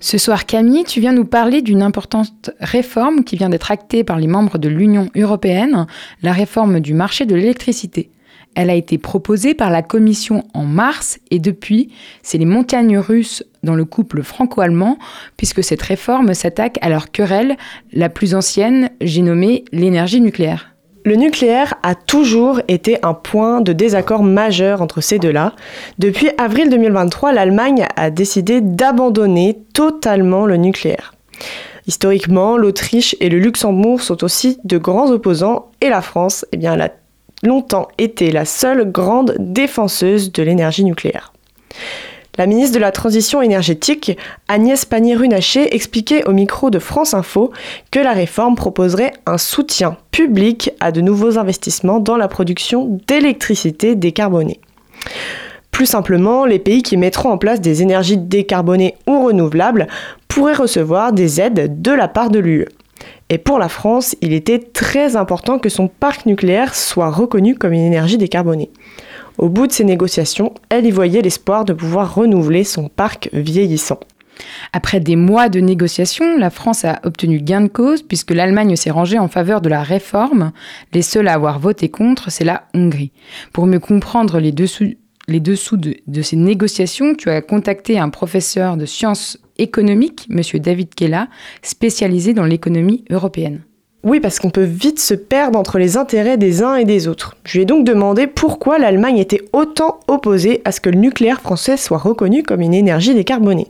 Ce 0.00 0.18
soir, 0.18 0.46
Camille, 0.46 0.84
tu 0.84 1.00
viens 1.00 1.12
nous 1.12 1.24
parler 1.24 1.62
d'une 1.62 1.82
importante 1.82 2.50
réforme 2.60 3.24
qui 3.24 3.36
vient 3.36 3.48
d'être 3.48 3.70
actée 3.70 4.04
par 4.04 4.18
les 4.18 4.26
membres 4.26 4.58
de 4.58 4.68
l'Union 4.68 5.08
européenne, 5.16 5.86
la 6.22 6.32
réforme 6.32 6.80
du 6.80 6.94
marché 6.94 7.26
de 7.26 7.34
l'électricité. 7.34 8.10
Elle 8.54 8.70
a 8.70 8.74
été 8.74 8.98
proposée 8.98 9.54
par 9.54 9.70
la 9.70 9.82
Commission 9.82 10.44
en 10.54 10.64
mars 10.64 11.18
et 11.30 11.38
depuis, 11.38 11.92
c'est 12.22 12.38
les 12.38 12.44
montagnes 12.44 12.98
russes 12.98 13.44
dans 13.62 13.74
le 13.74 13.84
couple 13.84 14.22
franco-allemand, 14.22 14.98
puisque 15.36 15.62
cette 15.62 15.82
réforme 15.82 16.34
s'attaque 16.34 16.78
à 16.80 16.88
leur 16.88 17.10
querelle 17.10 17.56
la 17.92 18.08
plus 18.08 18.34
ancienne, 18.34 18.90
j'ai 19.00 19.22
nommé 19.22 19.64
l'énergie 19.72 20.20
nucléaire. 20.20 20.75
Le 21.06 21.14
nucléaire 21.14 21.74
a 21.84 21.94
toujours 21.94 22.60
été 22.66 22.98
un 23.04 23.14
point 23.14 23.60
de 23.60 23.72
désaccord 23.72 24.24
majeur 24.24 24.82
entre 24.82 25.00
ces 25.00 25.20
deux-là. 25.20 25.52
Depuis 26.00 26.30
avril 26.36 26.68
2023, 26.68 27.32
l'Allemagne 27.32 27.86
a 27.94 28.10
décidé 28.10 28.60
d'abandonner 28.60 29.56
totalement 29.72 30.46
le 30.46 30.56
nucléaire. 30.56 31.14
Historiquement, 31.86 32.56
l'Autriche 32.56 33.14
et 33.20 33.28
le 33.28 33.38
Luxembourg 33.38 34.00
sont 34.00 34.24
aussi 34.24 34.58
de 34.64 34.78
grands 34.78 35.12
opposants 35.12 35.70
et 35.80 35.90
la 35.90 36.02
France, 36.02 36.44
eh 36.50 36.66
a 36.66 36.90
longtemps 37.44 37.86
été 37.98 38.32
la 38.32 38.44
seule 38.44 38.90
grande 38.90 39.36
défenseuse 39.38 40.32
de 40.32 40.42
l'énergie 40.42 40.84
nucléaire. 40.84 41.32
La 42.38 42.46
ministre 42.46 42.74
de 42.74 42.80
la 42.80 42.92
Transition 42.92 43.40
énergétique, 43.40 44.18
Agnès 44.46 44.84
Pannier-Runacher, 44.84 45.74
expliquait 45.74 46.28
au 46.28 46.32
micro 46.32 46.68
de 46.68 46.78
France 46.78 47.14
Info 47.14 47.50
que 47.90 47.98
la 47.98 48.12
réforme 48.12 48.56
proposerait 48.56 49.14
un 49.24 49.38
soutien 49.38 49.96
public 50.10 50.70
à 50.80 50.92
de 50.92 51.00
nouveaux 51.00 51.38
investissements 51.38 51.98
dans 51.98 52.18
la 52.18 52.28
production 52.28 53.00
d'électricité 53.08 53.94
décarbonée. 53.94 54.60
Plus 55.70 55.86
simplement, 55.86 56.44
les 56.44 56.58
pays 56.58 56.82
qui 56.82 56.98
mettront 56.98 57.30
en 57.30 57.38
place 57.38 57.62
des 57.62 57.80
énergies 57.80 58.18
décarbonées 58.18 58.96
ou 59.06 59.24
renouvelables 59.24 59.86
pourraient 60.28 60.52
recevoir 60.52 61.14
des 61.14 61.40
aides 61.40 61.80
de 61.80 61.92
la 61.92 62.08
part 62.08 62.28
de 62.28 62.38
l'UE. 62.38 62.66
Et 63.28 63.38
pour 63.38 63.58
la 63.58 63.68
France, 63.68 64.14
il 64.20 64.32
était 64.34 64.58
très 64.58 65.16
important 65.16 65.58
que 65.58 65.68
son 65.68 65.88
parc 65.88 66.26
nucléaire 66.26 66.74
soit 66.74 67.10
reconnu 67.10 67.54
comme 67.54 67.72
une 67.72 67.80
énergie 67.80 68.18
décarbonée. 68.18 68.70
Au 69.38 69.48
bout 69.48 69.66
de 69.66 69.72
ces 69.72 69.84
négociations, 69.84 70.54
elle 70.70 70.86
y 70.86 70.90
voyait 70.90 71.22
l'espoir 71.22 71.64
de 71.64 71.72
pouvoir 71.72 72.14
renouveler 72.14 72.64
son 72.64 72.88
parc 72.88 73.28
vieillissant. 73.32 74.00
Après 74.72 75.00
des 75.00 75.16
mois 75.16 75.48
de 75.48 75.60
négociations, 75.60 76.36
la 76.38 76.50
France 76.50 76.84
a 76.84 77.00
obtenu 77.04 77.40
gain 77.40 77.62
de 77.62 77.68
cause 77.68 78.02
puisque 78.02 78.32
l'Allemagne 78.32 78.76
s'est 78.76 78.90
rangée 78.90 79.18
en 79.18 79.28
faveur 79.28 79.60
de 79.60 79.68
la 79.68 79.82
réforme. 79.82 80.52
Les 80.92 81.02
seuls 81.02 81.28
à 81.28 81.34
avoir 81.34 81.58
voté 81.58 81.88
contre, 81.88 82.30
c'est 82.30 82.44
la 82.44 82.64
Hongrie. 82.74 83.12
Pour 83.52 83.66
mieux 83.66 83.80
comprendre 83.80 84.38
les 84.38 84.52
dessous, 84.52 84.94
de, 85.28 85.96
de 86.06 86.22
ces 86.22 86.36
négociations, 86.36 87.14
tu 87.14 87.30
as 87.30 87.42
contacté 87.42 87.98
un 87.98 88.10
professeur 88.10 88.76
de 88.76 88.86
sciences 88.86 89.38
économiques, 89.58 90.28
M. 90.30 90.42
David 90.60 90.94
Kella, 90.94 91.28
spécialisé 91.62 92.34
dans 92.34 92.44
l'économie 92.44 93.04
européenne. 93.10 93.62
Oui, 94.08 94.20
parce 94.20 94.38
qu'on 94.38 94.50
peut 94.50 94.62
vite 94.62 95.00
se 95.00 95.14
perdre 95.14 95.58
entre 95.58 95.80
les 95.80 95.96
intérêts 95.96 96.36
des 96.36 96.62
uns 96.62 96.76
et 96.76 96.84
des 96.84 97.08
autres. 97.08 97.34
Je 97.42 97.54
lui 97.54 97.62
ai 97.62 97.64
donc 97.64 97.84
demandé 97.84 98.28
pourquoi 98.28 98.78
l'Allemagne 98.78 99.18
était 99.18 99.42
autant 99.52 99.98
opposée 100.06 100.62
à 100.64 100.70
ce 100.70 100.80
que 100.80 100.90
le 100.90 101.00
nucléaire 101.00 101.40
français 101.40 101.76
soit 101.76 101.98
reconnu 101.98 102.44
comme 102.44 102.60
une 102.60 102.72
énergie 102.72 103.14
décarbonée. 103.14 103.66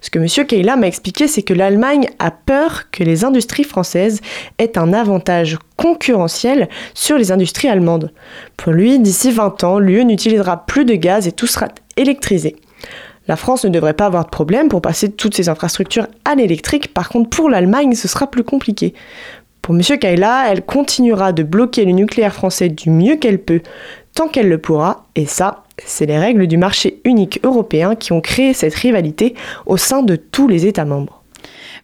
Ce 0.00 0.08
que 0.08 0.18
M. 0.18 0.46
Keila 0.46 0.76
m'a 0.76 0.86
expliqué, 0.86 1.28
c'est 1.28 1.42
que 1.42 1.52
l'Allemagne 1.52 2.08
a 2.18 2.30
peur 2.30 2.90
que 2.90 3.04
les 3.04 3.22
industries 3.26 3.64
françaises 3.64 4.22
aient 4.56 4.78
un 4.78 4.94
avantage 4.94 5.58
concurrentiel 5.76 6.70
sur 6.94 7.18
les 7.18 7.30
industries 7.30 7.68
allemandes. 7.68 8.12
Pour 8.56 8.72
lui, 8.72 8.98
d'ici 8.98 9.30
20 9.30 9.62
ans, 9.62 9.78
l'UE 9.78 10.06
n'utilisera 10.06 10.64
plus 10.64 10.86
de 10.86 10.94
gaz 10.94 11.28
et 11.28 11.32
tout 11.32 11.46
sera 11.46 11.68
électrisé. 11.98 12.56
La 13.28 13.36
France 13.36 13.64
ne 13.64 13.70
devrait 13.70 13.92
pas 13.92 14.06
avoir 14.06 14.24
de 14.24 14.30
problème 14.30 14.68
pour 14.68 14.80
passer 14.80 15.10
toutes 15.10 15.34
ses 15.34 15.48
infrastructures 15.48 16.06
à 16.24 16.34
l'électrique, 16.34 16.94
par 16.94 17.08
contre 17.08 17.28
pour 17.28 17.50
l'Allemagne 17.50 17.94
ce 17.94 18.08
sera 18.08 18.30
plus 18.30 18.44
compliqué. 18.44 18.94
Pour 19.66 19.74
M. 19.74 19.82
Kaila, 19.98 20.44
elle 20.48 20.64
continuera 20.64 21.32
de 21.32 21.42
bloquer 21.42 21.84
le 21.84 21.90
nucléaire 21.90 22.32
français 22.32 22.68
du 22.68 22.88
mieux 22.88 23.16
qu'elle 23.16 23.40
peut, 23.40 23.62
tant 24.14 24.28
qu'elle 24.28 24.48
le 24.48 24.58
pourra, 24.58 25.08
et 25.16 25.26
ça, 25.26 25.64
c'est 25.84 26.06
les 26.06 26.20
règles 26.20 26.46
du 26.46 26.56
marché 26.56 27.00
unique 27.02 27.40
européen 27.42 27.96
qui 27.96 28.12
ont 28.12 28.20
créé 28.20 28.52
cette 28.52 28.76
rivalité 28.76 29.34
au 29.66 29.76
sein 29.76 30.04
de 30.04 30.14
tous 30.14 30.46
les 30.46 30.66
États 30.66 30.84
membres. 30.84 31.24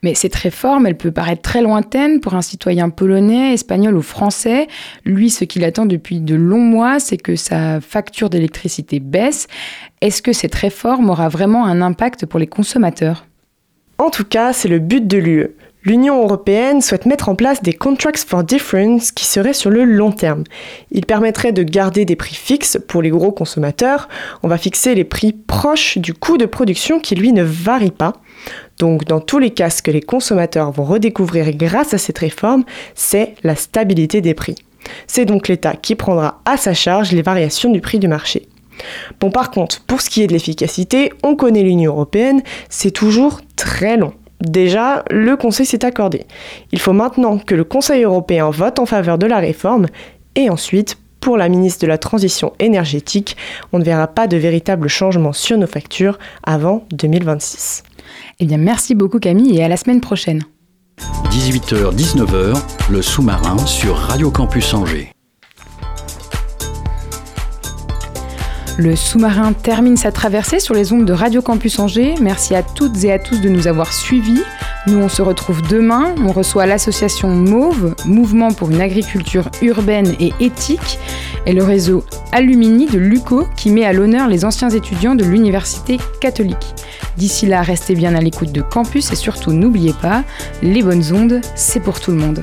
Mais 0.04 0.14
cette 0.14 0.36
réforme, 0.36 0.86
elle 0.86 0.96
peut 0.96 1.10
paraître 1.10 1.42
très 1.42 1.60
lointaine 1.60 2.20
pour 2.20 2.34
un 2.34 2.42
citoyen 2.42 2.88
polonais, 2.88 3.52
espagnol 3.54 3.96
ou 3.96 4.02
français. 4.02 4.68
Lui, 5.04 5.28
ce 5.28 5.42
qu'il 5.42 5.64
attend 5.64 5.84
depuis 5.84 6.20
de 6.20 6.36
longs 6.36 6.58
mois, 6.58 7.00
c'est 7.00 7.16
que 7.16 7.34
sa 7.34 7.80
facture 7.80 8.30
d'électricité 8.30 9.00
baisse. 9.00 9.48
Est-ce 10.00 10.22
que 10.22 10.32
cette 10.32 10.54
réforme 10.54 11.10
aura 11.10 11.28
vraiment 11.28 11.66
un 11.66 11.82
impact 11.82 12.26
pour 12.26 12.38
les 12.38 12.46
consommateurs? 12.46 13.26
En 13.98 14.10
tout 14.10 14.24
cas, 14.24 14.52
c'est 14.52 14.68
le 14.68 14.78
but 14.78 15.04
de 15.04 15.18
l'UE. 15.18 15.56
L'Union 15.84 16.22
européenne 16.22 16.80
souhaite 16.80 17.06
mettre 17.06 17.28
en 17.28 17.34
place 17.34 17.60
des 17.60 17.72
contracts 17.72 18.24
for 18.24 18.44
difference 18.44 19.10
qui 19.10 19.24
seraient 19.24 19.52
sur 19.52 19.68
le 19.68 19.82
long 19.82 20.12
terme. 20.12 20.44
Ils 20.92 21.04
permettraient 21.04 21.50
de 21.50 21.64
garder 21.64 22.04
des 22.04 22.14
prix 22.14 22.36
fixes 22.36 22.78
pour 22.86 23.02
les 23.02 23.10
gros 23.10 23.32
consommateurs. 23.32 24.08
On 24.44 24.48
va 24.48 24.58
fixer 24.58 24.94
les 24.94 25.02
prix 25.02 25.32
proches 25.32 25.98
du 25.98 26.14
coût 26.14 26.38
de 26.38 26.46
production 26.46 27.00
qui 27.00 27.16
lui 27.16 27.32
ne 27.32 27.42
varie 27.42 27.90
pas. 27.90 28.12
Donc 28.78 29.06
dans 29.06 29.20
tous 29.20 29.40
les 29.40 29.50
cas, 29.50 29.70
ce 29.70 29.82
que 29.82 29.90
les 29.90 30.00
consommateurs 30.00 30.70
vont 30.70 30.84
redécouvrir 30.84 31.50
grâce 31.56 31.94
à 31.94 31.98
cette 31.98 32.18
réforme, 32.18 32.62
c'est 32.94 33.34
la 33.42 33.56
stabilité 33.56 34.20
des 34.20 34.34
prix. 34.34 34.54
C'est 35.08 35.24
donc 35.24 35.48
l'État 35.48 35.74
qui 35.74 35.96
prendra 35.96 36.42
à 36.44 36.58
sa 36.58 36.74
charge 36.74 37.10
les 37.10 37.22
variations 37.22 37.72
du 37.72 37.80
prix 37.80 37.98
du 37.98 38.06
marché. 38.06 38.46
Bon 39.18 39.32
par 39.32 39.50
contre, 39.50 39.82
pour 39.82 40.00
ce 40.00 40.10
qui 40.10 40.22
est 40.22 40.28
de 40.28 40.32
l'efficacité, 40.32 41.12
on 41.24 41.34
connaît 41.34 41.62
l'Union 41.62 41.90
européenne, 41.90 42.42
c'est 42.68 42.92
toujours 42.92 43.40
très 43.56 43.96
long. 43.96 44.14
Déjà, 44.42 45.04
le 45.10 45.36
Conseil 45.36 45.66
s'est 45.66 45.84
accordé. 45.84 46.26
Il 46.72 46.80
faut 46.80 46.92
maintenant 46.92 47.38
que 47.38 47.54
le 47.54 47.64
Conseil 47.64 48.02
européen 48.02 48.50
vote 48.50 48.78
en 48.78 48.86
faveur 48.86 49.16
de 49.16 49.26
la 49.26 49.38
réforme 49.38 49.86
et 50.34 50.50
ensuite, 50.50 50.98
pour 51.20 51.36
la 51.36 51.48
ministre 51.48 51.82
de 51.82 51.86
la 51.86 51.98
Transition 51.98 52.52
énergétique, 52.58 53.36
on 53.72 53.78
ne 53.78 53.84
verra 53.84 54.08
pas 54.08 54.26
de 54.26 54.36
véritable 54.36 54.88
changement 54.88 55.32
sur 55.32 55.56
nos 55.56 55.68
factures 55.68 56.18
avant 56.42 56.84
2026. 56.90 57.84
Eh 58.40 58.46
bien, 58.46 58.58
merci 58.58 58.96
beaucoup 58.96 59.20
Camille 59.20 59.56
et 59.56 59.62
à 59.62 59.68
la 59.68 59.76
semaine 59.76 60.00
prochaine. 60.00 60.42
18h-19h, 61.30 62.60
le 62.90 63.02
sous-marin 63.02 63.58
sur 63.58 63.96
Radio 63.96 64.30
Campus 64.30 64.74
Angers. 64.74 65.12
Le 68.78 68.96
sous-marin 68.96 69.52
termine 69.52 69.98
sa 69.98 70.12
traversée 70.12 70.58
sur 70.58 70.74
les 70.74 70.92
ondes 70.94 71.04
de 71.04 71.12
Radio 71.12 71.42
Campus 71.42 71.78
Angers. 71.78 72.14
Merci 72.22 72.54
à 72.54 72.62
toutes 72.62 73.04
et 73.04 73.12
à 73.12 73.18
tous 73.18 73.40
de 73.40 73.50
nous 73.50 73.66
avoir 73.68 73.92
suivis. 73.92 74.40
Nous, 74.86 74.96
on 74.98 75.10
se 75.10 75.20
retrouve 75.20 75.60
demain. 75.68 76.14
On 76.24 76.32
reçoit 76.32 76.64
l'association 76.64 77.28
MAUVE, 77.28 77.94
Mouvement 78.06 78.50
pour 78.52 78.70
une 78.70 78.80
agriculture 78.80 79.50
urbaine 79.60 80.14
et 80.18 80.32
éthique, 80.40 80.98
et 81.44 81.52
le 81.52 81.62
réseau 81.62 82.02
Alumini 82.32 82.86
de 82.86 82.98
LUCO, 82.98 83.46
qui 83.56 83.70
met 83.70 83.84
à 83.84 83.92
l'honneur 83.92 84.26
les 84.26 84.44
anciens 84.46 84.70
étudiants 84.70 85.14
de 85.14 85.24
l'Université 85.24 85.98
catholique. 86.20 86.74
D'ici 87.18 87.46
là, 87.46 87.60
restez 87.60 87.94
bien 87.94 88.14
à 88.14 88.20
l'écoute 88.20 88.52
de 88.52 88.62
Campus 88.62 89.12
et 89.12 89.16
surtout 89.16 89.52
n'oubliez 89.52 89.92
pas, 89.92 90.24
les 90.62 90.82
bonnes 90.82 91.12
ondes, 91.12 91.42
c'est 91.54 91.80
pour 91.80 92.00
tout 92.00 92.10
le 92.10 92.16
monde. 92.16 92.42